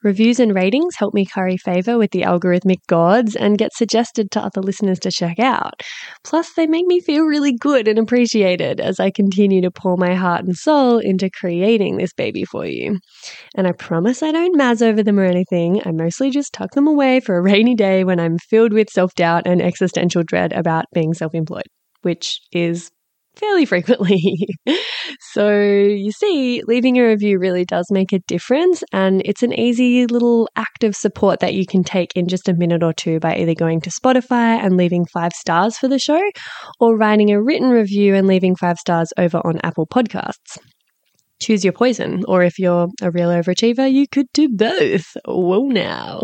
Reviews 0.01 0.39
and 0.39 0.55
ratings 0.55 0.95
help 0.97 1.13
me 1.13 1.25
curry 1.25 1.57
favor 1.57 1.97
with 1.97 2.11
the 2.11 2.21
algorithmic 2.21 2.77
gods 2.87 3.35
and 3.35 3.57
get 3.57 3.73
suggested 3.73 4.31
to 4.31 4.39
other 4.39 4.61
listeners 4.61 4.97
to 4.99 5.11
check 5.11 5.39
out. 5.39 5.83
Plus, 6.23 6.53
they 6.53 6.67
make 6.67 6.85
me 6.85 7.01
feel 7.01 7.25
really 7.25 7.53
good 7.53 7.85
and 7.85 7.99
appreciated 7.99 8.79
as 8.79 8.97
I 8.99 9.11
continue 9.11 9.61
to 9.61 9.71
pour 9.71 9.97
my 9.97 10.15
heart 10.15 10.45
and 10.45 10.55
soul 10.55 10.99
into 10.99 11.29
creating 11.29 11.97
this 11.97 12.13
baby 12.13 12.45
for 12.45 12.65
you. 12.65 12.97
And 13.55 13.67
I 13.67 13.73
promise 13.73 14.23
I 14.23 14.31
don't 14.31 14.57
maz 14.57 14.81
over 14.81 15.03
them 15.03 15.19
or 15.19 15.25
anything. 15.25 15.81
I 15.85 15.91
mostly 15.91 16.29
just 16.29 16.53
tuck 16.53 16.71
them 16.71 16.87
away 16.87 17.19
for 17.19 17.35
a 17.35 17.41
rainy 17.41 17.75
day 17.75 18.05
when 18.05 18.21
I'm 18.21 18.37
filled 18.37 18.71
with 18.71 18.89
self 18.89 19.13
doubt 19.15 19.43
and 19.45 19.61
existential 19.61 20.23
dread 20.23 20.53
about 20.53 20.85
being 20.93 21.13
self 21.13 21.35
employed, 21.35 21.67
which 22.03 22.39
is 22.53 22.89
fairly 23.39 23.65
frequently. 23.65 24.47
so, 25.31 25.49
you 25.49 26.11
see, 26.11 26.61
leaving 26.67 26.97
a 26.97 27.07
review 27.07 27.39
really 27.39 27.65
does 27.65 27.87
make 27.89 28.13
a 28.13 28.19
difference, 28.27 28.83
and 28.91 29.21
it's 29.25 29.43
an 29.43 29.53
easy 29.53 30.05
little 30.05 30.49
act 30.55 30.83
of 30.83 30.95
support 30.95 31.39
that 31.39 31.53
you 31.53 31.65
can 31.65 31.83
take 31.83 32.11
in 32.15 32.27
just 32.27 32.49
a 32.49 32.53
minute 32.53 32.83
or 32.83 32.93
two 32.93 33.19
by 33.19 33.35
either 33.35 33.55
going 33.55 33.81
to 33.81 33.89
Spotify 33.89 34.63
and 34.63 34.77
leaving 34.77 35.05
five 35.05 35.33
stars 35.33 35.77
for 35.77 35.87
the 35.87 35.99
show, 35.99 36.21
or 36.79 36.97
writing 36.97 37.31
a 37.31 37.41
written 37.41 37.69
review 37.69 38.15
and 38.15 38.27
leaving 38.27 38.55
five 38.55 38.77
stars 38.77 39.11
over 39.17 39.37
on 39.45 39.59
Apple 39.63 39.87
Podcasts 39.87 40.57
choose 41.39 41.63
your 41.63 41.73
poison. 41.73 42.23
Or 42.27 42.43
if 42.43 42.59
you're 42.59 42.87
a 43.01 43.11
real 43.11 43.29
overachiever, 43.29 43.91
you 43.91 44.07
could 44.07 44.27
do 44.33 44.49
both. 44.49 45.15
Well, 45.25 45.65
now. 45.65 46.21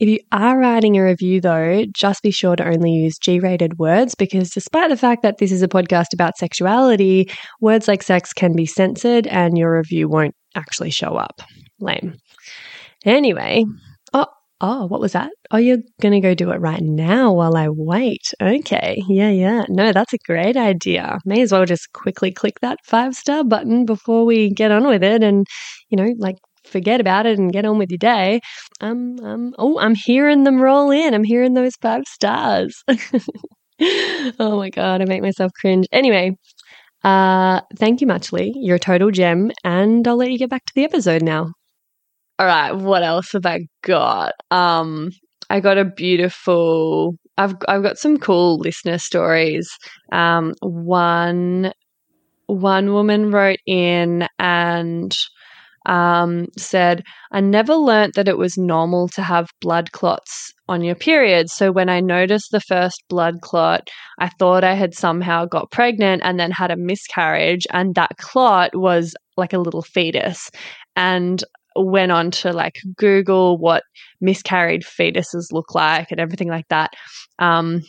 If 0.00 0.08
you 0.08 0.18
are 0.32 0.58
writing 0.58 0.96
a 0.96 1.04
review, 1.04 1.40
though, 1.40 1.84
just 1.94 2.22
be 2.22 2.30
sure 2.30 2.56
to 2.56 2.66
only 2.66 2.90
use 2.92 3.18
G 3.18 3.40
rated 3.40 3.78
words 3.78 4.14
because 4.14 4.50
despite 4.50 4.90
the 4.90 4.96
fact 4.96 5.22
that 5.22 5.38
this 5.38 5.52
is 5.52 5.62
a 5.62 5.68
podcast 5.68 6.12
about 6.12 6.36
sexuality, 6.36 7.30
words 7.60 7.88
like 7.88 8.02
sex 8.02 8.32
can 8.32 8.54
be 8.54 8.66
censored 8.66 9.26
and 9.26 9.56
your 9.56 9.76
review 9.76 10.08
won't 10.08 10.34
actually 10.54 10.90
show 10.90 11.16
up. 11.16 11.42
Lame. 11.80 12.16
Anyway, 13.04 13.64
oh, 14.12 14.26
oh, 14.62 14.86
what 14.86 15.00
was 15.00 15.12
that? 15.12 15.30
Oh, 15.50 15.58
you're 15.58 15.78
going 16.00 16.12
to 16.12 16.20
go 16.20 16.34
do 16.34 16.50
it 16.52 16.60
right 16.60 16.80
now 16.80 17.32
while 17.32 17.56
I 17.56 17.68
wait. 17.68 18.22
Okay. 18.40 19.02
Yeah, 19.08 19.30
yeah. 19.30 19.64
No, 19.68 19.92
that's 19.92 20.14
a 20.14 20.18
great 20.24 20.56
idea. 20.56 21.18
May 21.26 21.42
as 21.42 21.52
well 21.52 21.66
just 21.66 21.92
quickly 21.92 22.30
click 22.30 22.60
that 22.62 22.78
five 22.84 23.14
star 23.14 23.44
button 23.44 23.84
before 23.84 24.24
we 24.24 24.50
get 24.50 24.70
on 24.70 24.86
with 24.86 25.02
it 25.02 25.22
and, 25.22 25.46
you 25.90 25.96
know, 25.96 26.14
like 26.18 26.36
forget 26.64 27.00
about 27.00 27.26
it 27.26 27.38
and 27.38 27.52
get 27.52 27.64
on 27.64 27.76
with 27.76 27.90
your 27.90 27.98
day. 27.98 28.40
Um, 28.80 29.16
um, 29.22 29.52
oh, 29.58 29.78
I'm 29.80 29.96
hearing 29.96 30.44
them 30.44 30.60
roll 30.62 30.92
in. 30.92 31.12
I'm 31.12 31.24
hearing 31.24 31.54
those 31.54 31.74
five 31.82 32.04
stars. 32.06 32.82
oh 34.38 34.56
my 34.56 34.70
God, 34.70 35.02
I 35.02 35.04
make 35.06 35.22
myself 35.22 35.50
cringe. 35.60 35.86
Anyway, 35.90 36.36
uh, 37.02 37.62
thank 37.78 38.00
you, 38.00 38.06
Muchly. 38.06 38.52
You're 38.54 38.76
a 38.76 38.80
total 38.80 39.10
gem, 39.10 39.50
and 39.64 40.06
I'll 40.06 40.16
let 40.16 40.30
you 40.30 40.38
get 40.38 40.50
back 40.50 40.64
to 40.66 40.72
the 40.76 40.84
episode 40.84 41.22
now. 41.22 41.52
All 42.38 42.46
right, 42.46 42.72
what 42.72 43.02
else 43.02 43.32
have 43.32 43.46
I 43.46 43.60
got? 43.82 44.32
Um, 44.50 45.10
I 45.50 45.60
got 45.60 45.78
a 45.78 45.84
beautiful. 45.84 47.14
I've 47.38 47.54
I've 47.68 47.82
got 47.82 47.98
some 47.98 48.18
cool 48.18 48.58
listener 48.58 48.98
stories. 48.98 49.70
Um, 50.12 50.54
one 50.60 51.72
one 52.46 52.92
woman 52.92 53.30
wrote 53.30 53.60
in 53.66 54.26
and 54.38 55.12
um, 55.86 56.46
said, 56.58 57.02
I 57.32 57.40
never 57.40 57.74
learnt 57.74 58.14
that 58.14 58.28
it 58.28 58.38
was 58.38 58.58
normal 58.58 59.08
to 59.10 59.22
have 59.22 59.48
blood 59.60 59.92
clots 59.92 60.52
on 60.68 60.82
your 60.82 60.94
period. 60.94 61.50
So 61.50 61.72
when 61.72 61.88
I 61.88 62.00
noticed 62.00 62.50
the 62.52 62.60
first 62.60 63.02
blood 63.08 63.40
clot, 63.42 63.88
I 64.20 64.30
thought 64.38 64.64
I 64.64 64.74
had 64.74 64.94
somehow 64.94 65.46
got 65.46 65.70
pregnant 65.72 66.22
and 66.24 66.38
then 66.40 66.52
had 66.52 66.70
a 66.70 66.76
miscarriage, 66.76 67.66
and 67.72 67.94
that 67.96 68.16
clot 68.18 68.76
was 68.76 69.14
like 69.36 69.52
a 69.52 69.58
little 69.58 69.82
fetus. 69.82 70.50
And 70.96 71.42
went 71.76 72.12
on 72.12 72.30
to 72.30 72.52
like 72.52 72.76
Google 72.96 73.58
what 73.58 73.82
miscarried 74.20 74.82
fetuses 74.82 75.52
look 75.52 75.74
like 75.74 76.10
and 76.10 76.20
everything 76.20 76.48
like 76.48 76.68
that. 76.68 76.90
Um, 77.38 77.82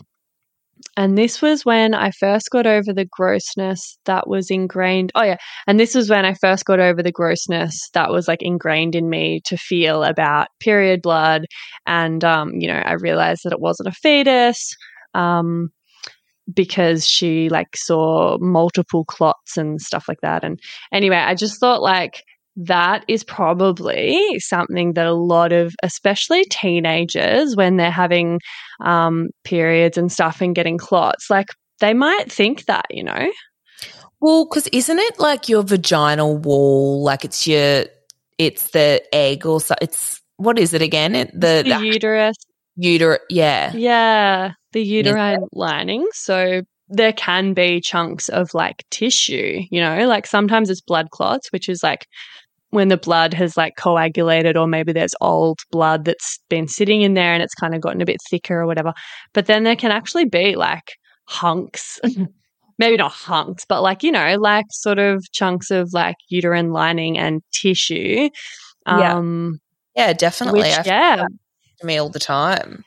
and 0.96 1.18
this 1.18 1.42
was 1.42 1.66
when 1.66 1.94
I 1.94 2.12
first 2.12 2.50
got 2.52 2.68
over 2.68 2.94
the 2.94 3.08
grossness 3.10 3.98
that 4.06 4.28
was 4.28 4.52
ingrained. 4.52 5.12
Oh, 5.16 5.24
yeah. 5.24 5.38
And 5.66 5.80
this 5.80 5.96
was 5.96 6.10
when 6.10 6.26
I 6.26 6.34
first 6.36 6.66
got 6.66 6.80
over 6.80 7.02
the 7.02 7.12
grossness 7.12 7.90
that 7.94 8.12
was 8.12 8.28
like 8.28 8.42
ingrained 8.42 8.96
in 8.96 9.10
me 9.10 9.42
to 9.46 9.58
feel 9.58 10.04
about 10.04 10.48
period 10.60 11.02
blood. 11.02 11.46
And, 11.88 12.24
um, 12.24 12.52
you 12.56 12.68
know, 12.68 12.82
I 12.86 12.94
realized 12.94 13.42
that 13.44 13.54
it 13.54 13.60
wasn't 13.60 13.90
a 13.90 13.92
fetus. 13.92 14.76
Um, 15.14 15.72
because 16.54 17.08
she 17.08 17.50
like 17.50 17.76
saw 17.76 18.38
multiple 18.40 19.06
clots 19.06 19.58
and 19.58 19.80
stuff 19.82 20.06
like 20.08 20.22
that. 20.22 20.44
And 20.44 20.60
anyway, 20.92 21.18
I 21.18 21.36
just 21.36 21.60
thought 21.60 21.82
like 21.82 22.22
that 22.56 23.04
is 23.08 23.24
probably 23.24 24.40
something 24.40 24.94
that 24.94 25.08
a 25.08 25.14
lot 25.14 25.52
of, 25.52 25.74
especially 25.82 26.44
teenagers, 26.46 27.56
when 27.56 27.78
they're 27.78 27.90
having 27.90 28.40
um, 28.80 29.30
periods 29.44 29.98
and 29.98 30.12
stuff 30.12 30.42
and 30.42 30.56
getting 30.56 30.78
clots, 30.78 31.30
like 31.30 31.48
they 31.80 31.94
might 31.94 32.32
think 32.32 32.66
that, 32.66 32.86
you 32.90 33.04
know? 33.04 33.32
Well, 34.22 34.46
because 34.46 34.68
isn't 34.68 35.00
it 35.00 35.20
like 35.20 35.50
your 35.50 35.64
vaginal 35.64 36.38
wall? 36.38 37.04
Like 37.04 37.26
it's 37.26 37.48
your, 37.48 37.86
it's 38.38 38.70
the 38.70 39.04
egg 39.14 39.46
or 39.46 39.60
so. 39.60 39.76
It's, 39.82 40.22
what 40.38 40.60
is 40.60 40.74
it 40.74 40.82
again? 40.82 41.16
It, 41.16 41.32
the, 41.34 41.64
the 41.66 41.86
uterus. 41.86 42.38
Uterus, 42.76 43.20
yeah. 43.30 43.74
Yeah, 43.74 44.54
the 44.72 44.82
uterine 44.82 45.46
lining. 45.52 46.08
So 46.14 46.62
there 46.90 47.14
can 47.14 47.54
be 47.54 47.82
chunks 47.82 48.30
of 48.30 48.54
like 48.54 48.84
tissue, 48.92 49.62
you 49.70 49.82
know, 49.82 50.08
like 50.08 50.28
sometimes 50.28 50.70
it's 50.70 50.82
blood 50.82 51.10
clots, 51.10 51.52
which 51.52 51.70
is 51.70 51.82
like 51.84 52.06
when 52.74 52.88
the 52.88 52.98
blood 52.98 53.34
has 53.36 53.56
like 53.56 53.76
coagulated 53.78 54.58
or 54.58 54.68
maybe 54.68 54.92
there's 54.92 55.14
old 55.22 55.60
blood 55.72 56.06
that's 56.06 56.40
been 56.50 56.68
sitting 56.68 57.04
in 57.04 57.14
there 57.14 57.32
and 57.34 57.44
it's 57.44 57.54
kind 57.54 57.76
of 57.76 57.82
gotten 57.82 58.02
a 58.02 58.06
bit 58.06 58.18
thicker 58.30 58.62
or 58.62 58.66
whatever. 58.66 58.94
But 59.34 59.46
then 59.46 59.64
there 59.64 59.76
can 59.76 59.92
actually 59.92 60.26
be 60.26 60.56
like 60.56 60.94
hunks. 61.26 62.00
maybe 62.80 62.98
not 62.98 63.12
hunks, 63.12 63.64
but 63.64 63.84
like, 63.84 64.02
you 64.02 64.12
know, 64.12 64.36
like 64.40 64.66
sort 64.72 64.98
of 64.98 65.24
chunks 65.32 65.70
of 65.70 65.94
like 65.94 66.16
uterine 66.30 66.72
lining 66.72 67.18
and 67.18 67.44
tissue. 67.52 68.30
Um 68.88 69.60
yeah. 69.96 70.08
Yeah, 70.08 70.14
definitely. 70.14 70.62
Which, 70.62 70.88
yeah. 70.88 71.26
To 71.80 71.86
me 71.86 71.98
all 71.98 72.10
the 72.10 72.20
time. 72.20 72.84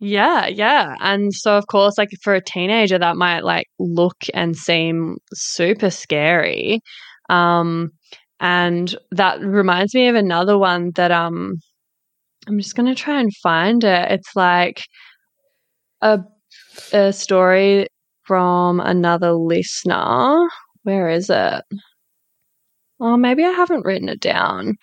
Yeah, 0.00 0.48
yeah. 0.48 0.96
And 0.98 1.32
so 1.32 1.56
of 1.56 1.68
course 1.68 1.96
like 1.96 2.10
for 2.22 2.34
a 2.34 2.42
teenager 2.42 2.98
that 2.98 3.16
might 3.16 3.44
like 3.44 3.68
look 3.78 4.16
and 4.34 4.56
seem 4.56 5.18
super 5.32 5.90
scary. 5.90 6.80
Um 7.28 7.92
and 8.40 8.94
that 9.12 9.40
reminds 9.40 9.94
me 9.94 10.08
of 10.08 10.14
another 10.16 10.58
one 10.58 10.92
that 10.96 11.10
um 11.10 11.56
I'm 12.48 12.58
just 12.58 12.74
to 12.88 12.94
try 12.94 13.20
and 13.20 13.34
find 13.36 13.84
it. 13.84 14.12
It's 14.12 14.34
like 14.36 14.82
a 16.02 16.20
a 16.92 17.12
story 17.12 17.86
from 18.24 18.80
another 18.80 19.32
listener. 19.32 20.48
Where 20.82 21.10
is 21.10 21.30
it? 21.30 21.64
Oh, 23.00 23.16
maybe 23.16 23.44
I 23.44 23.50
haven't 23.50 23.84
written 23.84 24.08
it 24.08 24.20
down. 24.20 24.76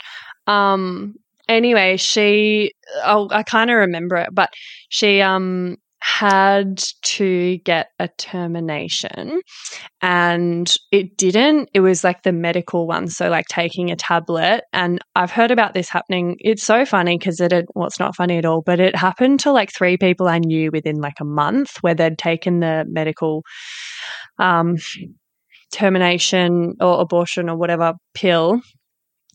Um 0.48 1.16
anyway, 1.50 1.98
she 1.98 2.74
oh, 3.06 3.30
I 3.32 3.44
kind 3.44 3.72
of 3.72 3.78
remember 3.78 4.18
it, 4.18 4.30
but 4.34 4.52
she 4.90 5.22
um 5.22 5.78
had 6.00 6.82
to 7.04 7.58
get 7.60 7.88
a 8.00 8.08
termination 8.18 9.42
and 10.02 10.74
it 10.92 11.18
didn't. 11.18 11.70
It 11.74 11.80
was 11.80 12.04
like 12.04 12.24
the 12.24 12.32
medical 12.32 12.88
one. 12.88 13.08
So, 13.08 13.30
like 13.30 13.48
taking 13.48 13.92
a 13.92 13.96
tablet. 13.96 14.64
And 14.74 15.00
I've 15.16 15.32
heard 15.32 15.52
about 15.52 15.74
this 15.74 15.90
happening. 15.90 16.36
It's 16.40 16.64
so 16.64 16.86
funny 16.86 17.18
because 17.18 17.40
it, 17.40 17.66
well, 17.74 17.88
it's 17.88 18.00
not 18.00 18.16
funny 18.16 18.38
at 18.38 18.46
all, 18.46 18.62
but 18.62 18.80
it 18.80 18.96
happened 18.96 19.40
to 19.42 19.52
like 19.52 19.72
three 19.72 19.98
people 19.98 20.28
I 20.28 20.40
knew 20.40 20.70
within 20.72 20.98
like 20.98 21.20
a 21.20 21.26
month 21.26 21.78
where 21.82 21.96
they'd 21.96 22.18
taken 22.18 22.60
the 22.60 22.86
medical 22.88 23.44
um, 24.40 24.78
termination 25.72 26.76
or 26.80 27.02
abortion 27.02 27.50
or 27.50 27.58
whatever 27.58 27.94
pill 28.14 28.62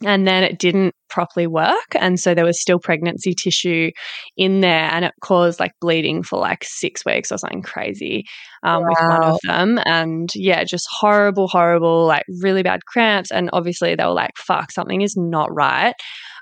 and 0.05 0.26
then 0.26 0.44
it 0.44 0.59
didn't 0.59 0.94
properly 1.09 1.46
work. 1.46 1.94
And 1.98 2.18
so 2.18 2.34
there 2.34 2.44
was 2.44 2.61
still 2.61 2.78
pregnancy 2.78 3.34
tissue 3.34 3.90
in 4.36 4.61
there 4.61 4.88
and 4.92 5.05
it 5.05 5.12
caused 5.20 5.61
like 5.61 5.72
bleeding 5.80 6.22
for 6.22 6.38
like 6.38 6.64
six 6.64 7.05
weeks 7.05 7.30
or 7.30 7.38
something 7.38 7.62
crazy 7.62 8.24
um, 8.62 8.82
wow. 8.82 8.88
with 8.88 8.98
one 9.00 9.24
of 9.24 9.38
them. 9.44 9.80
And 9.84 10.28
yeah 10.34 10.64
just 10.64 10.86
horrible 10.90 11.48
horrible 11.48 12.07
like 12.07 12.24
really 12.40 12.62
bad 12.62 12.84
cramps. 12.86 13.30
And 13.30 13.50
obviously 13.53 13.94
they 13.94 14.05
were 14.05 14.12
like 14.12 14.36
fuck 14.36 14.72
something 14.72 15.03
is 15.03 15.16
not 15.16 15.53
right. 15.53 15.94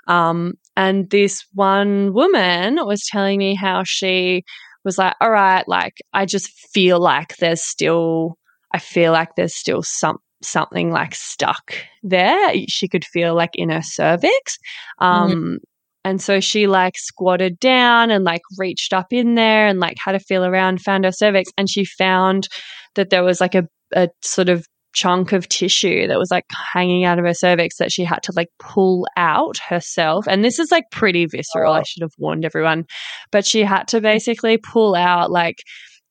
Um, 0.07 0.53
and 0.75 1.09
this 1.09 1.45
one 1.53 2.13
woman 2.13 2.77
was 2.85 3.05
telling 3.05 3.37
me 3.37 3.55
how 3.55 3.83
she 3.85 4.43
was 4.83 4.97
like 4.97 5.13
all 5.21 5.29
right 5.29 5.67
like 5.67 5.93
i 6.11 6.25
just 6.25 6.49
feel 6.73 6.99
like 6.99 7.35
there's 7.37 7.61
still 7.63 8.35
I 8.73 8.79
feel 8.79 9.11
like 9.11 9.35
there's 9.35 9.55
still 9.55 9.83
some 9.83 10.17
something 10.43 10.91
like 10.91 11.15
stuck 11.15 11.75
there. 12.03 12.53
She 12.67 12.87
could 12.87 13.05
feel 13.05 13.35
like 13.35 13.51
in 13.53 13.69
her 13.69 13.81
cervix. 13.81 14.57
Um, 14.99 15.59
and 16.03 16.21
so 16.21 16.39
she 16.39 16.67
like 16.67 16.97
squatted 16.97 17.59
down 17.59 18.09
and 18.09 18.23
like 18.23 18.41
reached 18.57 18.93
up 18.93 19.07
in 19.11 19.35
there 19.35 19.67
and 19.67 19.79
like 19.79 19.97
had 20.03 20.15
a 20.15 20.19
feel 20.19 20.43
around, 20.43 20.81
found 20.81 21.05
her 21.05 21.11
cervix, 21.11 21.51
and 21.57 21.69
she 21.69 21.85
found 21.85 22.47
that 22.95 23.09
there 23.09 23.23
was 23.23 23.39
like 23.39 23.55
a, 23.55 23.67
a 23.93 24.09
sort 24.21 24.49
of 24.49 24.65
chunk 24.93 25.31
of 25.31 25.47
tissue 25.47 26.07
that 26.07 26.19
was 26.19 26.31
like 26.31 26.45
hanging 26.73 27.05
out 27.05 27.17
of 27.17 27.25
her 27.25 27.33
cervix 27.33 27.77
that 27.77 27.91
she 27.91 28.03
had 28.03 28.21
to 28.23 28.33
like 28.35 28.49
pull 28.59 29.07
out 29.15 29.57
herself. 29.57 30.27
And 30.27 30.43
this 30.43 30.59
is 30.59 30.71
like 30.71 30.85
pretty 30.91 31.25
visceral. 31.27 31.73
I 31.73 31.83
should 31.83 32.01
have 32.01 32.11
warned 32.17 32.45
everyone. 32.45 32.85
But 33.31 33.45
she 33.45 33.63
had 33.63 33.87
to 33.89 34.01
basically 34.01 34.57
pull 34.57 34.95
out 34.95 35.31
like 35.31 35.57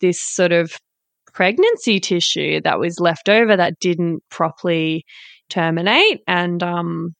this 0.00 0.20
sort 0.20 0.52
of 0.52 0.72
pregnancy 1.40 1.98
tissue 1.98 2.60
that 2.60 2.78
was 2.78 3.00
left 3.00 3.30
over 3.30 3.56
that 3.56 3.80
didn't 3.80 4.22
properly 4.28 5.06
terminate 5.48 6.20
and 6.28 6.62
um 6.62 7.14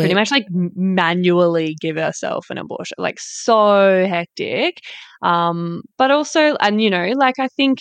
pretty 0.00 0.14
much 0.14 0.30
like 0.30 0.46
manually 0.48 1.74
give 1.80 1.96
herself 1.96 2.50
an 2.50 2.58
abortion 2.58 2.94
like 2.98 3.18
so 3.18 4.06
hectic. 4.08 4.78
Um 5.22 5.82
but 5.98 6.12
also 6.12 6.54
and 6.60 6.80
you 6.80 6.88
know 6.88 7.14
like 7.16 7.40
i 7.40 7.48
think 7.48 7.78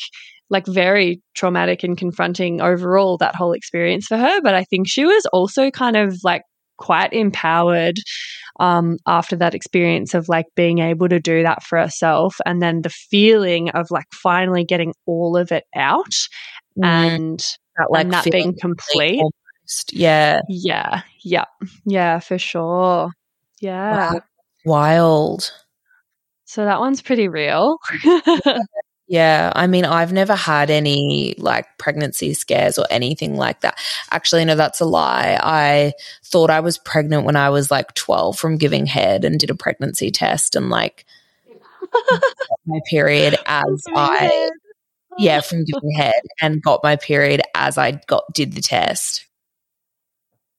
like 0.49 0.66
very 0.66 1.22
traumatic 1.36 1.84
and 1.84 1.95
confronting 1.95 2.59
overall 2.59 3.20
that 3.20 3.36
whole 3.36 3.53
experience 3.53 4.07
for 4.07 4.18
her 4.18 4.41
but 4.41 4.55
i 4.55 4.64
think 4.64 4.88
she 4.88 5.05
was 5.05 5.28
also 5.28 5.70
kind 5.70 5.95
of 5.95 6.18
like 6.24 6.41
quite 6.78 7.14
empowered 7.14 7.97
um, 8.62 8.97
after 9.07 9.36
that 9.36 9.55
experience 9.55 10.14
of 10.14 10.30
like 10.30 10.45
being 10.55 10.80
able 10.80 11.09
to 11.09 11.20
do 11.20 11.41
that 11.43 11.64
for 11.64 11.80
herself 11.80 12.36
and 12.45 12.62
then 12.62 12.82
the 12.84 12.89
feeling 12.89 13.70
of 13.72 13.89
like 13.91 14.05
finally 14.14 14.64
getting 14.64 14.93
all 15.05 15.36
of 15.36 15.51
it 15.51 15.66
out 15.76 16.14
Mm. 16.80 16.86
and 16.86 17.39
That, 17.78 17.88
like 17.91 18.03
and 18.05 18.14
that 18.14 18.24
being 18.32 18.55
complete 18.57 19.20
almost. 19.20 19.91
Yeah. 19.91 20.39
yeah 20.47 21.01
yeah 21.22 21.43
yeah 21.86 22.20
for 22.20 22.38
sure 22.38 23.12
yeah 23.59 24.14
Wow. 24.14 24.22
Wild. 24.66 25.51
so 26.45 26.64
that 26.64 26.80
one's 26.80 27.01
pretty 27.01 27.28
real 27.28 27.78
Yeah, 29.12 29.51
I 29.57 29.68
mean, 29.68 29.84
I've 29.84 30.14
never 30.14 30.36
had 30.36 30.70
any 30.70 31.36
like 31.38 31.66
pregnancy 31.78 32.34
scares 32.34 32.78
or 32.78 32.86
anything 32.89 33.36
like 33.36 33.59
that. 33.59 33.78
Actually, 34.09 34.45
no, 34.45 34.55
that's 34.55 34.80
a 34.80 34.86
lie. 34.86 35.38
I 35.43 35.91
thought 36.24 36.49
I 36.49 36.62
was 36.62 36.78
pregnant 36.78 37.26
when 37.26 37.36
I 37.36 37.49
was 37.49 37.70
like 37.70 37.93
12 37.95 38.39
from 38.39 38.55
giving 38.55 38.86
head 38.86 39.26
and 39.26 39.38
did 39.38 39.49
a 39.49 39.53
pregnancy 39.53 40.12
test 40.12 40.55
and 40.55 40.70
like 40.70 41.05
my 42.66 42.80
period 42.89 43.36
as 43.47 43.84
I, 43.93 44.49
yeah, 45.20 45.41
from 45.41 45.66
giving 45.66 45.91
head 45.91 46.22
and 46.41 46.64
got 46.64 46.80
my 46.82 46.95
period 46.95 47.41
as 47.53 47.78
I 47.78 47.99
got, 48.07 48.24
did 48.34 48.53
the 48.53 48.62
test. 48.62 49.26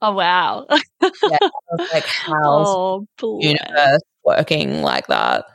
oh 0.03 0.13
wow 0.13 0.67
Yeah, 1.01 1.39
like, 1.95 2.05
how's 2.05 2.69
oh 2.69 3.07
universe 3.41 4.03
working 4.27 4.83
like 4.83 5.07
that? 5.07 5.47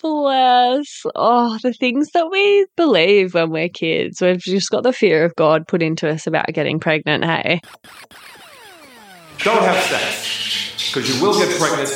Bless. 0.00 1.02
Oh, 1.14 1.58
the 1.62 1.72
things 1.72 2.10
that 2.12 2.30
we 2.30 2.66
believe 2.76 3.34
when 3.34 3.50
we're 3.50 3.68
kids. 3.68 4.20
We've 4.20 4.38
just 4.38 4.70
got 4.70 4.84
the 4.84 4.92
fear 4.92 5.24
of 5.24 5.34
God 5.36 5.66
put 5.66 5.82
into 5.82 6.08
us 6.08 6.26
about 6.26 6.46
getting 6.46 6.80
pregnant, 6.80 7.24
hey? 7.24 7.60
Don't 9.38 9.62
have 9.62 9.82
sex, 9.84 10.92
because 10.94 11.12
you 11.12 11.20
will 11.20 11.36
get 11.38 11.58
pregnant 11.58 11.90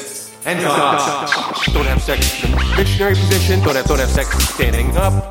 and 0.45 0.61
die. 0.61 1.53
Don't 1.73 1.87
have 1.87 2.03
sex 2.03 2.45
in 2.45 2.51
the 2.51 2.75
missionary 2.77 3.15
position. 3.15 3.61
Don't 3.61 3.77
have, 3.77 3.87
don't 3.87 4.01
have 4.01 4.11
sex 4.11 4.29
standing 4.49 4.97
up. 4.97 5.31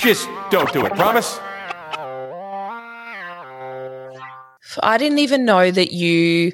Just 0.00 0.28
don't 0.50 0.72
do 0.72 0.86
it. 0.86 0.92
Promise? 0.94 1.38
I 4.82 4.96
didn't 4.98 5.18
even 5.18 5.44
know 5.44 5.70
that 5.70 5.92
you 5.92 6.52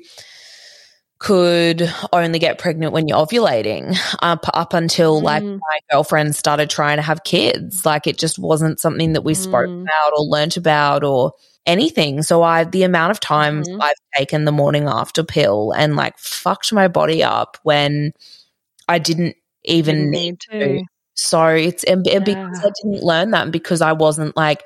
could 1.18 1.92
only 2.12 2.38
get 2.38 2.58
pregnant 2.58 2.92
when 2.92 3.08
you're 3.08 3.18
ovulating 3.18 3.96
up 4.22 4.46
up 4.54 4.72
until 4.72 5.20
like 5.20 5.42
Mm. 5.42 5.58
my 5.58 5.78
girlfriend 5.90 6.36
started 6.36 6.70
trying 6.70 6.96
to 6.98 7.02
have 7.02 7.24
kids 7.24 7.84
like 7.84 8.06
it 8.06 8.18
just 8.18 8.38
wasn't 8.38 8.78
something 8.78 9.14
that 9.14 9.22
we 9.24 9.34
spoke 9.34 9.66
Mm. 9.66 9.82
about 9.82 10.12
or 10.16 10.24
learnt 10.24 10.56
about 10.56 11.02
or 11.02 11.32
anything 11.66 12.22
so 12.22 12.42
i 12.42 12.62
the 12.64 12.84
amount 12.84 13.10
of 13.10 13.18
times 13.20 13.68
Mhm. 13.68 13.78
i've 13.82 13.96
taken 14.16 14.44
the 14.44 14.52
morning 14.52 14.84
after 14.86 15.24
pill 15.24 15.72
and 15.76 15.96
like 15.96 16.16
fucked 16.18 16.72
my 16.72 16.86
body 16.88 17.22
up 17.24 17.58
when 17.64 18.12
i 18.88 18.98
didn't 18.98 19.34
even 19.64 19.96
Didn't 19.96 20.10
need 20.12 20.20
need 20.20 20.40
to 20.40 20.58
to. 20.78 20.84
So 21.20 21.46
it's 21.48 21.82
and 21.84 22.06
and 22.06 22.24
because 22.24 22.46
Yeah. 22.54 22.62
I 22.64 22.70
didn't 22.82 23.02
learn 23.02 23.32
that 23.32 23.42
and 23.42 23.52
because 23.52 23.80
I 23.80 23.92
wasn't 23.92 24.36
like 24.36 24.62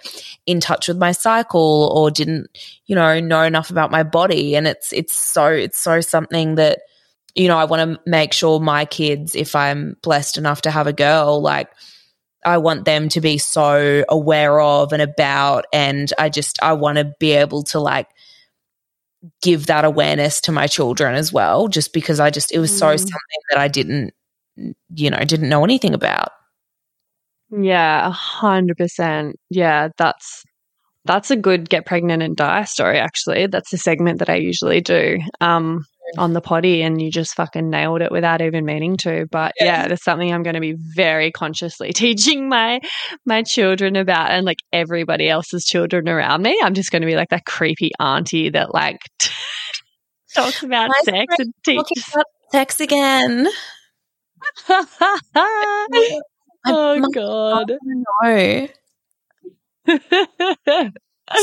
in 0.47 0.61
touch 0.61 0.89
with 0.89 0.99
my 0.99 1.13
cycle 1.13 1.91
or 1.95 2.11
didn't, 2.11 2.49
you 2.87 2.95
know, 2.95 3.21
know 3.21 3.43
enough 3.43 3.71
about 3.71 3.91
my 3.91 4.03
body. 4.03 4.55
And 4.55 4.67
it's 4.67 4.93
it's 4.93 5.15
so 5.15 5.47
it's 5.47 5.79
so 5.79 6.01
something 6.03 6.57
that, 6.57 6.81
you 7.35 7.49
know, 7.49 7.57
I 7.57 7.65
want 7.65 7.95
to 7.97 8.01
make 8.11 8.35
sure 8.35 8.61
my 8.61 8.85
kids, 8.85 9.35
if 9.35 9.57
I'm 9.57 9.97
blessed 10.03 10.37
enough 10.37 10.63
to 10.63 10.71
have 10.71 10.87
a 10.87 10.93
girl, 10.93 11.41
like 11.41 11.71
I 12.45 12.59
want 12.59 12.85
them 12.85 13.09
to 13.11 13.21
be 13.23 13.39
so 13.39 14.05
aware 14.09 14.61
of 14.61 14.93
and 14.93 15.01
about 15.03 15.65
and 15.73 16.13
I 16.19 16.29
just 16.29 16.63
I 16.63 16.75
want 16.75 16.99
to 16.99 17.15
be 17.19 17.33
able 17.33 17.63
to 17.65 17.81
like 17.81 18.09
give 19.43 19.67
that 19.67 19.85
awareness 19.85 20.41
to 20.43 20.53
my 20.53 20.67
children 20.67 21.15
as 21.15 21.33
well, 21.33 21.69
just 21.69 21.93
because 21.93 22.21
I 22.21 22.31
just 22.31 22.53
it 22.53 22.59
was 22.59 22.73
so 22.73 22.89
Mm. 22.89 22.99
something 22.99 23.41
that 23.51 23.59
I 23.59 23.69
didn't 23.69 24.13
you 24.95 25.11
know, 25.11 25.19
didn't 25.19 25.49
know 25.49 25.65
anything 25.65 25.95
about. 25.95 26.29
Yeah, 27.53 28.07
a 28.07 28.11
hundred 28.11 28.79
percent. 28.79 29.37
Yeah, 29.51 29.89
that's 29.99 30.43
that's 31.05 31.31
a 31.31 31.37
good 31.37 31.69
get 31.69 31.85
pregnant 31.85 32.23
and 32.23 32.37
die 32.37 32.65
story. 32.65 32.99
Actually, 32.99 33.47
that's 33.49 33.73
a 33.73 33.79
segment 33.79 34.21
that 34.21 34.31
I 34.31 34.37
usually 34.37 34.81
do 34.81 35.19
um, 35.41 35.85
on 36.17 36.33
the 36.33 36.41
poddy, 36.41 36.81
and 36.83 37.03
you 37.03 37.11
just 37.11 37.35
fucking 37.35 37.69
nailed 37.69 38.01
it 38.01 38.11
without 38.11 38.41
even 38.41 38.65
meaning 38.65 38.97
to. 38.99 39.27
But 39.31 39.53
yeah, 39.61 39.87
that's 39.89 40.05
something 40.05 40.33
I'm 40.33 40.43
going 40.43 40.55
to 40.55 40.61
be 40.61 40.77
very 40.95 41.31
consciously 41.31 41.93
teaching 41.95 42.49
my 42.49 42.81
my 43.27 43.43
children 43.43 43.97
about, 43.97 44.31
and 44.31 44.47
like 44.47 44.61
everybody 44.73 45.29
else's 45.29 45.65
children 45.67 46.09
around 46.09 46.43
me. 46.43 46.59
I'm 46.63 46.75
just 46.75 46.91
going 46.91 47.03
to 47.03 47.07
be 47.07 47.17
like 47.17 47.31
that 47.31 47.45
creepy 47.45 47.91
auntie 48.01 48.49
that 48.51 48.73
like 48.73 48.99
talks 50.35 50.63
about 50.63 50.89
My 50.89 51.01
sex 51.05 51.35
and 51.39 51.53
teaches. 51.65 52.09
about 52.15 52.27
sex 52.51 52.81
again. 52.81 53.47
oh 56.67 56.99
my 56.99 57.09
god. 57.15 57.73
No. 57.85 58.69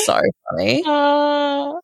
So 0.06 0.22
funny. 0.52 0.84
Oh, 0.86 1.80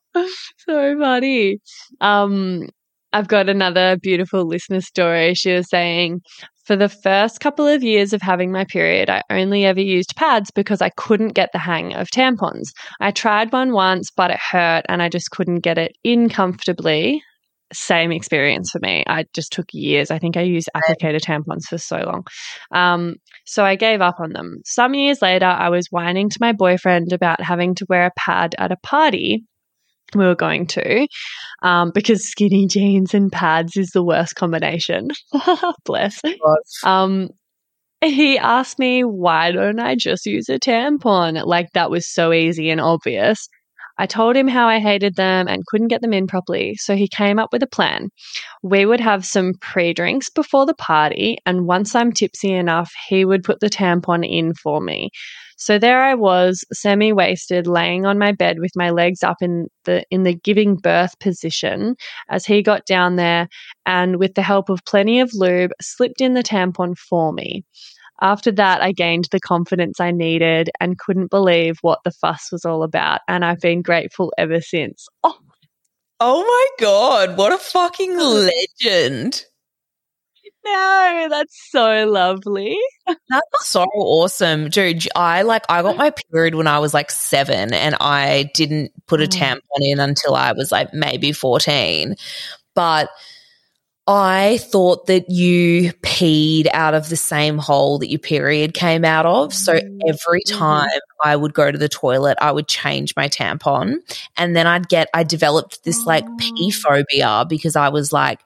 so 0.58 0.98
funny. 0.98 1.58
Um, 2.00 2.68
I've 3.12 3.28
got 3.28 3.48
another 3.48 3.96
beautiful 3.96 4.46
listener 4.46 4.80
story. 4.80 5.34
She 5.34 5.52
was 5.54 5.68
saying, 5.68 6.20
for 6.66 6.76
the 6.76 6.88
first 6.88 7.40
couple 7.40 7.66
of 7.66 7.82
years 7.82 8.12
of 8.12 8.20
having 8.22 8.52
my 8.52 8.64
period, 8.64 9.08
I 9.08 9.22
only 9.30 9.64
ever 9.64 9.80
used 9.80 10.14
pads 10.16 10.50
because 10.50 10.82
I 10.82 10.90
couldn't 10.90 11.34
get 11.34 11.50
the 11.52 11.58
hang 11.58 11.94
of 11.94 12.08
tampons. 12.08 12.68
I 13.00 13.10
tried 13.10 13.52
one 13.52 13.72
once, 13.72 14.10
but 14.10 14.30
it 14.30 14.38
hurt 14.38 14.84
and 14.88 15.02
I 15.02 15.08
just 15.08 15.30
couldn't 15.30 15.60
get 15.60 15.78
it 15.78 15.92
in 16.04 16.28
comfortably. 16.28 17.22
Same 17.72 18.12
experience 18.12 18.70
for 18.70 18.78
me. 18.80 19.04
I 19.06 19.24
just 19.34 19.52
took 19.52 19.66
years. 19.72 20.10
I 20.10 20.18
think 20.18 20.36
I 20.36 20.42
used 20.42 20.68
applicator 20.76 21.20
tampons 21.20 21.64
for 21.64 21.78
so 21.78 21.96
long. 21.96 22.24
Um, 22.72 23.16
so 23.44 23.64
I 23.64 23.76
gave 23.76 24.00
up 24.00 24.20
on 24.20 24.32
them. 24.32 24.60
Some 24.64 24.94
years 24.94 25.20
later, 25.20 25.46
I 25.46 25.68
was 25.68 25.88
whining 25.90 26.30
to 26.30 26.38
my 26.40 26.52
boyfriend 26.52 27.12
about 27.12 27.40
having 27.40 27.74
to 27.76 27.86
wear 27.88 28.06
a 28.06 28.12
pad 28.16 28.54
at 28.58 28.72
a 28.72 28.76
party 28.76 29.44
we 30.14 30.24
were 30.24 30.36
going 30.36 30.66
to 30.66 31.08
um, 31.62 31.90
because 31.92 32.24
skinny 32.24 32.66
jeans 32.70 33.14
and 33.14 33.32
pads 33.32 33.76
is 33.76 33.90
the 33.90 34.04
worst 34.04 34.36
combination. 34.36 35.08
Bless. 35.84 36.20
Um, 36.84 37.30
he 38.04 38.38
asked 38.38 38.78
me, 38.78 39.02
why 39.04 39.52
don't 39.52 39.80
I 39.80 39.96
just 39.96 40.26
use 40.26 40.48
a 40.48 40.58
tampon? 40.58 41.44
Like 41.44 41.72
that 41.72 41.90
was 41.90 42.06
so 42.06 42.32
easy 42.32 42.70
and 42.70 42.80
obvious. 42.80 43.48
I 43.98 44.06
told 44.06 44.36
him 44.36 44.48
how 44.48 44.68
I 44.68 44.78
hated 44.78 45.16
them 45.16 45.48
and 45.48 45.64
couldn't 45.66 45.88
get 45.88 46.02
them 46.02 46.12
in 46.12 46.26
properly, 46.26 46.74
so 46.76 46.96
he 46.96 47.08
came 47.08 47.38
up 47.38 47.50
with 47.52 47.62
a 47.62 47.66
plan. 47.66 48.10
We 48.62 48.84
would 48.84 49.00
have 49.00 49.24
some 49.24 49.54
pre 49.60 49.94
drinks 49.94 50.28
before 50.30 50.66
the 50.66 50.74
party, 50.74 51.38
and 51.46 51.66
once 51.66 51.94
I'm 51.94 52.12
tipsy 52.12 52.52
enough, 52.52 52.92
he 53.08 53.24
would 53.24 53.44
put 53.44 53.60
the 53.60 53.70
tampon 53.70 54.26
in 54.28 54.54
for 54.54 54.80
me. 54.80 55.10
So 55.58 55.78
there 55.78 56.02
I 56.02 56.14
was, 56.14 56.64
semi 56.72 57.12
wasted, 57.12 57.66
laying 57.66 58.04
on 58.04 58.18
my 58.18 58.32
bed 58.32 58.58
with 58.58 58.72
my 58.76 58.90
legs 58.90 59.22
up 59.22 59.38
in 59.40 59.68
the 59.84 60.04
in 60.10 60.22
the 60.24 60.34
giving 60.34 60.76
birth 60.76 61.18
position 61.18 61.96
as 62.28 62.44
he 62.44 62.62
got 62.62 62.84
down 62.84 63.16
there 63.16 63.48
and 63.86 64.18
with 64.18 64.34
the 64.34 64.42
help 64.42 64.68
of 64.68 64.84
plenty 64.84 65.20
of 65.20 65.30
lube, 65.32 65.70
slipped 65.80 66.20
in 66.20 66.34
the 66.34 66.42
tampon 66.42 66.94
for 66.96 67.32
me. 67.32 67.64
After 68.20 68.50
that, 68.52 68.82
I 68.82 68.92
gained 68.92 69.28
the 69.30 69.40
confidence 69.40 70.00
I 70.00 70.10
needed 70.10 70.70
and 70.80 70.98
couldn't 70.98 71.30
believe 71.30 71.78
what 71.82 72.00
the 72.04 72.10
fuss 72.10 72.48
was 72.50 72.64
all 72.64 72.82
about. 72.82 73.20
And 73.28 73.44
I've 73.44 73.60
been 73.60 73.82
grateful 73.82 74.32
ever 74.38 74.60
since. 74.60 75.06
Oh, 75.22 75.38
Oh 76.18 76.42
my 76.42 76.66
god, 76.84 77.36
what 77.36 77.52
a 77.52 77.58
fucking 77.58 78.16
legend. 78.18 79.44
no, 80.64 81.26
that's 81.30 81.70
so 81.70 82.06
lovely. 82.06 82.76
That's 83.28 83.68
so 83.68 83.84
awesome, 83.94 84.68
dude. 84.68 85.06
I 85.14 85.42
like 85.42 85.64
I 85.68 85.82
got 85.82 85.96
my 85.96 86.10
period 86.32 86.56
when 86.56 86.66
I 86.66 86.78
was 86.80 86.92
like 86.94 87.10
seven, 87.10 87.72
and 87.72 87.94
I 88.00 88.50
didn't 88.54 88.90
put 89.06 89.20
a 89.20 89.26
Mm. 89.26 89.60
tampon 89.60 89.80
in 89.82 90.00
until 90.00 90.34
I 90.34 90.52
was 90.52 90.72
like 90.72 90.92
maybe 90.92 91.30
fourteen. 91.32 92.16
But 92.74 93.10
I 94.08 94.58
thought 94.58 95.06
that 95.06 95.28
you 95.30 95.92
peed 95.94 96.68
out 96.72 96.94
of 96.94 97.08
the 97.08 97.16
same 97.16 97.58
hole 97.58 97.98
that 97.98 98.08
your 98.08 98.20
period 98.20 98.72
came 98.72 99.04
out 99.04 99.26
of. 99.26 99.52
So 99.52 99.72
every 100.06 100.42
Mhm. 100.46 100.58
time 100.58 101.00
I 101.24 101.34
would 101.34 101.52
go 101.54 101.72
to 101.72 101.78
the 101.78 101.88
toilet, 101.88 102.38
I 102.40 102.52
would 102.52 102.68
change 102.68 103.14
my 103.16 103.28
tampon, 103.28 103.96
and 104.36 104.54
then 104.54 104.66
I'd 104.68 104.88
get 104.88 105.08
I 105.12 105.24
developed 105.24 105.82
this 105.82 106.06
like 106.06 106.24
pee 106.38 106.70
phobia 106.70 107.44
because 107.48 107.74
I 107.76 107.88
was 107.88 108.12
like. 108.12 108.40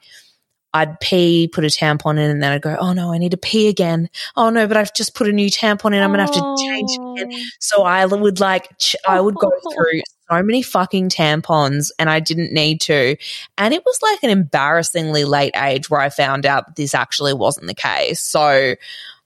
I'd 0.73 1.01
pee, 1.01 1.49
put 1.53 1.65
a 1.65 1.67
tampon 1.67 2.13
in, 2.13 2.31
and 2.31 2.41
then 2.41 2.53
I'd 2.53 2.63
go, 2.63 2.77
oh 2.79 2.93
no, 2.93 3.13
I 3.13 3.19
need 3.19 3.33
to 3.33 3.37
pee 3.37 3.67
again. 3.67 4.09
Oh 4.37 4.51
no, 4.51 4.69
but 4.69 4.77
I've 4.77 4.95
just 4.95 5.17
put 5.17 5.27
a 5.27 5.33
new 5.33 5.51
tampon 5.51 5.87
in. 5.97 6.01
I'm 6.01 6.13
going 6.13 6.25
to 6.25 6.27
have 6.27 6.31
to 6.31 6.57
change 6.65 6.91
it 6.93 7.23
again. 7.25 7.41
So 7.59 7.83
I 7.83 8.07
would 8.07 8.39
like, 8.39 8.79
ch- 8.79 8.95
I 9.05 9.21
would 9.21 9.35
go 9.35 9.51
through 9.75 10.01
so 10.31 10.43
many 10.43 10.63
fucking 10.63 11.09
tampons 11.09 11.91
and 11.99 12.09
I 12.09 12.21
didn't 12.21 12.53
need 12.53 12.81
to. 12.83 13.17
And 13.59 13.75
it 13.75 13.85
was 13.85 14.01
like 14.03 14.23
an 14.23 14.31
embarrassingly 14.31 15.25
late 15.25 15.55
age 15.57 15.91
where 15.91 16.01
I 16.01 16.09
found 16.09 16.47
out 16.47 16.67
that 16.67 16.77
this 16.77 16.95
actually 16.95 17.35
wasn't 17.35 17.67
the 17.67 17.75
case. 17.75 18.21
So 18.21 18.75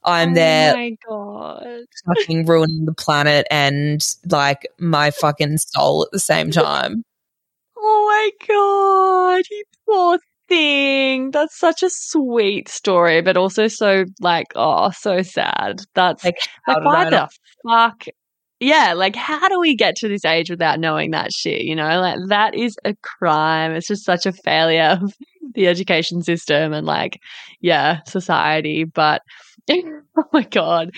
I'm 0.04 0.30
oh 0.30 0.34
there 0.34 0.72
Oh 0.72 0.76
my 0.76 0.96
god. 1.08 1.84
fucking 2.06 2.46
ruining 2.46 2.84
the 2.84 2.94
planet 2.94 3.46
and 3.50 4.04
like 4.30 4.66
my 4.78 5.10
fucking 5.10 5.58
soul 5.58 6.02
at 6.04 6.10
the 6.10 6.18
same 6.18 6.50
time. 6.50 7.04
Oh 7.76 8.06
my 8.06 8.46
god, 8.46 9.44
you 9.50 9.64
poor 9.86 10.18
thing. 10.48 11.30
That's 11.30 11.58
such 11.58 11.82
a 11.82 11.90
sweet 11.90 12.68
story, 12.68 13.20
but 13.20 13.36
also 13.36 13.68
so 13.68 14.04
like, 14.20 14.48
oh, 14.54 14.90
so 14.90 15.22
sad. 15.22 15.82
That's 15.94 16.24
Like, 16.24 16.38
like, 16.66 16.84
why 16.84 17.10
the 17.10 17.28
fuck? 17.66 18.04
Yeah, 18.60 18.94
like 18.94 19.16
how 19.16 19.48
do 19.48 19.60
we 19.60 19.76
get 19.76 19.96
to 19.96 20.08
this 20.08 20.24
age 20.24 20.48
without 20.48 20.80
knowing 20.80 21.10
that 21.10 21.32
shit? 21.32 21.62
You 21.62 21.74
know, 21.74 22.00
like 22.00 22.18
that 22.28 22.54
is 22.54 22.76
a 22.84 22.94
crime. 23.02 23.72
It's 23.72 23.88
just 23.88 24.04
such 24.04 24.26
a 24.26 24.32
failure 24.32 24.98
of 25.02 25.12
the 25.54 25.66
education 25.66 26.22
system 26.22 26.72
and 26.72 26.86
like, 26.86 27.18
yeah, 27.60 28.00
society. 28.06 28.84
But 28.84 29.22
oh 29.70 30.24
my 30.32 30.42
god, 30.42 30.90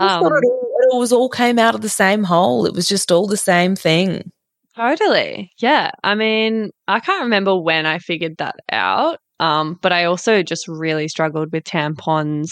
Um, 0.00 0.26
it 0.26 0.44
all, 0.44 0.70
it 0.92 0.98
was 0.98 1.12
all 1.12 1.28
came 1.28 1.58
out 1.58 1.74
of 1.74 1.80
the 1.80 1.88
same 1.88 2.24
hole. 2.24 2.66
It 2.66 2.74
was 2.74 2.88
just 2.88 3.10
all 3.10 3.26
the 3.26 3.36
same 3.36 3.76
thing. 3.76 4.30
Totally. 4.76 5.50
Yeah. 5.58 5.90
I 6.02 6.14
mean, 6.14 6.70
I 6.88 7.00
can't 7.00 7.24
remember 7.24 7.58
when 7.58 7.86
I 7.86 7.98
figured 7.98 8.36
that 8.38 8.56
out. 8.70 9.18
Um, 9.38 9.78
but 9.80 9.92
I 9.92 10.04
also 10.04 10.42
just 10.42 10.68
really 10.68 11.08
struggled 11.08 11.52
with 11.52 11.64
tampons 11.64 12.50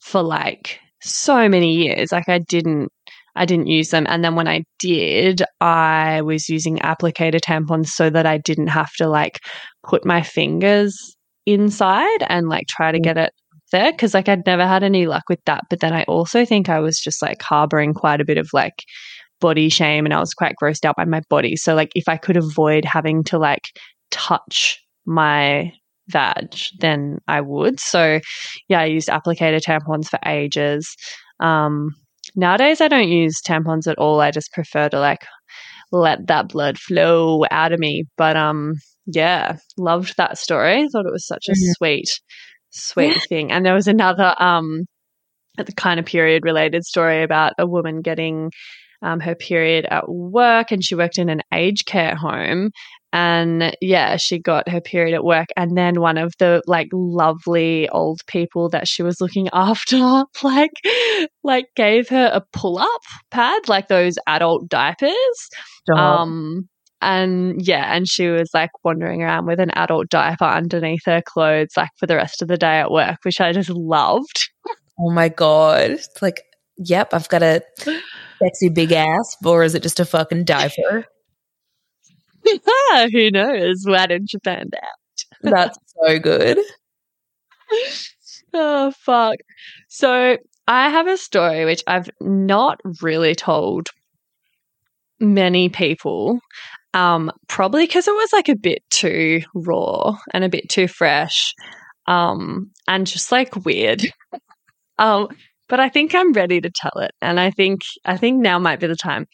for 0.00 0.22
like 0.22 0.80
so 1.02 1.48
many 1.48 1.74
years. 1.74 2.10
Like 2.12 2.28
I 2.28 2.38
didn't 2.38 2.90
I 3.34 3.46
didn't 3.46 3.68
use 3.68 3.90
them. 3.90 4.06
And 4.08 4.24
then 4.24 4.34
when 4.34 4.48
I 4.48 4.64
did, 4.78 5.42
I 5.60 6.22
was 6.22 6.48
using 6.48 6.78
applicator 6.78 7.40
tampons 7.40 7.88
so 7.88 8.10
that 8.10 8.26
I 8.26 8.38
didn't 8.38 8.68
have 8.68 8.92
to 8.98 9.08
like 9.08 9.40
put 9.84 10.04
my 10.04 10.22
fingers 10.22 11.16
inside 11.46 12.22
and 12.28 12.48
like 12.48 12.66
try 12.68 12.92
to 12.92 13.00
get 13.00 13.16
it 13.16 13.32
there. 13.72 13.92
Cause 13.94 14.14
like 14.14 14.28
I'd 14.28 14.46
never 14.46 14.66
had 14.66 14.82
any 14.82 15.06
luck 15.06 15.24
with 15.28 15.40
that. 15.46 15.64
But 15.70 15.80
then 15.80 15.92
I 15.94 16.02
also 16.04 16.44
think 16.44 16.68
I 16.68 16.80
was 16.80 16.98
just 16.98 17.22
like 17.22 17.40
harboring 17.40 17.94
quite 17.94 18.20
a 18.20 18.24
bit 18.24 18.38
of 18.38 18.48
like 18.52 18.84
body 19.40 19.68
shame 19.68 20.04
and 20.04 20.14
I 20.14 20.20
was 20.20 20.34
quite 20.34 20.54
grossed 20.62 20.84
out 20.84 20.96
by 20.96 21.06
my 21.06 21.22
body. 21.28 21.56
So 21.56 21.74
like 21.74 21.90
if 21.94 22.08
I 22.08 22.16
could 22.16 22.36
avoid 22.36 22.84
having 22.84 23.24
to 23.24 23.38
like 23.38 23.68
touch 24.10 24.78
my 25.06 25.72
vag, 26.08 26.54
then 26.78 27.18
I 27.28 27.40
would. 27.40 27.80
So 27.80 28.20
yeah, 28.68 28.80
I 28.80 28.84
used 28.84 29.08
applicator 29.08 29.60
tampons 29.60 30.08
for 30.08 30.18
ages. 30.26 30.94
Um 31.40 31.94
nowadays 32.36 32.80
I 32.80 32.88
don't 32.88 33.08
use 33.08 33.40
tampons 33.46 33.86
at 33.90 33.98
all. 33.98 34.20
I 34.20 34.30
just 34.30 34.52
prefer 34.52 34.88
to 34.90 34.98
like 35.00 35.24
let 35.92 36.26
that 36.28 36.48
blood 36.48 36.78
flow 36.78 37.44
out 37.50 37.72
of 37.72 37.80
me. 37.80 38.04
But 38.16 38.36
um 38.36 38.74
yeah, 39.06 39.56
loved 39.78 40.16
that 40.16 40.38
story. 40.38 40.88
Thought 40.88 41.06
it 41.06 41.12
was 41.12 41.26
such 41.26 41.48
a 41.48 41.52
Mhm. 41.52 41.74
sweet 41.76 42.08
sweet 42.70 43.22
thing. 43.28 43.52
And 43.52 43.66
there 43.66 43.74
was 43.74 43.88
another 43.88 44.34
um 44.38 44.84
the 45.58 45.72
kind 45.72 46.00
of 46.00 46.06
period 46.06 46.44
related 46.44 46.84
story 46.84 47.22
about 47.22 47.52
a 47.58 47.66
woman 47.66 48.00
getting 48.02 48.50
um, 49.02 49.20
her 49.20 49.34
period 49.34 49.86
at 49.90 50.08
work 50.08 50.70
and 50.70 50.82
she 50.84 50.94
worked 50.94 51.18
in 51.18 51.28
an 51.28 51.42
aged 51.52 51.86
care 51.86 52.14
home 52.14 52.70
and 53.12 53.76
yeah 53.80 54.16
she 54.16 54.38
got 54.38 54.68
her 54.68 54.80
period 54.80 55.14
at 55.14 55.24
work 55.24 55.48
and 55.56 55.76
then 55.76 56.00
one 56.00 56.18
of 56.18 56.32
the 56.38 56.62
like 56.66 56.88
lovely 56.92 57.88
old 57.90 58.20
people 58.26 58.68
that 58.68 58.88
she 58.88 59.02
was 59.02 59.20
looking 59.20 59.48
after 59.52 60.24
like 60.42 60.72
like 61.42 61.66
gave 61.76 62.08
her 62.08 62.30
a 62.32 62.42
pull-up 62.52 63.02
pad 63.30 63.68
like 63.68 63.88
those 63.88 64.16
adult 64.26 64.68
diapers 64.68 65.48
um 65.96 66.68
and 67.00 67.60
yeah 67.66 67.94
and 67.94 68.08
she 68.08 68.28
was 68.28 68.50
like 68.54 68.70
wandering 68.84 69.22
around 69.22 69.46
with 69.46 69.58
an 69.58 69.70
adult 69.72 70.08
diaper 70.08 70.44
underneath 70.44 71.02
her 71.04 71.20
clothes 71.26 71.72
like 71.76 71.90
for 71.98 72.06
the 72.06 72.14
rest 72.14 72.42
of 72.42 72.48
the 72.48 72.56
day 72.56 72.78
at 72.78 72.90
work 72.90 73.18
which 73.24 73.40
i 73.40 73.52
just 73.52 73.70
loved 73.70 74.48
oh 74.98 75.10
my 75.10 75.28
God. 75.28 75.90
It's 75.92 76.22
like, 76.22 76.42
yep, 76.76 77.12
I've 77.12 77.28
got 77.28 77.42
a 77.42 77.62
sexy 78.42 78.68
big 78.68 78.92
ass, 78.92 79.36
or 79.44 79.64
is 79.64 79.74
it 79.74 79.82
just 79.82 80.00
a 80.00 80.04
fucking 80.04 80.44
diaper? 80.44 81.06
who 83.12 83.30
knows? 83.30 83.84
Why 83.86 84.06
didn't 84.06 84.32
you 84.32 84.40
find 84.44 84.74
out 84.74 85.24
That's 85.42 85.78
so 86.04 86.18
good. 86.18 86.58
oh 88.54 88.92
fuck. 88.92 89.36
So 89.88 90.38
i 90.68 90.88
have 90.88 91.08
a 91.08 91.16
story 91.16 91.64
which 91.64 91.82
i've 91.88 92.08
not 92.20 92.78
really 93.02 93.34
told 93.34 93.88
many 95.18 95.68
people 95.68 96.38
um 96.94 97.32
probably 97.48 97.84
because 97.84 98.06
it 98.06 98.14
was 98.14 98.32
like 98.32 98.48
a 98.48 98.54
bit 98.54 98.78
too 98.90 99.42
raw 99.56 100.16
and 100.32 100.44
a 100.44 100.48
bit 100.48 100.68
too 100.68 100.86
fresh 100.86 101.52
um 102.06 102.70
and 102.86 103.06
just 103.06 103.32
like 103.32 103.64
weird. 103.64 104.02
Um 104.98 105.28
but 105.72 105.80
i 105.80 105.88
think 105.88 106.14
i'm 106.14 106.32
ready 106.32 106.60
to 106.60 106.70
tell 106.70 107.02
it 107.02 107.10
and 107.20 107.40
i 107.40 107.50
think 107.50 107.80
i 108.04 108.16
think 108.16 108.40
now 108.40 108.58
might 108.58 108.78
be 108.78 108.86
the 108.86 108.94
time 108.94 109.26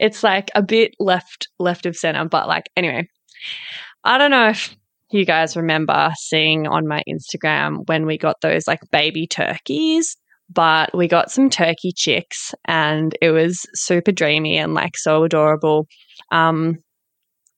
it's 0.00 0.24
like 0.24 0.50
a 0.56 0.62
bit 0.62 0.94
left 0.98 1.48
left 1.60 1.86
of 1.86 1.94
center 1.94 2.24
but 2.24 2.48
like 2.48 2.64
anyway 2.76 3.06
i 4.02 4.18
don't 4.18 4.32
know 4.32 4.48
if 4.48 4.74
you 5.12 5.24
guys 5.24 5.56
remember 5.56 6.10
seeing 6.18 6.66
on 6.66 6.88
my 6.88 7.02
Instagram 7.08 7.86
when 7.86 8.06
we 8.06 8.16
got 8.18 8.40
those 8.40 8.66
like 8.66 8.80
baby 8.90 9.26
turkeys, 9.26 10.16
but 10.50 10.94
we 10.96 11.06
got 11.06 11.30
some 11.30 11.50
turkey 11.50 11.92
chicks 11.94 12.54
and 12.66 13.16
it 13.20 13.30
was 13.30 13.66
super 13.74 14.12
dreamy 14.12 14.56
and 14.56 14.74
like 14.74 14.96
so 14.96 15.24
adorable. 15.24 15.86
Um, 16.30 16.78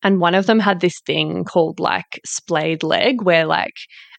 and 0.03 0.21
one 0.21 0.35
of 0.35 0.47
them 0.47 0.59
had 0.59 0.81
this 0.81 1.01
thing 1.07 1.45
called 1.45 1.81
like 1.81 2.21
splayed 2.27 2.83
leg 2.83 3.23
where 3.23 3.47
like 3.47 3.75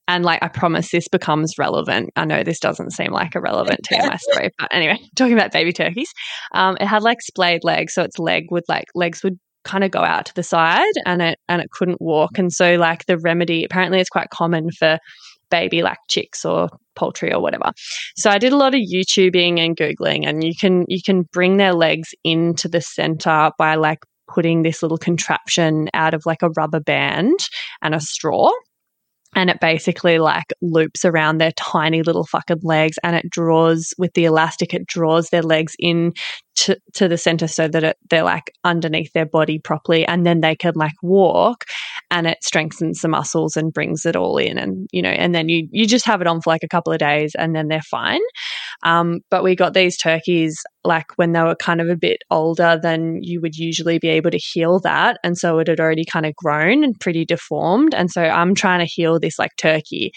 and 0.07 0.23
like 0.23 0.43
I 0.43 0.47
promise 0.47 0.91
this 0.91 1.07
becomes 1.07 1.57
relevant. 1.57 2.11
I 2.15 2.25
know 2.25 2.43
this 2.43 2.59
doesn't 2.59 2.91
seem 2.91 3.11
like 3.11 3.35
a 3.35 3.41
relevant 3.41 3.81
TMI 3.89 4.19
story, 4.31 4.51
but 4.57 4.73
anyway, 4.73 4.99
talking 5.15 5.33
about 5.33 5.51
baby 5.51 5.73
turkeys. 5.73 6.11
Um, 6.53 6.77
it 6.79 6.85
had 6.85 7.03
like 7.03 7.21
splayed 7.21 7.63
legs, 7.63 7.93
so 7.93 8.03
its 8.03 8.19
leg 8.19 8.45
would 8.51 8.63
like 8.67 8.85
legs 8.93 9.23
would 9.23 9.39
kind 9.63 9.83
of 9.83 9.91
go 9.91 9.99
out 9.99 10.27
to 10.27 10.33
the 10.35 10.43
side 10.43 10.93
and 11.05 11.21
it 11.21 11.39
and 11.49 11.61
it 11.61 11.71
couldn't 11.71 12.01
walk. 12.01 12.37
And 12.37 12.53
so 12.53 12.75
like 12.75 13.05
the 13.05 13.17
remedy 13.17 13.63
apparently 13.63 13.99
it's 13.99 14.09
quite 14.09 14.29
common 14.29 14.69
for 14.71 14.99
baby 15.49 15.81
like 15.81 15.97
chicks 16.07 16.45
or 16.45 16.69
poultry 16.95 17.33
or 17.33 17.41
whatever. 17.41 17.71
So 18.15 18.29
I 18.29 18.37
did 18.37 18.53
a 18.53 18.57
lot 18.57 18.75
of 18.75 18.81
YouTubing 18.81 19.59
and 19.59 19.75
Googling 19.75 20.27
and 20.27 20.43
you 20.43 20.53
can 20.59 20.85
you 20.87 21.01
can 21.03 21.23
bring 21.23 21.57
their 21.57 21.73
legs 21.73 22.13
into 22.23 22.67
the 22.67 22.81
center 22.81 23.51
by 23.57 23.75
like 23.75 23.99
putting 24.27 24.63
this 24.63 24.81
little 24.81 24.97
contraption 24.97 25.89
out 25.93 26.13
of 26.13 26.25
like 26.25 26.41
a 26.41 26.49
rubber 26.51 26.79
band 26.79 27.39
and 27.81 27.93
a 27.93 27.99
straw. 27.99 28.51
And 29.35 29.49
it 29.49 29.59
basically 29.59 30.17
like 30.17 30.53
loops 30.61 31.05
around 31.05 31.37
their 31.37 31.51
tiny 31.51 32.01
little 32.01 32.25
fucking 32.25 32.61
legs 32.63 32.97
and 33.03 33.15
it 33.15 33.29
draws 33.29 33.93
with 33.97 34.13
the 34.13 34.25
elastic, 34.25 34.73
it 34.73 34.87
draws 34.87 35.29
their 35.29 35.43
legs 35.43 35.75
in 35.77 36.13
to, 36.55 36.77
to 36.93 37.07
the 37.07 37.17
center 37.17 37.47
so 37.47 37.67
that 37.67 37.83
it, 37.83 37.97
they're 38.09 38.23
like 38.23 38.51
underneath 38.63 39.11
their 39.13 39.25
body 39.25 39.59
properly 39.59 40.05
and 40.07 40.25
then 40.25 40.41
they 40.41 40.55
can 40.55 40.73
like 40.75 40.95
walk 41.03 41.65
and 42.09 42.27
it 42.27 42.43
strengthens 42.43 43.01
the 43.01 43.07
muscles 43.07 43.57
and 43.57 43.73
brings 43.73 44.05
it 44.05 44.15
all 44.15 44.37
in 44.37 44.57
and 44.57 44.87
you 44.91 45.01
know 45.01 45.09
and 45.09 45.35
then 45.35 45.49
you 45.49 45.67
you 45.71 45.85
just 45.85 46.05
have 46.05 46.21
it 46.21 46.27
on 46.27 46.41
for 46.41 46.51
like 46.51 46.63
a 46.63 46.67
couple 46.67 46.93
of 46.93 46.99
days 46.99 47.35
and 47.35 47.55
then 47.55 47.67
they're 47.67 47.81
fine 47.81 48.21
um, 48.83 49.21
but 49.29 49.43
we 49.43 49.55
got 49.55 49.73
these 49.73 49.97
turkeys 49.97 50.61
like 50.83 51.17
when 51.17 51.31
they 51.31 51.41
were 51.41 51.55
kind 51.55 51.81
of 51.81 51.89
a 51.89 51.95
bit 51.95 52.19
older 52.29 52.79
than 52.81 53.23
you 53.23 53.41
would 53.41 53.55
usually 53.55 53.97
be 53.99 54.09
able 54.09 54.31
to 54.31 54.37
heal 54.37 54.79
that. 54.81 55.17
And 55.23 55.37
so 55.37 55.59
it 55.59 55.67
had 55.67 55.79
already 55.79 56.05
kind 56.05 56.25
of 56.25 56.35
grown 56.35 56.83
and 56.83 56.99
pretty 56.99 57.25
deformed. 57.25 57.93
And 57.93 58.11
so 58.11 58.23
i'm 58.23 58.55
trying 58.55 58.79
to 58.79 58.85
heal 58.85 59.19
this 59.19 59.39
like 59.39 59.55
turkey. 59.57 60.11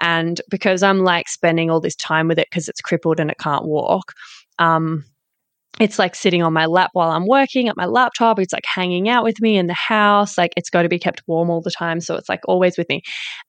And 0.00 0.40
because 0.50 0.82
i'm 0.82 1.00
like 1.00 1.28
spending 1.28 1.70
all 1.70 1.80
this 1.80 1.96
time 1.96 2.28
with 2.28 2.38
it 2.38 2.48
because 2.50 2.68
it's 2.68 2.80
crippled 2.80 3.20
and 3.20 3.30
it 3.30 3.38
can't 3.38 3.64
walk 3.64 4.12
um 4.58 5.04
it's 5.80 5.98
like 5.98 6.14
sitting 6.14 6.42
on 6.42 6.52
my 6.52 6.66
lap 6.66 6.90
while 6.92 7.10
I'm 7.10 7.26
working 7.26 7.68
at 7.68 7.76
my 7.76 7.86
laptop. 7.86 8.38
It's 8.38 8.52
like 8.52 8.64
hanging 8.66 9.08
out 9.08 9.22
with 9.22 9.40
me 9.40 9.56
in 9.56 9.66
the 9.66 9.74
house. 9.74 10.36
Like 10.36 10.52
it's 10.56 10.70
got 10.70 10.82
to 10.82 10.88
be 10.88 10.98
kept 10.98 11.22
warm 11.26 11.50
all 11.50 11.60
the 11.60 11.70
time. 11.70 12.00
So 12.00 12.16
it's 12.16 12.28
like 12.28 12.40
always 12.46 12.76
with 12.76 12.88
me. 12.88 13.02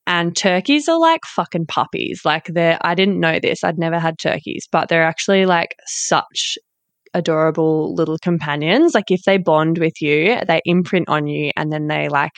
And 0.06 0.36
turkeys 0.36 0.88
are 0.88 0.98
like 0.98 1.24
fucking 1.24 1.66
puppies. 1.66 2.22
Like 2.24 2.46
they're, 2.46 2.78
I 2.82 2.94
didn't 2.94 3.20
know 3.20 3.40
this. 3.40 3.64
I'd 3.64 3.78
never 3.78 3.98
had 3.98 4.18
turkeys, 4.18 4.68
but 4.70 4.88
they're 4.88 5.04
actually 5.04 5.44
like 5.44 5.74
such 5.86 6.56
adorable 7.14 7.94
little 7.94 8.18
companions. 8.18 8.94
Like 8.94 9.10
if 9.10 9.22
they 9.24 9.38
bond 9.38 9.78
with 9.78 10.00
you, 10.00 10.36
they 10.46 10.60
imprint 10.64 11.08
on 11.08 11.26
you 11.26 11.50
and 11.56 11.72
then 11.72 11.88
they 11.88 12.08
like 12.08 12.32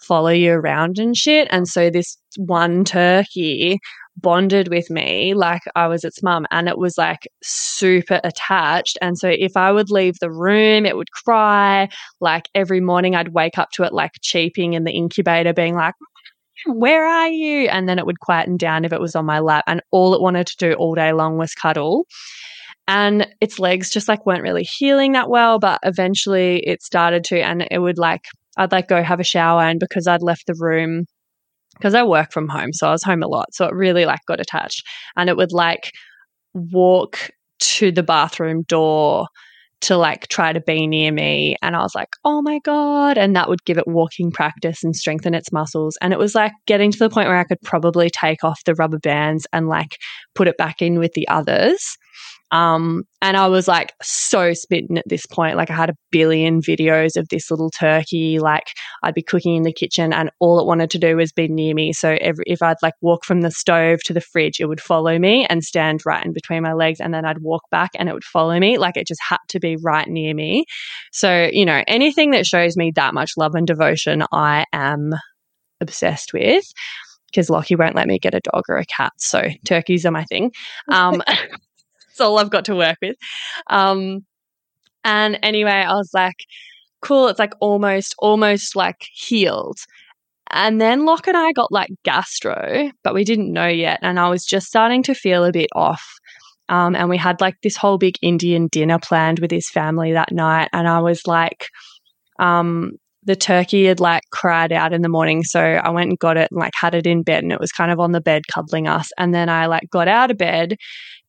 follow 0.00 0.28
you 0.28 0.52
around 0.52 0.98
and 0.98 1.16
shit. 1.16 1.48
And 1.50 1.66
so 1.66 1.90
this 1.90 2.16
one 2.36 2.84
turkey 2.84 3.80
bonded 4.20 4.68
with 4.68 4.90
me 4.90 5.34
like 5.34 5.62
I 5.76 5.86
was 5.86 6.04
its 6.04 6.22
mum 6.22 6.46
and 6.50 6.68
it 6.68 6.78
was 6.78 6.98
like 6.98 7.28
super 7.42 8.20
attached. 8.24 8.98
And 9.00 9.18
so 9.18 9.28
if 9.28 9.56
I 9.56 9.72
would 9.72 9.90
leave 9.90 10.18
the 10.20 10.30
room, 10.30 10.86
it 10.86 10.96
would 10.96 11.10
cry. 11.12 11.88
Like 12.20 12.48
every 12.54 12.80
morning 12.80 13.14
I'd 13.14 13.34
wake 13.34 13.58
up 13.58 13.70
to 13.72 13.84
it 13.84 13.92
like 13.92 14.12
cheeping 14.20 14.72
in 14.74 14.84
the 14.84 14.92
incubator, 14.92 15.52
being 15.52 15.74
like, 15.74 15.94
where 16.66 17.06
are 17.06 17.28
you? 17.28 17.68
And 17.68 17.88
then 17.88 17.98
it 17.98 18.06
would 18.06 18.20
quieten 18.20 18.56
down 18.56 18.84
if 18.84 18.92
it 18.92 19.00
was 19.00 19.14
on 19.14 19.24
my 19.24 19.38
lap. 19.38 19.64
And 19.66 19.80
all 19.92 20.14
it 20.14 20.20
wanted 20.20 20.46
to 20.48 20.56
do 20.58 20.72
all 20.74 20.94
day 20.94 21.12
long 21.12 21.38
was 21.38 21.54
cuddle. 21.54 22.06
And 22.88 23.28
its 23.40 23.58
legs 23.58 23.90
just 23.90 24.08
like 24.08 24.24
weren't 24.24 24.42
really 24.42 24.64
healing 24.78 25.12
that 25.12 25.28
well, 25.28 25.58
but 25.58 25.78
eventually 25.82 26.66
it 26.66 26.82
started 26.82 27.22
to, 27.24 27.38
and 27.38 27.68
it 27.70 27.78
would 27.78 27.98
like, 27.98 28.22
I'd 28.56 28.72
like 28.72 28.88
go 28.88 29.02
have 29.02 29.20
a 29.20 29.24
shower. 29.24 29.62
And 29.62 29.78
because 29.78 30.06
I'd 30.06 30.22
left 30.22 30.46
the 30.46 30.56
room, 30.58 31.04
because 31.78 31.94
I 31.94 32.02
work 32.02 32.32
from 32.32 32.48
home, 32.48 32.72
so 32.72 32.88
I 32.88 32.92
was 32.92 33.02
home 33.02 33.22
a 33.22 33.28
lot. 33.28 33.54
So 33.54 33.66
it 33.66 33.74
really 33.74 34.04
like 34.04 34.20
got 34.26 34.40
attached. 34.40 34.84
And 35.16 35.28
it 35.30 35.36
would 35.36 35.52
like 35.52 35.92
walk 36.54 37.30
to 37.60 37.90
the 37.90 38.02
bathroom 38.02 38.62
door 38.62 39.26
to 39.80 39.96
like 39.96 40.26
try 40.28 40.52
to 40.52 40.60
be 40.60 40.86
near 40.86 41.12
me. 41.12 41.56
And 41.62 41.76
I 41.76 41.80
was 41.80 41.94
like, 41.94 42.08
oh 42.24 42.42
my 42.42 42.58
God. 42.64 43.16
And 43.16 43.36
that 43.36 43.48
would 43.48 43.64
give 43.64 43.78
it 43.78 43.86
walking 43.86 44.32
practice 44.32 44.82
and 44.82 44.94
strengthen 44.94 45.34
its 45.34 45.52
muscles. 45.52 45.96
And 46.00 46.12
it 46.12 46.18
was 46.18 46.34
like 46.34 46.52
getting 46.66 46.90
to 46.90 46.98
the 46.98 47.10
point 47.10 47.28
where 47.28 47.38
I 47.38 47.44
could 47.44 47.60
probably 47.62 48.10
take 48.10 48.42
off 48.42 48.64
the 48.64 48.74
rubber 48.74 48.98
bands 48.98 49.46
and 49.52 49.68
like 49.68 49.96
put 50.34 50.48
it 50.48 50.56
back 50.56 50.82
in 50.82 50.98
with 50.98 51.12
the 51.12 51.28
others. 51.28 51.96
Um, 52.50 53.04
and 53.20 53.36
I 53.36 53.46
was 53.48 53.68
like 53.68 53.92
so 54.00 54.52
smitten 54.54 54.96
at 54.96 55.08
this 55.08 55.26
point. 55.26 55.56
Like 55.56 55.70
I 55.70 55.74
had 55.74 55.90
a 55.90 55.96
billion 56.10 56.62
videos 56.62 57.16
of 57.16 57.28
this 57.28 57.50
little 57.50 57.70
turkey. 57.70 58.38
Like 58.38 58.72
I'd 59.02 59.14
be 59.14 59.22
cooking 59.22 59.56
in 59.56 59.64
the 59.64 59.72
kitchen 59.72 60.12
and 60.12 60.30
all 60.40 60.58
it 60.60 60.66
wanted 60.66 60.90
to 60.90 60.98
do 60.98 61.16
was 61.16 61.32
be 61.32 61.48
near 61.48 61.74
me. 61.74 61.92
So 61.92 62.16
every, 62.20 62.44
if 62.46 62.62
I'd 62.62 62.76
like 62.82 62.94
walk 63.00 63.24
from 63.24 63.42
the 63.42 63.50
stove 63.50 64.00
to 64.04 64.14
the 64.14 64.20
fridge, 64.20 64.60
it 64.60 64.66
would 64.66 64.80
follow 64.80 65.18
me 65.18 65.46
and 65.46 65.62
stand 65.62 66.00
right 66.06 66.24
in 66.24 66.32
between 66.32 66.62
my 66.62 66.72
legs. 66.72 67.00
And 67.00 67.12
then 67.12 67.24
I'd 67.24 67.42
walk 67.42 67.62
back 67.70 67.90
and 67.98 68.08
it 68.08 68.12
would 68.12 68.24
follow 68.24 68.58
me. 68.58 68.78
Like 68.78 68.96
it 68.96 69.06
just 69.06 69.22
had 69.26 69.38
to 69.48 69.60
be 69.60 69.76
right 69.82 70.08
near 70.08 70.34
me. 70.34 70.64
So, 71.12 71.50
you 71.52 71.66
know, 71.66 71.82
anything 71.86 72.30
that 72.30 72.46
shows 72.46 72.76
me 72.76 72.92
that 72.94 73.14
much 73.14 73.32
love 73.36 73.54
and 73.54 73.66
devotion, 73.66 74.24
I 74.32 74.64
am 74.72 75.14
obsessed 75.80 76.32
with 76.32 76.64
because 77.26 77.50
Lockie 77.50 77.76
won't 77.76 77.94
let 77.94 78.06
me 78.06 78.18
get 78.18 78.34
a 78.34 78.40
dog 78.40 78.64
or 78.68 78.78
a 78.78 78.86
cat. 78.86 79.12
So 79.18 79.42
turkeys 79.66 80.06
are 80.06 80.10
my 80.10 80.24
thing. 80.24 80.52
Um, 80.90 81.22
that's 82.18 82.26
all 82.26 82.38
I've 82.38 82.50
got 82.50 82.64
to 82.66 82.76
work 82.76 82.98
with. 83.00 83.16
Um, 83.68 84.24
and 85.04 85.38
anyway, 85.42 85.70
I 85.70 85.94
was 85.94 86.10
like, 86.12 86.36
cool. 87.00 87.28
It's 87.28 87.38
like 87.38 87.54
almost, 87.60 88.14
almost 88.18 88.76
like 88.76 89.06
healed. 89.12 89.78
And 90.50 90.80
then 90.80 91.04
Lockie 91.04 91.30
and 91.30 91.36
I 91.36 91.52
got 91.52 91.70
like 91.70 91.90
gastro, 92.04 92.90
but 93.04 93.14
we 93.14 93.24
didn't 93.24 93.52
know 93.52 93.68
yet. 93.68 94.00
And 94.02 94.18
I 94.18 94.28
was 94.30 94.44
just 94.44 94.66
starting 94.66 95.02
to 95.04 95.14
feel 95.14 95.44
a 95.44 95.52
bit 95.52 95.70
off. 95.74 96.04
Um, 96.70 96.96
and 96.96 97.08
we 97.08 97.16
had 97.16 97.40
like 97.40 97.54
this 97.62 97.76
whole 97.76 97.98
big 97.98 98.16
Indian 98.22 98.68
dinner 98.68 98.98
planned 98.98 99.38
with 99.38 99.50
his 99.50 99.68
family 99.68 100.12
that 100.12 100.32
night. 100.32 100.68
And 100.72 100.88
I 100.88 101.00
was 101.00 101.26
like, 101.26 101.68
um, 102.38 102.92
the 103.24 103.36
turkey 103.36 103.84
had 103.84 104.00
like 104.00 104.22
cried 104.32 104.72
out 104.72 104.92
in 104.92 105.02
the 105.02 105.08
morning. 105.08 105.42
So 105.44 105.60
I 105.60 105.90
went 105.90 106.10
and 106.10 106.18
got 106.18 106.36
it 106.38 106.50
and 106.50 106.58
like 106.58 106.72
had 106.74 106.94
it 106.94 107.06
in 107.06 107.22
bed 107.22 107.42
and 107.42 107.52
it 107.52 107.60
was 107.60 107.72
kind 107.72 107.90
of 107.90 108.00
on 108.00 108.12
the 108.12 108.20
bed 108.20 108.42
cuddling 108.52 108.88
us. 108.88 109.10
And 109.18 109.34
then 109.34 109.48
I 109.50 109.66
like 109.66 109.90
got 109.90 110.08
out 110.08 110.30
of 110.30 110.38
bed 110.38 110.76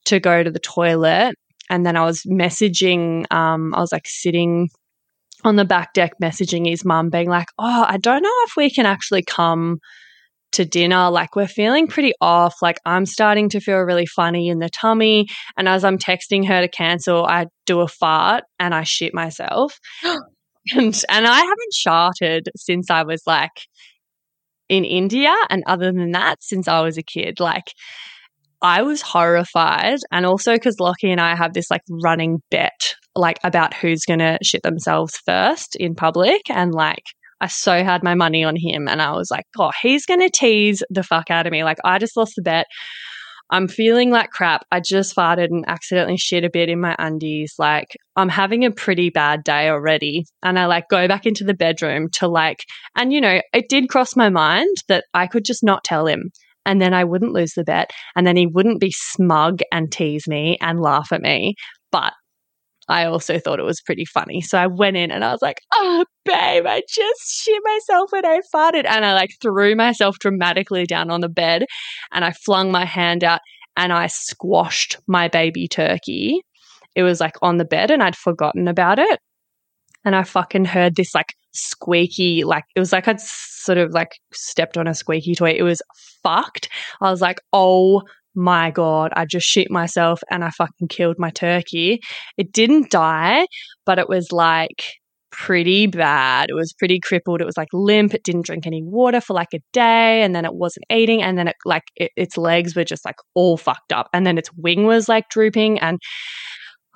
to 0.05 0.19
go 0.19 0.43
to 0.43 0.51
the 0.51 0.59
toilet. 0.59 1.35
And 1.69 1.85
then 1.85 1.95
I 1.95 2.05
was 2.05 2.23
messaging, 2.23 3.31
um, 3.31 3.73
I 3.75 3.79
was 3.79 3.91
like 3.91 4.07
sitting 4.07 4.69
on 5.43 5.55
the 5.55 5.65
back 5.65 5.93
deck 5.93 6.13
messaging 6.21 6.67
his 6.67 6.83
mum, 6.83 7.09
being 7.09 7.29
like, 7.29 7.47
Oh, 7.57 7.85
I 7.87 7.97
don't 7.97 8.23
know 8.23 8.33
if 8.47 8.53
we 8.57 8.69
can 8.69 8.85
actually 8.85 9.23
come 9.23 9.79
to 10.53 10.65
dinner. 10.65 11.09
Like, 11.09 11.35
we're 11.35 11.47
feeling 11.47 11.87
pretty 11.87 12.13
off. 12.21 12.55
Like, 12.61 12.79
I'm 12.85 13.05
starting 13.05 13.49
to 13.49 13.59
feel 13.59 13.77
really 13.79 14.05
funny 14.05 14.49
in 14.49 14.59
the 14.59 14.69
tummy. 14.69 15.27
And 15.57 15.67
as 15.67 15.83
I'm 15.83 15.97
texting 15.97 16.47
her 16.47 16.61
to 16.61 16.67
cancel, 16.67 17.25
I 17.25 17.47
do 17.65 17.81
a 17.81 17.87
fart 17.87 18.43
and 18.59 18.73
I 18.73 18.83
shit 18.83 19.13
myself. 19.13 19.79
and, 20.03 21.03
and 21.09 21.27
I 21.27 21.37
haven't 21.37 21.73
sharted 21.73 22.49
since 22.55 22.89
I 22.89 23.03
was 23.03 23.21
like 23.25 23.67
in 24.67 24.85
India. 24.85 25.33
And 25.49 25.63
other 25.67 25.91
than 25.91 26.11
that, 26.11 26.43
since 26.43 26.67
I 26.67 26.81
was 26.81 26.97
a 26.97 27.03
kid, 27.03 27.39
like, 27.39 27.73
I 28.61 28.81
was 28.81 29.01
horrified. 29.01 29.99
And 30.11 30.25
also 30.25 30.53
because 30.53 30.79
Lockie 30.79 31.11
and 31.11 31.21
I 31.21 31.35
have 31.35 31.53
this 31.53 31.71
like 31.71 31.81
running 32.03 32.41
bet, 32.51 32.95
like 33.15 33.39
about 33.43 33.73
who's 33.73 34.05
going 34.05 34.19
to 34.19 34.37
shit 34.43 34.63
themselves 34.63 35.17
first 35.25 35.75
in 35.75 35.95
public. 35.95 36.41
And 36.49 36.73
like, 36.73 37.03
I 37.41 37.47
so 37.47 37.83
had 37.83 38.03
my 38.03 38.15
money 38.15 38.43
on 38.43 38.55
him. 38.57 38.87
And 38.87 39.01
I 39.01 39.11
was 39.11 39.31
like, 39.31 39.45
oh, 39.57 39.71
he's 39.81 40.05
going 40.05 40.19
to 40.19 40.29
tease 40.29 40.83
the 40.89 41.03
fuck 41.03 41.31
out 41.31 41.45
of 41.45 41.51
me. 41.51 41.63
Like, 41.63 41.77
I 41.85 41.97
just 41.99 42.17
lost 42.17 42.33
the 42.35 42.41
bet. 42.41 42.65
I'm 43.51 43.67
feeling 43.67 44.11
like 44.11 44.29
crap. 44.29 44.65
I 44.71 44.79
just 44.79 45.15
farted 45.15 45.47
and 45.49 45.65
accidentally 45.67 46.17
shit 46.17 46.43
a 46.43 46.51
bit 46.51 46.69
in 46.69 46.79
my 46.79 46.95
undies. 46.99 47.55
Like, 47.57 47.97
I'm 48.15 48.29
having 48.29 48.63
a 48.63 48.71
pretty 48.71 49.09
bad 49.09 49.43
day 49.43 49.69
already. 49.69 50.25
And 50.43 50.59
I 50.59 50.67
like 50.67 50.89
go 50.89 51.07
back 51.07 51.25
into 51.25 51.43
the 51.43 51.55
bedroom 51.55 52.09
to 52.13 52.27
like, 52.27 52.63
and 52.95 53.11
you 53.11 53.21
know, 53.21 53.41
it 53.53 53.69
did 53.69 53.89
cross 53.89 54.15
my 54.15 54.29
mind 54.29 54.75
that 54.87 55.05
I 55.13 55.25
could 55.25 55.45
just 55.45 55.63
not 55.63 55.83
tell 55.83 56.05
him 56.05 56.31
and 56.65 56.81
then 56.81 56.93
I 56.93 57.03
wouldn't 57.03 57.33
lose 57.33 57.53
the 57.53 57.63
bet. 57.63 57.91
And 58.15 58.27
then 58.27 58.35
he 58.35 58.47
wouldn't 58.47 58.79
be 58.79 58.91
smug 58.91 59.61
and 59.71 59.91
tease 59.91 60.27
me 60.27 60.57
and 60.61 60.79
laugh 60.79 61.11
at 61.11 61.21
me. 61.21 61.55
But 61.91 62.13
I 62.89 63.05
also 63.05 63.37
thought 63.37 63.59
it 63.59 63.63
was 63.63 63.81
pretty 63.81 64.05
funny. 64.05 64.41
So 64.41 64.57
I 64.57 64.65
went 64.67 64.97
in 64.97 65.11
and 65.11 65.23
I 65.23 65.31
was 65.31 65.41
like, 65.43 65.61
oh, 65.73 66.05
babe, 66.25 66.65
I 66.65 66.81
just 66.89 67.43
shit 67.43 67.61
myself 67.63 68.11
when 68.11 68.25
I 68.25 68.41
farted. 68.53 68.85
And 68.87 69.05
I 69.05 69.13
like 69.13 69.31
threw 69.41 69.75
myself 69.75 70.17
dramatically 70.19 70.85
down 70.85 71.11
on 71.11 71.21
the 71.21 71.29
bed 71.29 71.65
and 72.11 72.25
I 72.25 72.31
flung 72.31 72.71
my 72.71 72.85
hand 72.85 73.23
out 73.23 73.41
and 73.77 73.93
I 73.93 74.07
squashed 74.07 74.97
my 75.07 75.27
baby 75.27 75.67
turkey. 75.67 76.41
It 76.95 77.03
was 77.03 77.19
like 77.19 77.35
on 77.43 77.57
the 77.57 77.65
bed 77.65 77.91
and 77.91 78.01
I'd 78.01 78.15
forgotten 78.15 78.67
about 78.67 78.97
it. 78.97 79.19
And 80.03 80.15
I 80.15 80.23
fucking 80.23 80.65
heard 80.65 80.95
this 80.95 81.13
like 81.13 81.35
squeaky, 81.53 82.43
like 82.43 82.63
it 82.75 82.79
was 82.79 82.91
like 82.91 83.07
I'd 83.07 83.21
sort 83.21 83.77
of 83.77 83.91
like 83.91 84.19
stepped 84.33 84.77
on 84.77 84.87
a 84.87 84.93
squeaky 84.93 85.35
toy. 85.35 85.51
It 85.51 85.63
was 85.63 85.81
fucked. 86.23 86.69
I 87.01 87.09
was 87.09 87.21
like, 87.21 87.39
oh 87.53 88.01
my 88.35 88.71
God, 88.71 89.11
I 89.15 89.25
just 89.25 89.47
shit 89.47 89.69
myself 89.69 90.21
and 90.29 90.43
I 90.43 90.49
fucking 90.51 90.87
killed 90.87 91.17
my 91.19 91.29
turkey. 91.29 91.99
It 92.37 92.51
didn't 92.51 92.91
die, 92.91 93.47
but 93.85 93.99
it 93.99 94.07
was 94.07 94.31
like 94.31 94.83
pretty 95.31 95.87
bad. 95.87 96.49
It 96.49 96.53
was 96.53 96.73
pretty 96.73 96.99
crippled. 96.99 97.41
It 97.41 97.45
was 97.45 97.57
like 97.57 97.67
limp. 97.73 98.13
It 98.13 98.23
didn't 98.23 98.45
drink 98.45 98.65
any 98.65 98.81
water 98.83 99.21
for 99.21 99.33
like 99.33 99.53
a 99.53 99.59
day 99.73 100.21
and 100.21 100.35
then 100.35 100.45
it 100.45 100.53
wasn't 100.53 100.85
eating. 100.91 101.21
And 101.21 101.37
then 101.37 101.47
it 101.47 101.55
like 101.65 101.83
it, 101.95 102.11
its 102.15 102.37
legs 102.37 102.75
were 102.75 102.83
just 102.83 103.05
like 103.05 103.17
all 103.35 103.57
fucked 103.57 103.93
up. 103.93 104.09
And 104.13 104.25
then 104.25 104.37
its 104.37 104.49
wing 104.55 104.85
was 104.85 105.09
like 105.09 105.29
drooping. 105.29 105.79
And 105.79 105.99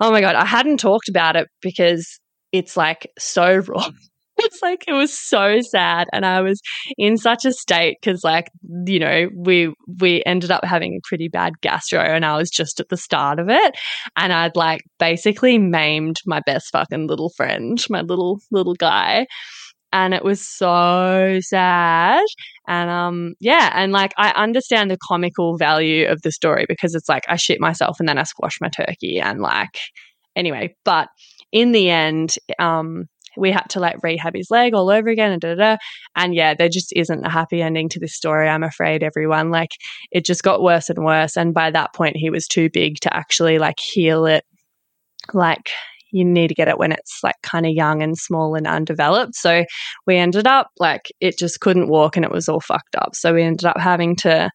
oh 0.00 0.10
my 0.10 0.20
God, 0.20 0.34
I 0.34 0.44
hadn't 0.44 0.78
talked 0.78 1.08
about 1.08 1.36
it 1.36 1.48
because 1.60 2.18
it's 2.52 2.76
like 2.76 3.10
so 3.18 3.56
raw 3.68 3.88
it's 4.38 4.62
like 4.62 4.84
it 4.88 4.92
was 4.92 5.16
so 5.16 5.60
sad 5.60 6.08
and 6.12 6.26
i 6.26 6.40
was 6.40 6.60
in 6.98 7.16
such 7.16 7.44
a 7.44 7.52
state 7.52 7.96
because 8.00 8.24
like 8.24 8.50
you 8.86 8.98
know 8.98 9.28
we 9.36 9.72
we 10.00 10.22
ended 10.26 10.50
up 10.50 10.64
having 10.64 10.94
a 10.94 11.06
pretty 11.06 11.28
bad 11.28 11.52
gastro 11.60 12.00
and 12.00 12.24
i 12.24 12.36
was 12.36 12.50
just 12.50 12.80
at 12.80 12.88
the 12.88 12.96
start 12.96 13.38
of 13.38 13.48
it 13.48 13.76
and 14.16 14.32
i'd 14.32 14.56
like 14.56 14.82
basically 14.98 15.58
maimed 15.58 16.16
my 16.26 16.40
best 16.46 16.70
fucking 16.72 17.06
little 17.06 17.30
friend 17.30 17.84
my 17.88 18.00
little 18.00 18.40
little 18.50 18.74
guy 18.74 19.26
and 19.92 20.12
it 20.12 20.24
was 20.24 20.46
so 20.46 21.38
sad 21.40 22.24
and 22.66 22.90
um 22.90 23.34
yeah 23.40 23.70
and 23.74 23.92
like 23.92 24.12
i 24.18 24.30
understand 24.30 24.90
the 24.90 24.98
comical 24.98 25.56
value 25.56 26.06
of 26.08 26.20
the 26.22 26.32
story 26.32 26.66
because 26.68 26.94
it's 26.94 27.08
like 27.08 27.24
i 27.28 27.36
shit 27.36 27.60
myself 27.60 28.00
and 28.00 28.08
then 28.08 28.18
i 28.18 28.24
squash 28.24 28.58
my 28.60 28.68
turkey 28.68 29.20
and 29.20 29.40
like 29.40 29.78
anyway 30.36 30.74
but 30.84 31.08
in 31.52 31.70
the 31.70 31.88
end 31.88 32.34
um 32.58 33.06
we 33.36 33.50
had 33.50 33.64
to 33.70 33.80
like 33.80 34.02
rehab 34.02 34.34
his 34.34 34.50
leg 34.50 34.74
all 34.74 34.90
over 34.90 35.08
again 35.08 35.32
and 35.32 35.40
da, 35.40 35.54
da, 35.54 35.74
da. 35.74 35.76
and 36.16 36.34
yeah 36.34 36.54
there 36.54 36.68
just 36.68 36.92
isn't 36.94 37.24
a 37.24 37.30
happy 37.30 37.62
ending 37.62 37.88
to 37.88 38.00
this 38.00 38.14
story 38.14 38.48
i'm 38.48 38.62
afraid 38.62 39.02
everyone 39.02 39.50
like 39.50 39.72
it 40.10 40.24
just 40.24 40.42
got 40.42 40.62
worse 40.62 40.88
and 40.90 41.04
worse 41.04 41.36
and 41.36 41.54
by 41.54 41.70
that 41.70 41.92
point 41.94 42.16
he 42.16 42.30
was 42.30 42.46
too 42.46 42.68
big 42.70 42.96
to 43.00 43.14
actually 43.14 43.58
like 43.58 43.78
heal 43.78 44.26
it 44.26 44.44
like 45.32 45.70
you 46.12 46.24
need 46.24 46.48
to 46.48 46.54
get 46.54 46.68
it 46.68 46.78
when 46.78 46.92
it's 46.92 47.20
like 47.24 47.34
kind 47.42 47.66
of 47.66 47.72
young 47.72 48.02
and 48.02 48.16
small 48.16 48.54
and 48.54 48.66
undeveloped 48.66 49.34
so 49.34 49.64
we 50.06 50.16
ended 50.16 50.46
up 50.46 50.68
like 50.78 51.10
it 51.20 51.36
just 51.38 51.60
couldn't 51.60 51.88
walk 51.88 52.16
and 52.16 52.24
it 52.24 52.30
was 52.30 52.48
all 52.48 52.60
fucked 52.60 52.94
up 52.96 53.14
so 53.14 53.34
we 53.34 53.42
ended 53.42 53.64
up 53.64 53.78
having 53.78 54.14
to 54.14 54.50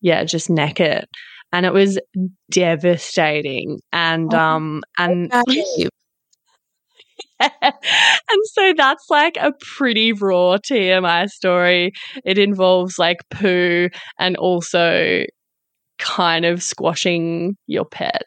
yeah 0.00 0.24
just 0.24 0.48
neck 0.48 0.80
it 0.80 1.08
and 1.52 1.66
it 1.66 1.72
was 1.72 1.98
devastating. 2.50 3.80
And 3.92 4.32
Oh, 4.34 4.38
um 4.38 4.82
and. 4.98 5.32
and 7.40 8.46
so 8.52 8.72
that's 8.76 9.04
like 9.10 9.36
a 9.36 9.52
pretty 9.76 10.12
raw 10.12 10.56
TMI 10.58 11.26
story. 11.28 11.92
It 12.24 12.38
involves 12.38 12.98
like 12.98 13.18
poo 13.30 13.88
and 14.18 14.36
also 14.36 15.24
kind 15.98 16.44
of 16.44 16.62
squashing 16.62 17.56
your 17.66 17.84
pet. 17.84 18.22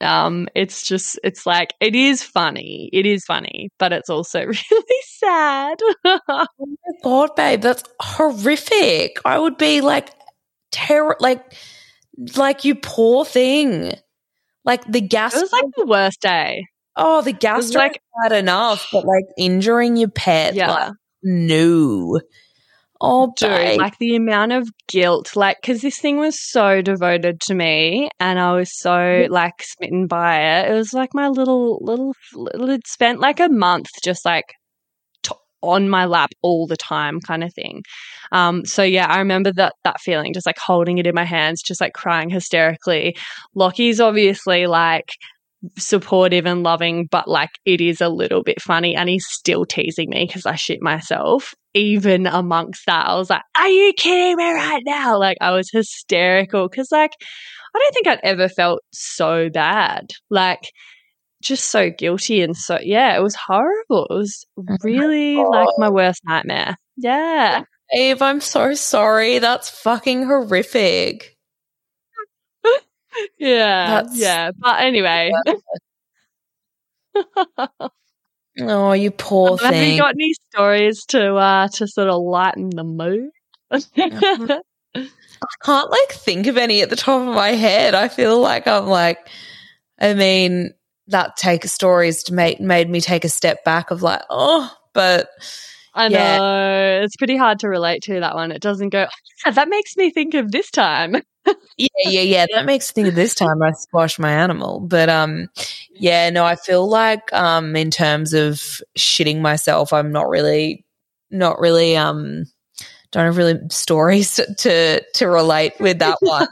Um, 0.00 0.48
it's 0.54 0.82
just, 0.86 1.18
it's 1.24 1.46
like, 1.46 1.74
it 1.80 1.94
is 1.94 2.22
funny. 2.22 2.90
It 2.92 3.06
is 3.06 3.24
funny, 3.24 3.70
but 3.78 3.92
it's 3.92 4.10
also 4.10 4.40
really 4.46 5.02
sad. 5.18 5.78
Oh 6.06 6.46
my 6.58 6.92
God, 7.02 7.30
babe, 7.36 7.60
that's 7.62 7.84
horrific. 8.00 9.18
I 9.24 9.38
would 9.38 9.56
be 9.58 9.80
like 9.80 10.10
terror, 10.72 11.16
like, 11.20 11.42
like 12.36 12.64
you 12.64 12.74
poor 12.74 13.24
thing. 13.24 13.94
Like 14.64 14.84
the 14.90 15.00
it 15.00 15.08
gas. 15.10 15.34
was 15.34 15.52
like 15.52 15.64
the 15.76 15.86
worst 15.86 16.20
day. 16.22 16.64
Oh, 16.96 17.22
the 17.22 17.32
gastro 17.32 17.80
like- 17.82 18.00
bad 18.22 18.32
enough, 18.38 18.88
but 18.92 19.04
like 19.04 19.24
injuring 19.38 19.96
your 19.96 20.10
pet, 20.10 20.54
Yeah. 20.54 20.70
like 20.72 20.92
no. 21.22 22.20
Oh, 23.00 23.32
Dude, 23.36 23.48
babe. 23.50 23.78
like 23.78 23.98
the 23.98 24.16
amount 24.16 24.52
of 24.52 24.68
guilt, 24.88 25.36
like, 25.36 25.58
because 25.60 25.82
this 25.82 25.98
thing 25.98 26.16
was 26.18 26.40
so 26.40 26.80
devoted 26.80 27.40
to 27.42 27.54
me 27.54 28.08
and 28.20 28.38
I 28.38 28.52
was 28.54 28.72
so, 28.78 29.26
like, 29.28 29.54
smitten 29.62 30.06
by 30.06 30.40
it. 30.60 30.70
It 30.70 30.74
was 30.74 30.94
like 30.94 31.10
my 31.12 31.28
little, 31.28 31.78
little, 31.82 32.14
little 32.34 32.70
it 32.70 32.86
spent 32.86 33.20
like 33.20 33.40
a 33.40 33.48
month 33.50 33.88
just 34.02 34.24
like 34.24 34.44
t- 35.22 35.34
on 35.60 35.90
my 35.90 36.06
lap 36.06 36.30
all 36.40 36.66
the 36.66 36.76
time 36.78 37.20
kind 37.20 37.44
of 37.44 37.52
thing. 37.52 37.82
Um, 38.32 38.64
so 38.64 38.82
yeah, 38.82 39.06
I 39.06 39.18
remember 39.18 39.52
that, 39.52 39.74
that 39.82 40.00
feeling, 40.00 40.32
just 40.32 40.46
like 40.46 40.58
holding 40.58 40.96
it 40.96 41.06
in 41.06 41.14
my 41.14 41.24
hands, 41.24 41.62
just 41.62 41.80
like 41.82 41.92
crying 41.92 42.30
hysterically. 42.30 43.16
Lockie's 43.54 44.00
obviously 44.00 44.66
like, 44.66 45.10
supportive 45.78 46.46
and 46.46 46.62
loving, 46.62 47.06
but 47.10 47.28
like 47.28 47.50
it 47.64 47.80
is 47.80 48.00
a 48.00 48.08
little 48.08 48.42
bit 48.42 48.60
funny. 48.60 48.94
And 48.94 49.08
he's 49.08 49.26
still 49.26 49.64
teasing 49.64 50.10
me 50.10 50.26
because 50.26 50.46
I 50.46 50.54
shit 50.54 50.82
myself. 50.82 51.54
Even 51.74 52.26
amongst 52.26 52.86
that, 52.86 53.08
I 53.08 53.16
was 53.16 53.30
like, 53.30 53.42
Are 53.58 53.68
you 53.68 53.92
kidding 53.96 54.36
me 54.36 54.52
right 54.52 54.82
now? 54.86 55.18
Like, 55.18 55.38
I 55.40 55.50
was 55.50 55.70
hysterical 55.72 56.68
because, 56.68 56.92
like, 56.92 57.12
I 57.74 57.78
don't 57.78 57.92
think 57.94 58.06
I'd 58.06 58.20
ever 58.22 58.48
felt 58.48 58.80
so 58.92 59.50
bad. 59.50 60.10
Like, 60.30 60.70
just 61.42 61.70
so 61.70 61.90
guilty 61.90 62.42
and 62.42 62.56
so, 62.56 62.78
yeah, 62.80 63.16
it 63.16 63.22
was 63.22 63.34
horrible. 63.34 64.06
It 64.10 64.14
was 64.14 64.46
oh 64.58 64.76
really 64.82 65.36
like 65.36 65.68
my 65.78 65.90
worst 65.90 66.20
nightmare. 66.24 66.76
Yeah. 66.96 67.64
Eve, 67.92 68.22
I'm 68.22 68.40
so 68.40 68.74
sorry. 68.74 69.38
That's 69.38 69.68
fucking 69.68 70.24
horrific. 70.24 71.33
Yeah. 73.38 73.86
That's- 74.02 74.18
yeah. 74.18 74.50
But 74.58 74.80
anyway, 74.80 75.30
Oh, 78.60 78.92
you 78.92 79.10
poor 79.10 79.58
have 79.58 79.70
thing. 79.70 79.94
you 79.94 79.98
got 80.00 80.14
any 80.14 80.32
stories 80.50 81.04
to, 81.06 81.34
uh, 81.34 81.66
to 81.74 81.88
sort 81.88 82.08
of 82.08 82.22
lighten 82.22 82.70
the 82.70 82.84
mood? 82.84 83.30
I 83.70 84.60
can't 85.64 85.90
like 85.90 86.12
think 86.12 86.46
of 86.46 86.56
any 86.56 86.80
at 86.82 86.88
the 86.90 86.94
top 86.96 87.20
of 87.28 87.34
my 87.34 87.48
head. 87.50 87.94
I 87.94 88.06
feel 88.08 88.38
like 88.40 88.66
I'm 88.68 88.86
like, 88.86 89.28
I 90.00 90.14
mean, 90.14 90.70
that 91.08 91.36
take 91.36 91.64
stories 91.64 92.30
made 92.30 92.60
made 92.60 92.88
me 92.88 93.00
take 93.00 93.24
a 93.24 93.28
step 93.28 93.64
back 93.64 93.90
of 93.90 94.02
like, 94.02 94.22
oh, 94.30 94.72
but 94.92 95.28
I 95.92 96.06
Yeah. 96.08 96.38
know 96.38 97.00
it's 97.04 97.16
pretty 97.16 97.36
hard 97.36 97.58
to 97.60 97.68
relate 97.68 98.02
to 98.04 98.20
that 98.20 98.34
one. 98.36 98.52
It 98.52 98.62
doesn't 98.62 98.90
go. 98.90 99.06
"Yeah, 99.44 99.50
that 99.52 99.68
makes 99.68 99.96
me 99.96 100.10
think 100.10 100.34
of 100.34 100.50
this 100.52 100.70
time. 100.70 101.16
Yeah, 101.76 101.88
yeah, 102.06 102.20
yeah. 102.20 102.46
That 102.52 102.66
makes 102.66 102.90
me 102.90 103.02
think 103.02 103.08
of 103.08 103.14
this 103.14 103.34
time 103.34 103.62
I 103.62 103.72
squashed 103.72 104.18
my 104.18 104.32
animal. 104.32 104.80
But 104.80 105.08
um, 105.08 105.48
yeah, 105.90 106.30
no, 106.30 106.44
I 106.44 106.56
feel 106.56 106.88
like 106.88 107.32
um, 107.32 107.74
in 107.76 107.90
terms 107.90 108.32
of 108.32 108.80
shitting 108.96 109.40
myself, 109.40 109.92
I'm 109.92 110.12
not 110.12 110.28
really, 110.28 110.84
not 111.30 111.58
really 111.58 111.96
um, 111.96 112.44
don't 113.10 113.26
have 113.26 113.36
really 113.36 113.58
stories 113.70 114.40
to 114.58 115.00
to 115.14 115.28
relate 115.28 115.74
with 115.78 116.00
that 116.00 116.18
one. 116.20 116.48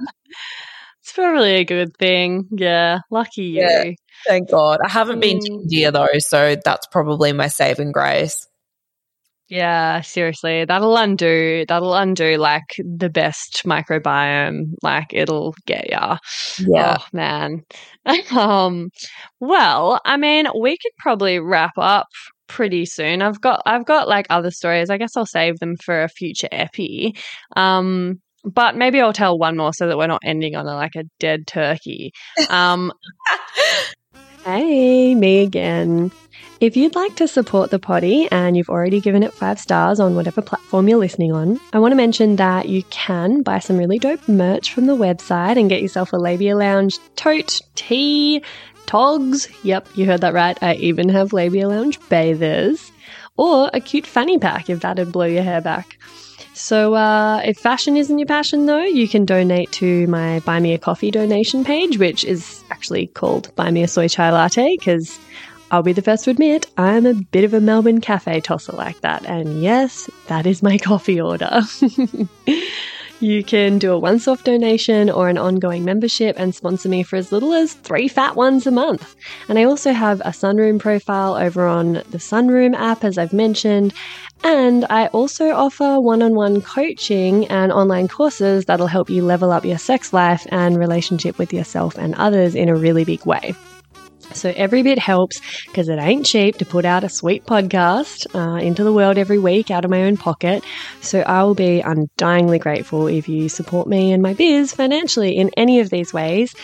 It's 1.00 1.12
probably 1.12 1.56
a 1.56 1.64
good 1.64 1.96
thing. 1.96 2.46
Yeah, 2.52 3.00
lucky 3.10 3.42
you. 3.42 3.62
Yeah. 3.62 3.90
Thank 4.26 4.50
God. 4.50 4.78
I 4.84 4.88
haven't 4.88 5.18
been 5.18 5.40
to 5.40 5.50
Mm. 5.50 5.62
India 5.62 5.90
though, 5.90 6.06
so 6.18 6.56
that's 6.64 6.86
probably 6.86 7.32
my 7.32 7.48
saving 7.48 7.90
grace. 7.90 8.46
Yeah, 9.52 10.00
seriously, 10.00 10.64
that'll 10.64 10.96
undo. 10.96 11.66
That'll 11.68 11.94
undo 11.94 12.38
like 12.38 12.74
the 12.78 13.10
best 13.10 13.64
microbiome. 13.66 14.72
Like 14.82 15.12
it'll 15.12 15.54
get 15.66 15.90
ya. 15.90 16.16
Yeah. 16.58 16.96
Oh 16.98 17.04
man. 17.12 17.62
um. 18.34 18.88
Well, 19.40 20.00
I 20.06 20.16
mean, 20.16 20.46
we 20.58 20.78
could 20.78 20.92
probably 20.98 21.38
wrap 21.38 21.72
up 21.76 22.06
pretty 22.48 22.86
soon. 22.86 23.20
I've 23.20 23.42
got 23.42 23.60
I've 23.66 23.84
got 23.84 24.08
like 24.08 24.24
other 24.30 24.50
stories. 24.50 24.88
I 24.88 24.96
guess 24.96 25.18
I'll 25.18 25.26
save 25.26 25.58
them 25.58 25.76
for 25.84 26.02
a 26.02 26.08
future 26.08 26.48
epi. 26.50 27.14
Um. 27.54 28.22
But 28.44 28.74
maybe 28.74 29.02
I'll 29.02 29.12
tell 29.12 29.38
one 29.38 29.58
more 29.58 29.72
so 29.74 29.86
that 29.86 29.98
we're 29.98 30.06
not 30.06 30.22
ending 30.24 30.56
on 30.56 30.66
a, 30.66 30.74
like 30.74 30.96
a 30.96 31.04
dead 31.20 31.46
turkey. 31.46 32.12
Um, 32.48 32.90
Hey, 34.44 35.14
me 35.14 35.44
again. 35.44 36.10
If 36.62 36.76
you'd 36.76 36.94
like 36.94 37.16
to 37.16 37.26
support 37.26 37.72
the 37.72 37.80
poddy 37.80 38.28
and 38.30 38.56
you've 38.56 38.70
already 38.70 39.00
given 39.00 39.24
it 39.24 39.34
five 39.34 39.58
stars 39.58 39.98
on 39.98 40.14
whatever 40.14 40.40
platform 40.40 40.88
you're 40.88 40.96
listening 40.96 41.32
on, 41.32 41.58
I 41.72 41.80
want 41.80 41.90
to 41.90 41.96
mention 41.96 42.36
that 42.36 42.68
you 42.68 42.84
can 42.84 43.42
buy 43.42 43.58
some 43.58 43.76
really 43.76 43.98
dope 43.98 44.28
merch 44.28 44.72
from 44.72 44.86
the 44.86 44.94
website 44.94 45.58
and 45.58 45.68
get 45.68 45.82
yourself 45.82 46.12
a 46.12 46.16
Labia 46.16 46.54
Lounge 46.54 47.00
tote, 47.16 47.62
tea, 47.74 48.44
togs. 48.86 49.48
Yep, 49.64 49.88
you 49.96 50.06
heard 50.06 50.20
that 50.20 50.34
right. 50.34 50.56
I 50.62 50.74
even 50.74 51.08
have 51.08 51.32
Labia 51.32 51.66
Lounge 51.66 51.98
bathers. 52.08 52.92
Or 53.36 53.68
a 53.74 53.80
cute 53.80 54.06
fanny 54.06 54.38
pack 54.38 54.70
if 54.70 54.82
that'd 54.82 55.10
blow 55.10 55.26
your 55.26 55.42
hair 55.42 55.60
back. 55.60 55.98
So, 56.54 56.94
uh, 56.94 57.40
if 57.44 57.58
fashion 57.58 57.96
isn't 57.96 58.20
your 58.20 58.26
passion, 58.26 58.66
though, 58.66 58.84
you 58.84 59.08
can 59.08 59.24
donate 59.24 59.72
to 59.72 60.06
my 60.06 60.38
Buy 60.40 60.60
Me 60.60 60.74
a 60.74 60.78
Coffee 60.78 61.10
donation 61.10 61.64
page, 61.64 61.98
which 61.98 62.24
is 62.24 62.62
actually 62.70 63.08
called 63.08 63.52
Buy 63.56 63.72
Me 63.72 63.82
a 63.82 63.88
Soy 63.88 64.06
Chai 64.06 64.30
Latte, 64.30 64.76
because 64.76 65.18
I'll 65.72 65.82
be 65.82 65.94
the 65.94 66.02
first 66.02 66.24
to 66.24 66.30
admit 66.30 66.66
I'm 66.76 67.06
a 67.06 67.14
bit 67.14 67.44
of 67.44 67.54
a 67.54 67.60
Melbourne 67.60 68.02
cafe 68.02 68.42
tosser 68.42 68.72
like 68.72 69.00
that. 69.00 69.24
And 69.24 69.62
yes, 69.62 70.10
that 70.26 70.46
is 70.46 70.62
my 70.62 70.76
coffee 70.82 71.18
order. 71.18 71.62
you 73.20 73.42
can 73.42 73.78
do 73.78 73.90
a 73.92 73.98
once 73.98 74.28
off 74.28 74.44
donation 74.44 75.08
or 75.08 75.30
an 75.30 75.38
ongoing 75.38 75.82
membership 75.82 76.38
and 76.38 76.54
sponsor 76.54 76.90
me 76.90 77.02
for 77.02 77.16
as 77.16 77.32
little 77.32 77.54
as 77.54 77.72
three 77.72 78.06
fat 78.06 78.36
ones 78.36 78.66
a 78.66 78.70
month. 78.70 79.16
And 79.48 79.58
I 79.58 79.64
also 79.64 79.94
have 79.94 80.20
a 80.20 80.30
Sunroom 80.30 80.78
profile 80.78 81.36
over 81.36 81.66
on 81.66 81.94
the 81.94 82.18
Sunroom 82.18 82.74
app, 82.74 83.02
as 83.02 83.16
I've 83.16 83.32
mentioned. 83.32 83.94
And 84.44 84.84
I 84.90 85.06
also 85.06 85.52
offer 85.52 85.98
one 85.98 86.20
on 86.20 86.34
one 86.34 86.60
coaching 86.60 87.46
and 87.46 87.72
online 87.72 88.08
courses 88.08 88.66
that'll 88.66 88.88
help 88.88 89.08
you 89.08 89.24
level 89.24 89.50
up 89.50 89.64
your 89.64 89.78
sex 89.78 90.12
life 90.12 90.46
and 90.50 90.78
relationship 90.78 91.38
with 91.38 91.50
yourself 91.50 91.96
and 91.96 92.14
others 92.16 92.54
in 92.54 92.68
a 92.68 92.76
really 92.76 93.06
big 93.06 93.24
way. 93.24 93.54
So 94.34 94.52
every 94.54 94.82
bit 94.82 94.98
helps 94.98 95.40
because 95.66 95.88
it 95.88 95.98
ain't 95.98 96.26
cheap 96.26 96.58
to 96.58 96.64
put 96.64 96.84
out 96.84 97.04
a 97.04 97.08
sweet 97.08 97.44
podcast 97.46 98.26
uh, 98.34 98.58
into 98.58 98.84
the 98.84 98.92
world 98.92 99.18
every 99.18 99.38
week 99.38 99.70
out 99.70 99.84
of 99.84 99.90
my 99.90 100.02
own 100.04 100.16
pocket. 100.16 100.64
So 101.00 101.20
I 101.20 101.42
will 101.44 101.54
be 101.54 101.82
undyingly 101.84 102.60
grateful 102.60 103.06
if 103.06 103.28
you 103.28 103.48
support 103.48 103.88
me 103.88 104.12
and 104.12 104.22
my 104.22 104.34
biz 104.34 104.72
financially 104.72 105.36
in 105.36 105.50
any 105.56 105.80
of 105.80 105.90
these 105.90 106.12
ways. 106.12 106.54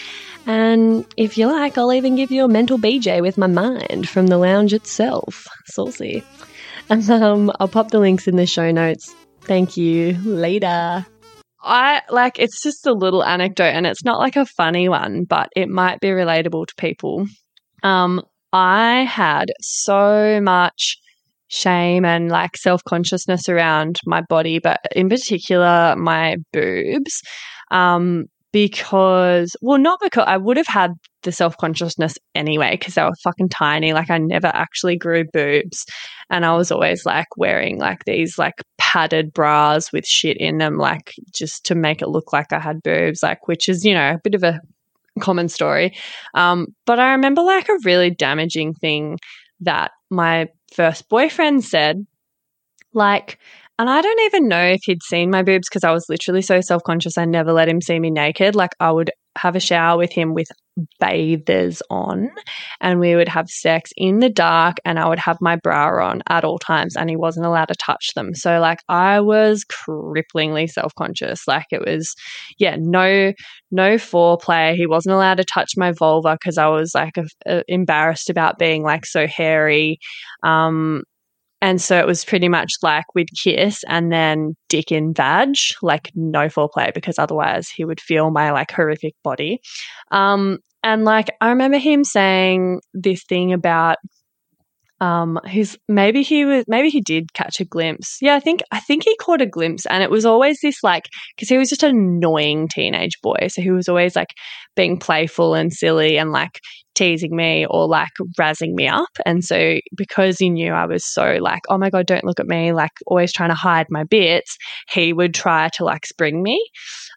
And 0.47 1.05
if 1.16 1.37
you 1.37 1.47
like, 1.47 1.77
I'll 1.77 1.93
even 1.93 2.16
give 2.16 2.31
you 2.31 2.45
a 2.45 2.49
mental 2.49 2.79
BJ 2.79 3.21
with 3.21 3.37
my 3.37 3.47
mind 3.47 4.09
from 4.09 4.29
the 4.29 4.39
lounge 4.39 4.73
itself. 4.73 5.47
Saucy. 5.66 6.25
Um, 6.91 7.53
I'll 7.61 7.69
pop 7.69 7.91
the 7.91 7.99
links 7.99 8.27
in 8.27 8.37
the 8.37 8.47
show 8.47 8.71
notes. 8.71 9.14
Thank 9.43 9.77
you. 9.77 10.16
Later. 10.25 11.05
I 11.62 12.03
like 12.09 12.39
it's 12.39 12.62
just 12.62 12.87
a 12.87 12.93
little 12.93 13.23
anecdote 13.23 13.75
and 13.75 13.87
it's 13.87 14.05
not 14.05 14.19
like 14.19 14.37
a 14.37 14.47
funny 14.47 14.89
one, 14.89 15.25
but 15.25 15.51
it 15.55 15.69
might 15.69 16.01
be 16.01 16.09
relatable 16.09 16.66
to 16.66 16.75
people. 16.77 17.27
Um, 17.83 18.22
I 18.53 19.05
had 19.05 19.53
so 19.61 20.41
much 20.41 20.99
shame 21.49 22.05
and 22.05 22.29
like 22.29 22.57
self 22.57 22.83
consciousness 22.85 23.49
around 23.49 24.01
my 24.07 24.22
body, 24.22 24.59
but 24.59 24.81
in 24.95 25.09
particular 25.09 25.95
my 25.97 26.37
boobs. 26.53 27.22
Um, 27.70 28.26
because, 28.51 29.55
well, 29.61 29.79
not 29.79 29.99
because 30.03 30.24
I 30.26 30.39
would 30.39 30.57
have 30.57 30.66
had 30.66 30.93
the 31.22 31.33
self 31.33 31.57
consciousness 31.59 32.14
anyway, 32.35 32.72
because 32.72 32.95
they 32.95 33.03
were 33.03 33.12
fucking 33.22 33.51
tiny. 33.51 33.93
Like, 33.93 34.11
I 34.11 34.18
never 34.18 34.47
actually 34.49 34.97
grew 34.97 35.24
boobs. 35.33 35.85
And 36.31 36.47
I 36.47 36.57
was 36.57 36.70
always 36.70 37.05
like 37.05 37.26
wearing 37.37 37.79
like 37.79 38.05
these 38.07 38.39
like 38.39 38.55
padded 38.79 39.33
bras 39.33 39.93
with 39.93 40.07
shit 40.07 40.39
in 40.39 40.59
them, 40.59 40.79
like 40.79 41.12
just 41.35 41.66
to 41.66 41.74
make 41.74 42.01
it 42.01 42.09
look 42.09 42.33
like 42.33 42.53
I 42.53 42.59
had 42.59 42.83
boobs, 42.83 43.22
like, 43.22 43.49
which 43.49 43.68
is, 43.68 43.85
you 43.85 43.95
know, 43.95 44.12
a 44.12 44.20
bit 44.22 44.35
of 44.35 44.43
a 44.43 44.61
common 45.19 45.49
story. 45.49 45.97
Um, 46.35 46.69
but 46.87 46.99
I 46.99 47.12
remember 47.12 47.43
like 47.43 47.69
a 47.69 47.79
really 47.85 48.11
damaging 48.11 48.75
thing 48.75 49.19
that 49.61 49.93
my 50.11 50.49
first 50.75 51.09
boyfriend 51.09 51.64
said, 51.64 52.07
like, 52.93 53.39
and 53.79 53.89
I 53.89 54.01
don't 54.01 54.21
even 54.21 54.49
know 54.49 54.64
if 54.64 54.81
he'd 54.85 55.03
seen 55.03 55.31
my 55.31 55.43
boobs 55.43 55.69
because 55.69 55.85
I 55.85 55.93
was 55.93 56.07
literally 56.09 56.43
so 56.43 56.61
self 56.61 56.83
conscious. 56.83 57.16
I 57.16 57.25
never 57.25 57.53
let 57.53 57.69
him 57.69 57.81
see 57.81 57.99
me 57.99 58.11
naked. 58.11 58.57
Like, 58.57 58.73
I 58.81 58.91
would 58.91 59.11
have 59.39 59.57
a 59.57 59.61
shower 59.61 59.99
with 59.99 60.12
him 60.12 60.34
with 60.34 60.49
bathers 61.01 61.82
on 61.91 62.30
and 62.80 63.01
we 63.01 63.16
would 63.16 63.28
have 63.28 63.49
sex 63.49 63.91
in 63.97 64.20
the 64.20 64.28
dark 64.28 64.76
and 64.84 64.99
I 64.99 65.09
would 65.09 65.18
have 65.18 65.39
my 65.41 65.57
bra 65.57 66.07
on 66.09 66.22
at 66.28 66.45
all 66.45 66.59
times 66.59 66.97
and 66.97 67.11
he 67.11 67.16
wasn't 67.16 67.47
allowed 67.47 67.68
to 67.68 67.74
touch 67.74 68.12
them. 68.14 68.34
So 68.34 68.61
like 68.61 68.80
I 68.89 69.20
was 69.20 69.64
cripplingly 69.64 70.68
self-conscious. 70.68 71.49
Like 71.49 71.66
it 71.70 71.84
was 71.84 72.14
yeah, 72.59 72.76
no 72.78 73.32
no 73.70 73.95
foreplay. 73.97 74.74
He 74.74 74.86
wasn't 74.86 75.14
allowed 75.14 75.39
to 75.39 75.45
touch 75.45 75.72
my 75.76 75.93
vulva 75.93 76.36
because 76.41 76.59
I 76.59 76.68
was 76.68 76.95
like 76.95 77.16
a, 77.16 77.26
a, 77.47 77.62
embarrassed 77.68 78.30
about 78.30 78.59
being 78.59 78.82
like 78.82 79.07
so 79.07 79.26
hairy. 79.26 79.99
Um 80.43 81.03
and 81.61 81.81
so 81.81 81.99
it 81.99 82.07
was 82.07 82.25
pretty 82.25 82.49
much 82.49 82.73
like 82.83 83.05
we'd 83.15 83.31
kiss 83.37 83.83
and 83.89 84.13
then 84.13 84.57
dick 84.69 84.93
in 84.93 85.13
vag, 85.13 85.57
like 85.83 86.11
no 86.15 86.47
foreplay, 86.47 86.95
because 86.95 87.19
otherwise 87.19 87.69
he 87.69 87.85
would 87.85 88.01
feel 88.01 88.31
my 88.31 88.53
like 88.53 88.71
horrific 88.71 89.15
body. 89.25 89.61
Um, 90.11 90.59
and 90.85 91.05
like 91.05 91.29
I 91.41 91.49
remember 91.49 91.79
him 91.79 92.05
saying 92.05 92.81
this 92.95 93.25
thing 93.25 93.53
about 93.53 93.99
um 95.01 95.39
he's 95.47 95.77
maybe 95.89 96.23
he 96.23 96.45
was 96.45 96.65
maybe 96.67 96.89
he 96.89 97.01
did 97.01 97.33
catch 97.33 97.61
a 97.61 97.65
glimpse. 97.65 98.19
Yeah 98.21 98.35
i 98.35 98.41
think 98.41 98.63
i 98.73 98.81
think 98.81 99.05
he 99.05 99.17
caught 99.17 99.41
a 99.41 99.47
glimpse 99.47 99.87
and 99.87 100.03
it 100.03 100.11
was 100.11 100.25
always 100.25 100.61
this 100.61 100.83
like 100.83 101.09
because 101.37 101.49
he 101.49 101.59
was 101.59 101.69
just 101.69 101.83
an 101.83 101.97
annoying 101.97 102.69
teenage 102.69 103.21
boy 103.23 103.49
so 103.49 103.63
he 103.63 103.71
was 103.71 103.89
always 103.89 104.17
like 104.17 104.35
being 104.75 104.99
playful 104.99 105.55
and 105.55 105.73
silly 105.73 106.19
and 106.19 106.33
like 106.33 106.61
teasing 106.95 107.37
me 107.37 107.65
or 107.67 107.87
like 107.87 108.09
razzing 108.39 108.75
me 108.75 108.89
up 108.89 109.11
and 109.25 109.45
so 109.45 109.79
because 109.97 110.39
he 110.39 110.51
knew 110.51 110.73
i 110.73 110.85
was 110.85 111.05
so 111.05 111.39
like 111.41 111.63
oh 111.69 111.79
my 111.79 111.91
god 111.91 112.07
don't 112.07 112.25
look 112.25 112.41
at 112.41 112.47
me 112.47 112.73
like 112.73 112.91
always 113.07 113.33
trying 113.33 113.51
to 113.51 113.55
hide 113.55 113.87
my 113.91 114.03
bits 114.05 114.57
he 114.91 115.13
would 115.13 115.33
try 115.33 115.69
to 115.69 115.85
like 115.85 116.05
spring 116.07 116.43
me 116.43 116.65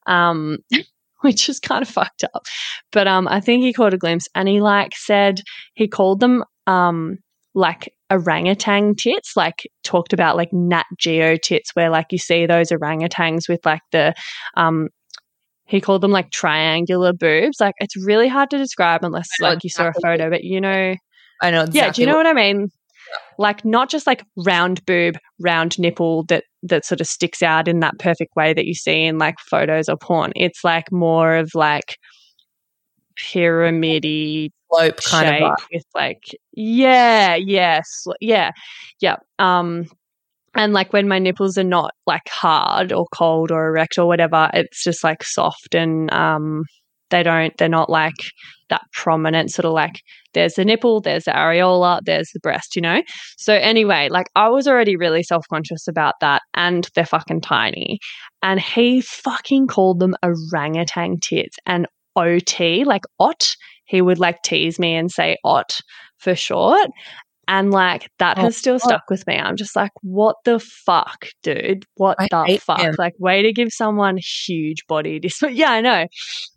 um 0.05 0.57
which 1.21 1.47
is 1.49 1.59
kind 1.59 1.83
of 1.83 1.87
fucked 1.87 2.23
up. 2.23 2.43
But 2.91 3.07
um 3.07 3.27
i 3.27 3.39
think 3.39 3.63
he 3.63 3.73
caught 3.73 3.93
a 3.93 3.97
glimpse 3.97 4.27
and 4.35 4.47
he 4.47 4.61
like 4.61 4.93
said 4.95 5.41
he 5.73 5.87
called 5.87 6.19
them 6.19 6.43
um 6.67 7.17
like 7.53 7.93
orangutan 8.09 8.95
tits, 8.95 9.33
like 9.35 9.67
talked 9.83 10.13
about 10.13 10.37
like 10.37 10.51
Nat 10.51 10.85
Geo 10.97 11.35
tits, 11.35 11.71
where 11.73 11.89
like 11.89 12.07
you 12.11 12.17
see 12.17 12.45
those 12.45 12.69
orangutans 12.69 13.49
with 13.49 13.65
like 13.65 13.81
the 13.91 14.13
um 14.55 14.89
he 15.65 15.79
called 15.79 16.01
them 16.01 16.11
like 16.11 16.31
triangular 16.31 17.13
boobs. 17.13 17.57
Like 17.59 17.75
it's 17.79 17.95
really 18.05 18.27
hard 18.27 18.49
to 18.49 18.57
describe 18.57 19.03
unless 19.03 19.29
like 19.39 19.63
you 19.63 19.69
saw 19.69 19.87
a 19.87 20.01
photo, 20.01 20.29
but 20.29 20.43
you 20.43 20.59
know 20.59 20.95
I 21.41 21.51
know 21.51 21.61
exactly 21.61 21.79
Yeah, 21.79 21.91
do 21.91 22.01
you 22.01 22.07
know 22.07 22.17
what 22.17 22.27
I 22.27 22.33
mean? 22.33 22.67
Like 23.37 23.65
not 23.65 23.89
just 23.89 24.07
like 24.07 24.23
round 24.45 24.85
boob, 24.85 25.17
round 25.39 25.79
nipple 25.79 26.25
that 26.25 26.43
that 26.63 26.85
sort 26.85 27.01
of 27.01 27.07
sticks 27.07 27.41
out 27.41 27.67
in 27.67 27.79
that 27.79 27.99
perfect 27.99 28.35
way 28.35 28.53
that 28.53 28.65
you 28.65 28.73
see 28.73 29.03
in 29.03 29.17
like 29.17 29.35
photos 29.49 29.89
or 29.89 29.97
porn. 29.97 30.31
It's 30.35 30.63
like 30.63 30.91
more 30.91 31.35
of 31.35 31.51
like 31.55 31.97
pyramidy 33.15 34.51
slope 34.71 34.97
kind 35.03 35.27
shape 35.27 35.43
of 35.43 35.49
vibe. 35.51 35.65
with 35.73 35.85
like 35.95 36.23
yeah 36.53 37.35
yes 37.35 38.05
yeah 38.19 38.51
yeah 38.99 39.17
um 39.39 39.85
and 40.55 40.73
like 40.73 40.91
when 40.91 41.07
my 41.07 41.19
nipples 41.19 41.57
are 41.57 41.63
not 41.63 41.93
like 42.07 42.27
hard 42.27 42.91
or 42.91 43.05
cold 43.13 43.51
or 43.51 43.67
erect 43.67 43.97
or 43.97 44.05
whatever 44.05 44.49
it's 44.53 44.83
just 44.83 45.03
like 45.03 45.23
soft 45.23 45.75
and 45.75 46.11
um 46.13 46.63
they 47.09 47.23
don't 47.23 47.55
they're 47.57 47.69
not 47.69 47.89
like 47.89 48.15
that 48.69 48.81
prominent 48.93 49.51
sort 49.51 49.65
of 49.65 49.73
like 49.73 50.01
there's 50.33 50.53
the 50.55 50.65
nipple 50.65 51.01
there's 51.01 51.25
the 51.25 51.31
areola 51.31 51.99
there's 52.05 52.29
the 52.33 52.39
breast 52.39 52.75
you 52.75 52.81
know 52.81 53.01
so 53.37 53.53
anyway 53.53 54.07
like 54.09 54.27
i 54.35 54.47
was 54.47 54.67
already 54.67 54.95
really 54.95 55.21
self-conscious 55.21 55.87
about 55.87 56.15
that 56.21 56.41
and 56.53 56.87
they're 56.95 57.05
fucking 57.05 57.41
tiny 57.41 57.99
and 58.41 58.59
he 58.59 59.01
fucking 59.01 59.67
called 59.67 59.99
them 59.99 60.15
orangutan 60.23 61.19
tits 61.19 61.57
and 61.65 61.85
ot 62.15 62.85
like 62.85 63.03
ot. 63.19 63.55
He 63.85 64.01
would 64.01 64.19
like 64.19 64.41
tease 64.43 64.79
me 64.79 64.95
and 64.95 65.11
say 65.11 65.37
ot 65.43 65.79
for 66.17 66.35
short. 66.35 66.89
And 67.47 67.71
like 67.71 68.07
that 68.19 68.37
Oh, 68.37 68.43
has 68.43 68.55
still 68.55 68.79
stuck 68.79 69.09
with 69.09 69.27
me. 69.27 69.35
I'm 69.35 69.57
just 69.57 69.75
like 69.75 69.91
what 70.03 70.37
the 70.45 70.59
fuck 70.59 71.25
dude? 71.43 71.83
What 71.95 72.15
I 72.17 72.27
the 72.31 72.57
fuck? 72.59 72.79
him. 72.79 72.95
like 72.97 73.13
way 73.19 73.41
to 73.41 73.51
give 73.51 73.73
someone 73.73 74.17
huge 74.47 74.85
body 74.87 75.19
dis- 75.19 75.41
yeah 75.51 75.71
i 75.71 75.81
know. 75.81 76.05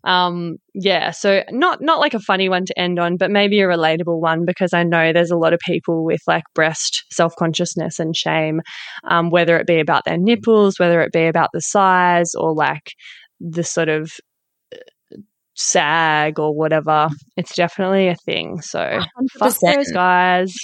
Um 0.04 0.56
yeah 0.72 1.10
so 1.10 1.42
not 1.50 1.80
not 1.80 1.98
like 1.98 2.14
a 2.14 2.20
funny 2.20 2.48
one 2.48 2.64
to 2.66 2.78
end 2.78 3.00
on 3.00 3.16
but 3.16 3.32
maybe 3.32 3.60
a 3.60 3.66
relatable 3.66 4.20
one 4.20 4.44
because 4.44 4.72
i 4.72 4.84
know 4.84 5.12
there's 5.12 5.32
a 5.32 5.36
lot 5.36 5.52
of 5.52 5.58
people 5.66 6.04
with 6.04 6.20
like 6.28 6.44
breast 6.54 7.04
self-consciousness 7.10 7.98
and 7.98 8.14
shame 8.14 8.60
um, 9.10 9.30
whether 9.30 9.56
it 9.58 9.66
be 9.66 9.80
about 9.80 10.04
their 10.04 10.18
nipples 10.18 10.78
whether 10.78 11.00
it 11.00 11.12
be 11.12 11.26
about 11.26 11.48
the 11.52 11.60
size 11.60 12.34
or 12.36 12.54
like 12.54 12.92
the 13.40 13.64
sort 13.64 13.88
of 13.88 14.12
sag 15.54 16.38
or 16.38 16.54
whatever 16.54 17.08
it's 17.36 17.54
definitely 17.54 18.08
a 18.08 18.16
thing 18.16 18.60
so 18.60 19.00
fuck 19.38 19.52
100%. 19.52 19.74
those 19.74 19.92
guys 19.92 20.54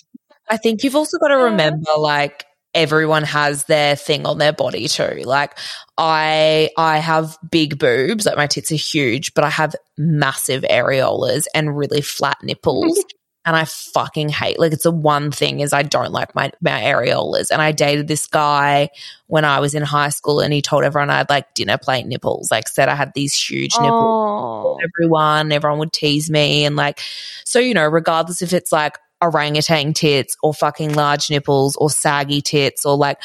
I 0.51 0.57
think 0.57 0.83
you've 0.83 0.97
also 0.97 1.17
got 1.19 1.29
to 1.29 1.37
remember 1.37 1.93
like 1.97 2.45
everyone 2.75 3.23
has 3.25 3.65
their 3.65 3.97
thing 3.97 4.27
on 4.27 4.39
their 4.39 4.53
body 4.53 4.89
too. 4.89 5.23
Like 5.25 5.57
I 5.97 6.71
I 6.77 6.99
have 6.99 7.37
big 7.51 7.79
boobs, 7.79 8.27
like 8.27 8.37
my 8.37 8.47
tits 8.47 8.73
are 8.73 8.77
huge, 8.77 9.35
but 9.35 9.45
I 9.45 9.51
have 9.51 9.75
massive 9.97 10.63
areolas 10.63 11.47
and 11.55 11.77
really 11.77 12.01
flat 12.01 12.39
nipples. 12.43 13.03
and 13.47 13.57
I 13.57 13.65
fucking 13.65 14.29
hate 14.29 14.59
like 14.59 14.73
it's 14.73 14.85
the 14.85 14.91
one 14.91 15.31
thing 15.33 15.61
is 15.61 15.73
I 15.73 15.83
don't 15.83 16.13
like 16.13 16.35
my 16.35 16.53
my 16.61 16.81
areolas. 16.83 17.51
And 17.51 17.63
I 17.63 17.73
dated 17.73 18.09
this 18.09 18.27
guy 18.27 18.91
when 19.29 19.45
I 19.45 19.61
was 19.61 19.75
in 19.75 19.83
high 19.83 20.11
school 20.11 20.41
and 20.41 20.53
he 20.53 20.63
told 20.63 20.85
everyone 20.85 21.11
I 21.11 21.19
had 21.19 21.31
like 21.31 21.55
dinner 21.55 21.79
plate 21.79 22.07
nipples, 22.07 22.51
like 22.51 22.69
said 22.69 22.89
I 22.89 22.95
had 22.95 23.13
these 23.15 23.35
huge 23.35 23.81
nipples 23.81 24.17
oh 24.63 24.77
everyone. 24.85 25.53
Everyone 25.53 25.79
would 25.81 25.93
tease 25.93 26.31
me. 26.31 26.65
And 26.65 26.77
like, 26.77 27.01
so, 27.45 27.59
you 27.59 27.75
know, 27.75 27.87
regardless 27.87 28.43
if 28.43 28.53
it's 28.53 28.73
like 28.73 28.99
orangutan 29.23 29.93
tits 29.95 30.37
or 30.43 30.55
fucking 30.55 30.95
large 30.95 31.31
nipples 31.31 31.77
or 31.77 31.91
saggy 31.91 32.41
tits 32.43 32.87
or 32.87 32.97
like, 32.97 33.19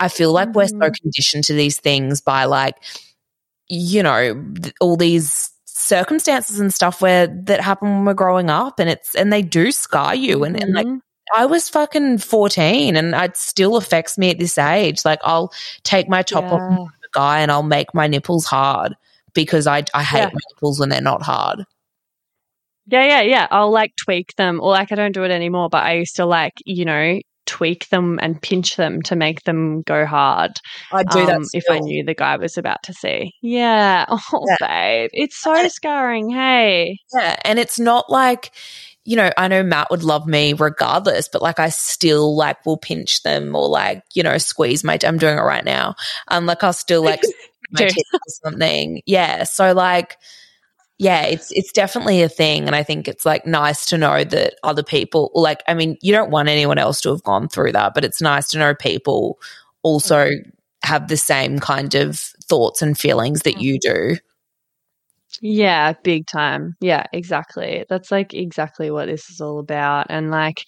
I 0.00 0.08
feel 0.08 0.32
like 0.32 0.54
we're 0.54 0.68
so 0.68 0.90
Mhm. 0.90 0.94
conditioned 1.02 1.44
to 1.44 1.54
these 1.54 1.78
things 1.80 2.20
by 2.20 2.44
like, 2.44 2.76
you 3.68 4.02
know, 4.02 4.44
all 4.80 4.96
these 4.96 5.50
circumstances 5.80 6.60
and 6.60 6.72
stuff 6.72 7.00
where 7.02 7.26
that 7.26 7.60
happen 7.60 7.88
when 7.88 8.04
we're 8.04 8.14
growing 8.14 8.50
up 8.50 8.78
and 8.78 8.88
it's, 8.88 9.14
and 9.14 9.32
they 9.32 9.42
do 9.42 9.72
scar 9.72 10.14
you. 10.14 10.44
And, 10.44 10.60
and 10.62 10.74
like. 10.74 10.86
Mm-hmm. 10.86 10.98
I 11.32 11.46
was 11.46 11.68
fucking 11.68 12.18
14 12.18 12.96
and 12.96 13.14
it 13.14 13.36
still 13.36 13.76
affects 13.76 14.18
me 14.18 14.30
at 14.30 14.40
this 14.40 14.58
age. 14.58 15.04
Like, 15.04 15.20
I'll 15.22 15.52
take 15.84 16.08
my 16.08 16.22
top 16.22 16.42
off 16.42 16.60
Yeah. 16.60 16.84
a 16.86 17.08
guy 17.12 17.38
and 17.40 17.52
I'll 17.52 17.62
make 17.62 17.94
my 17.94 18.08
nipples 18.08 18.46
hard 18.46 18.96
because 19.32 19.68
I, 19.68 19.84
I 19.94 20.02
hate 20.02 20.18
Yeah. 20.18 20.30
my 20.32 20.40
nipples 20.52 20.80
when 20.80 20.88
they're 20.88 21.00
not 21.00 21.22
hard. 21.22 21.64
Yeah, 22.86 23.04
yeah, 23.04 23.20
yeah. 23.20 23.46
I'll 23.52 23.70
like 23.70 23.94
tweak 23.94 24.34
them, 24.34 24.60
or 24.60 24.72
like 24.72 24.90
I 24.90 24.96
don't 24.96 25.12
do 25.12 25.22
it 25.22 25.30
anymore, 25.30 25.68
but 25.68 25.84
I 25.84 25.92
used 25.98 26.16
to 26.16 26.26
like, 26.26 26.54
you 26.64 26.84
know, 26.84 27.20
tweak 27.50 27.88
them 27.88 28.16
and 28.22 28.40
pinch 28.40 28.76
them 28.76 29.02
to 29.02 29.16
make 29.16 29.42
them 29.42 29.82
go 29.82 30.06
hard. 30.06 30.52
I'd 30.92 31.08
do 31.08 31.26
that 31.26 31.36
um, 31.38 31.44
if 31.52 31.64
I 31.68 31.80
knew 31.80 32.04
the 32.04 32.14
guy 32.14 32.36
was 32.36 32.56
about 32.56 32.84
to 32.84 32.94
see. 32.94 33.34
Yeah. 33.42 34.06
Oh, 34.32 34.46
babe. 34.60 35.10
It's 35.12 35.36
so 35.36 35.66
scarring. 35.66 36.30
Hey. 36.30 37.00
Yeah. 37.12 37.36
And 37.44 37.58
it's 37.58 37.80
not 37.80 38.08
like, 38.08 38.52
you 39.04 39.16
know, 39.16 39.30
I 39.36 39.48
know 39.48 39.64
Matt 39.64 39.90
would 39.90 40.04
love 40.04 40.26
me 40.26 40.52
regardless, 40.52 41.28
but 41.28 41.42
like 41.42 41.58
I 41.58 41.70
still 41.70 42.36
like 42.36 42.64
will 42.64 42.76
pinch 42.76 43.24
them 43.24 43.56
or 43.56 43.68
like, 43.68 44.04
you 44.14 44.22
know, 44.22 44.38
squeeze 44.38 44.84
my, 44.84 44.98
I'm 45.02 45.18
doing 45.18 45.36
it 45.36 45.42
right 45.42 45.64
now. 45.64 45.96
Um, 46.28 46.46
like 46.46 46.62
I'll 46.62 46.72
still 46.72 47.02
like 47.02 47.22
my 47.72 47.80
tits 47.80 48.10
or 48.12 48.50
something. 48.50 49.02
Yeah. 49.06 49.42
So 49.44 49.72
like, 49.72 50.16
yeah, 51.00 51.22
it's 51.22 51.50
it's 51.52 51.72
definitely 51.72 52.20
a 52.20 52.28
thing, 52.28 52.66
and 52.66 52.76
I 52.76 52.82
think 52.82 53.08
it's 53.08 53.24
like 53.24 53.46
nice 53.46 53.86
to 53.86 53.96
know 53.96 54.22
that 54.22 54.56
other 54.62 54.82
people, 54.82 55.30
like, 55.32 55.62
I 55.66 55.72
mean, 55.72 55.96
you 56.02 56.12
don't 56.12 56.30
want 56.30 56.50
anyone 56.50 56.76
else 56.76 57.00
to 57.00 57.08
have 57.08 57.22
gone 57.22 57.48
through 57.48 57.72
that, 57.72 57.94
but 57.94 58.04
it's 58.04 58.20
nice 58.20 58.48
to 58.48 58.58
know 58.58 58.74
people 58.74 59.38
also 59.82 60.26
mm. 60.26 60.52
have 60.82 61.08
the 61.08 61.16
same 61.16 61.58
kind 61.58 61.94
of 61.94 62.18
thoughts 62.18 62.82
and 62.82 62.98
feelings 62.98 63.40
that 63.42 63.54
mm. 63.54 63.62
you 63.62 63.78
do. 63.78 64.16
Yeah, 65.42 65.94
big 66.04 66.26
time. 66.26 66.74
Yeah, 66.80 67.04
exactly. 67.14 67.86
That's 67.88 68.10
like 68.10 68.34
exactly 68.34 68.90
what 68.90 69.06
this 69.06 69.30
is 69.30 69.40
all 69.40 69.58
about. 69.58 70.06
And 70.10 70.30
like, 70.30 70.64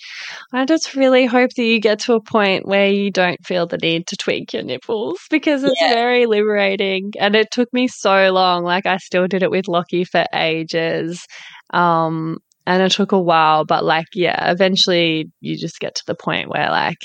I 0.52 0.64
just 0.66 0.94
really 0.94 1.26
hope 1.26 1.50
that 1.56 1.64
you 1.64 1.80
get 1.80 1.98
to 2.00 2.14
a 2.14 2.22
point 2.22 2.66
where 2.66 2.88
you 2.88 3.10
don't 3.10 3.44
feel 3.46 3.66
the 3.66 3.78
need 3.78 4.06
to 4.08 4.16
tweak 4.16 4.52
your 4.54 4.62
nipples 4.62 5.20
because 5.30 5.64
it's 5.64 5.80
Yeah. 5.80 5.94
very 5.94 6.26
liberating. 6.26 7.12
And 7.18 7.36
it 7.36 7.50
took 7.50 7.72
me 7.72 7.88
so 7.88 8.30
long. 8.32 8.64
Like, 8.64 8.86
I 8.86 8.98
still 8.98 9.26
did 9.28 9.42
it 9.42 9.50
with 9.50 9.68
Lockie 9.68 10.04
for 10.04 10.26
ages. 10.34 11.26
Um, 11.74 12.38
and 12.66 12.82
it 12.82 12.92
took 12.92 13.12
a 13.12 13.20
while, 13.20 13.64
but 13.66 13.84
like, 13.84 14.06
yeah, 14.14 14.50
eventually 14.50 15.30
you 15.40 15.58
just 15.58 15.80
get 15.80 15.96
to 15.96 16.04
the 16.06 16.14
point 16.14 16.48
where 16.50 16.70
like, 16.70 16.98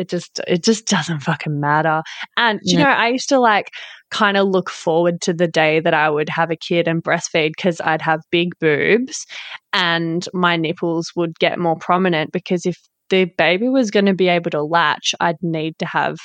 it 0.00 0.08
just 0.08 0.40
it 0.48 0.64
just 0.64 0.86
doesn't 0.86 1.20
fucking 1.20 1.60
matter. 1.60 2.02
And 2.36 2.60
you 2.64 2.78
Yeah. 2.78 2.84
know, 2.84 2.88
I 2.88 3.08
used 3.08 3.28
to 3.28 3.38
like 3.38 3.70
kind 4.10 4.36
of 4.36 4.48
look 4.48 4.70
forward 4.70 5.20
to 5.22 5.32
the 5.32 5.46
day 5.46 5.80
that 5.80 5.94
I 5.94 6.10
would 6.10 6.28
have 6.30 6.50
a 6.50 6.56
kid 6.56 6.88
and 6.88 7.02
breastfeed 7.02 7.52
because 7.56 7.80
I'd 7.80 8.02
have 8.02 8.20
big 8.30 8.52
boobs 8.60 9.26
and 9.72 10.26
my 10.32 10.56
nipples 10.56 11.12
would 11.16 11.38
get 11.38 11.58
more 11.58 11.76
prominent 11.76 12.32
because 12.32 12.66
if 12.66 12.76
the 13.10 13.26
baby 13.26 13.68
was 13.68 13.90
going 13.90 14.06
to 14.06 14.14
be 14.14 14.28
able 14.28 14.50
to 14.52 14.62
latch, 14.62 15.14
I'd 15.20 15.42
need 15.42 15.78
to 15.80 15.86
have 15.86 16.16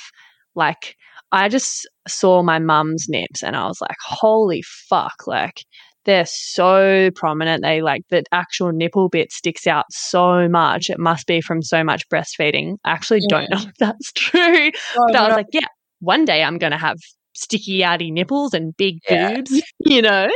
like 0.54 0.96
I 1.32 1.48
just 1.48 1.88
saw 2.08 2.42
my 2.42 2.58
mum's 2.58 3.06
nips 3.08 3.42
and 3.42 3.56
I 3.56 3.66
was 3.66 3.80
like, 3.80 3.96
holy 4.04 4.62
fuck, 4.62 5.26
like 5.26 5.64
they're 6.06 6.24
so 6.26 7.10
prominent. 7.14 7.62
They 7.62 7.82
like 7.82 8.02
the 8.08 8.24
actual 8.32 8.72
nipple 8.72 9.08
bit 9.08 9.30
sticks 9.32 9.66
out 9.66 9.84
so 9.90 10.48
much. 10.48 10.88
It 10.88 10.98
must 10.98 11.26
be 11.26 11.40
from 11.40 11.60
so 11.62 11.84
much 11.84 12.08
breastfeeding. 12.08 12.76
I 12.84 12.92
actually 12.92 13.20
don't 13.28 13.50
know 13.50 13.58
if 13.58 13.74
that's 13.78 14.12
true. 14.14 14.70
but 14.94 15.16
I 15.16 15.26
was 15.26 15.36
like, 15.36 15.46
yeah, 15.52 15.66
one 16.00 16.24
day 16.24 16.42
I'm 16.42 16.58
going 16.58 16.70
to 16.72 16.78
have 16.78 16.96
sticky 17.34 17.80
outy 17.80 18.10
nipples 18.10 18.54
and 18.54 18.74
big 18.76 19.00
Yeah. 19.10 19.34
boobs, 19.34 19.60
you 19.80 20.00
know? 20.00 20.28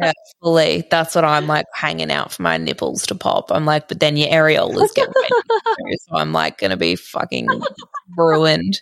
yeah, 0.00 0.12
fully. 0.40 0.86
That's 0.90 1.14
what 1.14 1.24
I'm 1.24 1.46
like 1.48 1.66
hanging 1.74 2.12
out 2.12 2.32
for 2.32 2.42
my 2.42 2.56
nipples 2.56 3.04
to 3.06 3.14
pop. 3.16 3.50
I'm 3.50 3.64
like, 3.64 3.88
but 3.88 3.98
then 3.98 4.16
your 4.16 4.28
areolas 4.28 4.94
get 4.94 5.08
wet. 5.08 5.30
so 6.08 6.16
I'm 6.16 6.32
like 6.32 6.58
going 6.58 6.70
to 6.70 6.76
be 6.76 6.94
fucking 6.94 7.48
ruined. 8.16 8.80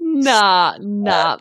nah, 0.00 0.76
nah. 0.80 1.38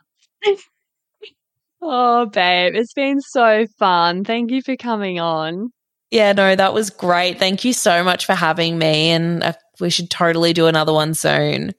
Oh, 1.81 2.27
babe, 2.27 2.75
it's 2.75 2.93
been 2.93 3.21
so 3.21 3.65
fun. 3.79 4.23
Thank 4.23 4.51
you 4.51 4.61
for 4.61 4.75
coming 4.75 5.19
on. 5.19 5.69
Yeah, 6.11 6.33
no, 6.33 6.55
that 6.55 6.73
was 6.73 6.89
great. 6.89 7.39
Thank 7.39 7.63
you 7.63 7.73
so 7.73 8.03
much 8.03 8.25
for 8.25 8.35
having 8.35 8.77
me. 8.77 9.09
And 9.09 9.41
uh, 9.43 9.53
we 9.79 9.89
should 9.89 10.09
totally 10.09 10.53
do 10.53 10.67
another 10.67 10.93
one 10.93 11.13
soon. 11.13 11.73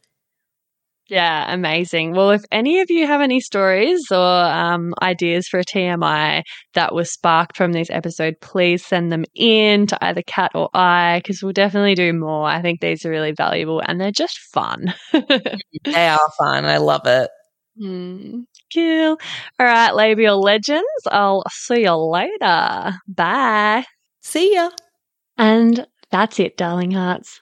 Yeah, 1.09 1.53
amazing. 1.53 2.13
Well, 2.13 2.31
if 2.31 2.43
any 2.51 2.81
of 2.81 2.91
you 2.91 3.07
have 3.07 3.21
any 3.21 3.41
stories 3.41 4.01
or 4.11 4.17
um, 4.19 4.95
ideas 5.03 5.47
for 5.47 5.61
a 5.61 5.65
TMI 5.65 6.43
that 6.73 6.95
was 6.95 7.13
sparked 7.13 7.57
from 7.57 7.73
this 7.73 7.91
episode, 7.91 8.37
please 8.41 8.87
send 8.87 9.13
them 9.13 9.27
in 9.35 9.87
to 9.89 10.03
either 10.03 10.23
Cat 10.23 10.53
or 10.55 10.71
I 10.73 11.19
because 11.19 11.43
we'll 11.43 11.53
definitely 11.53 11.95
do 11.95 12.15
more. 12.15 12.47
I 12.47 12.63
think 12.63 12.81
these 12.81 13.05
are 13.05 13.11
really 13.11 13.33
valuable 13.33 13.83
and 13.87 14.01
they're 14.01 14.11
just 14.11 14.39
fun. 14.53 14.95
They 15.85 16.07
are 16.07 16.31
fun. 16.39 16.65
I 16.65 16.79
love 16.79 17.07
it. 17.07 17.29
Hmm, 17.79 18.43
cool. 18.75 19.19
All 19.59 19.67
right, 19.67 19.93
labial 19.95 20.41
legends. 20.41 20.87
I'll 21.11 21.45
see 21.51 21.83
you 21.83 21.95
later. 21.95 22.95
Bye. 23.09 23.85
See 24.23 24.55
ya. 24.55 24.71
And 25.39 25.87
that's 26.13 26.41
it, 26.41 26.59
darling 26.59 26.93
hearts. 26.93 27.42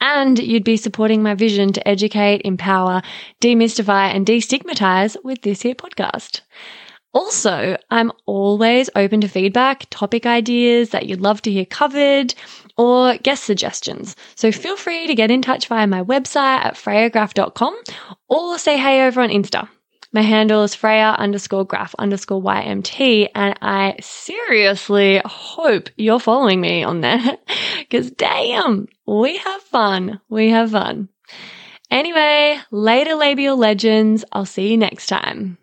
And 0.00 0.38
you'd 0.38 0.64
be 0.64 0.76
supporting 0.76 1.22
my 1.22 1.34
vision 1.34 1.72
to 1.72 1.88
educate, 1.88 2.42
empower, 2.44 3.02
demystify, 3.40 4.14
and 4.14 4.26
destigmatize 4.26 5.16
with 5.24 5.42
this 5.42 5.62
here 5.62 5.74
podcast. 5.74 6.42
Also, 7.12 7.76
I'm 7.90 8.12
always 8.26 8.90
open 8.94 9.22
to 9.22 9.28
feedback, 9.28 9.86
topic 9.90 10.26
ideas 10.26 10.90
that 10.90 11.06
you'd 11.06 11.20
love 11.20 11.40
to 11.42 11.50
hear 11.50 11.64
covered, 11.64 12.34
or 12.76 13.16
guest 13.16 13.44
suggestions. 13.44 14.14
So 14.34 14.52
feel 14.52 14.76
free 14.76 15.06
to 15.06 15.14
get 15.14 15.30
in 15.30 15.42
touch 15.42 15.66
via 15.68 15.86
my 15.86 16.02
website 16.02 16.64
at 16.64 16.74
freyagraff.com 16.74 17.76
or 18.28 18.58
say 18.58 18.76
hey 18.76 19.06
over 19.06 19.20
on 19.20 19.30
Insta. 19.30 19.68
My 20.12 20.22
handle 20.22 20.62
is 20.62 20.74
Freya 20.74 21.16
underscore 21.18 21.66
graff 21.66 21.94
underscore 21.98 22.42
YMT, 22.42 23.28
and 23.34 23.58
I 23.60 23.96
seriously 24.00 25.20
hope 25.22 25.90
you're 25.96 26.18
following 26.18 26.62
me 26.62 26.82
on 26.82 27.02
there 27.02 27.20
because 27.80 28.10
damn, 28.12 28.88
we 29.08 29.38
have 29.38 29.62
fun. 29.62 30.20
We 30.28 30.50
have 30.50 30.72
fun. 30.72 31.08
Anyway, 31.90 32.60
later 32.70 33.14
labial 33.14 33.56
legends. 33.56 34.22
I'll 34.32 34.44
see 34.44 34.70
you 34.70 34.76
next 34.76 35.06
time. 35.06 35.56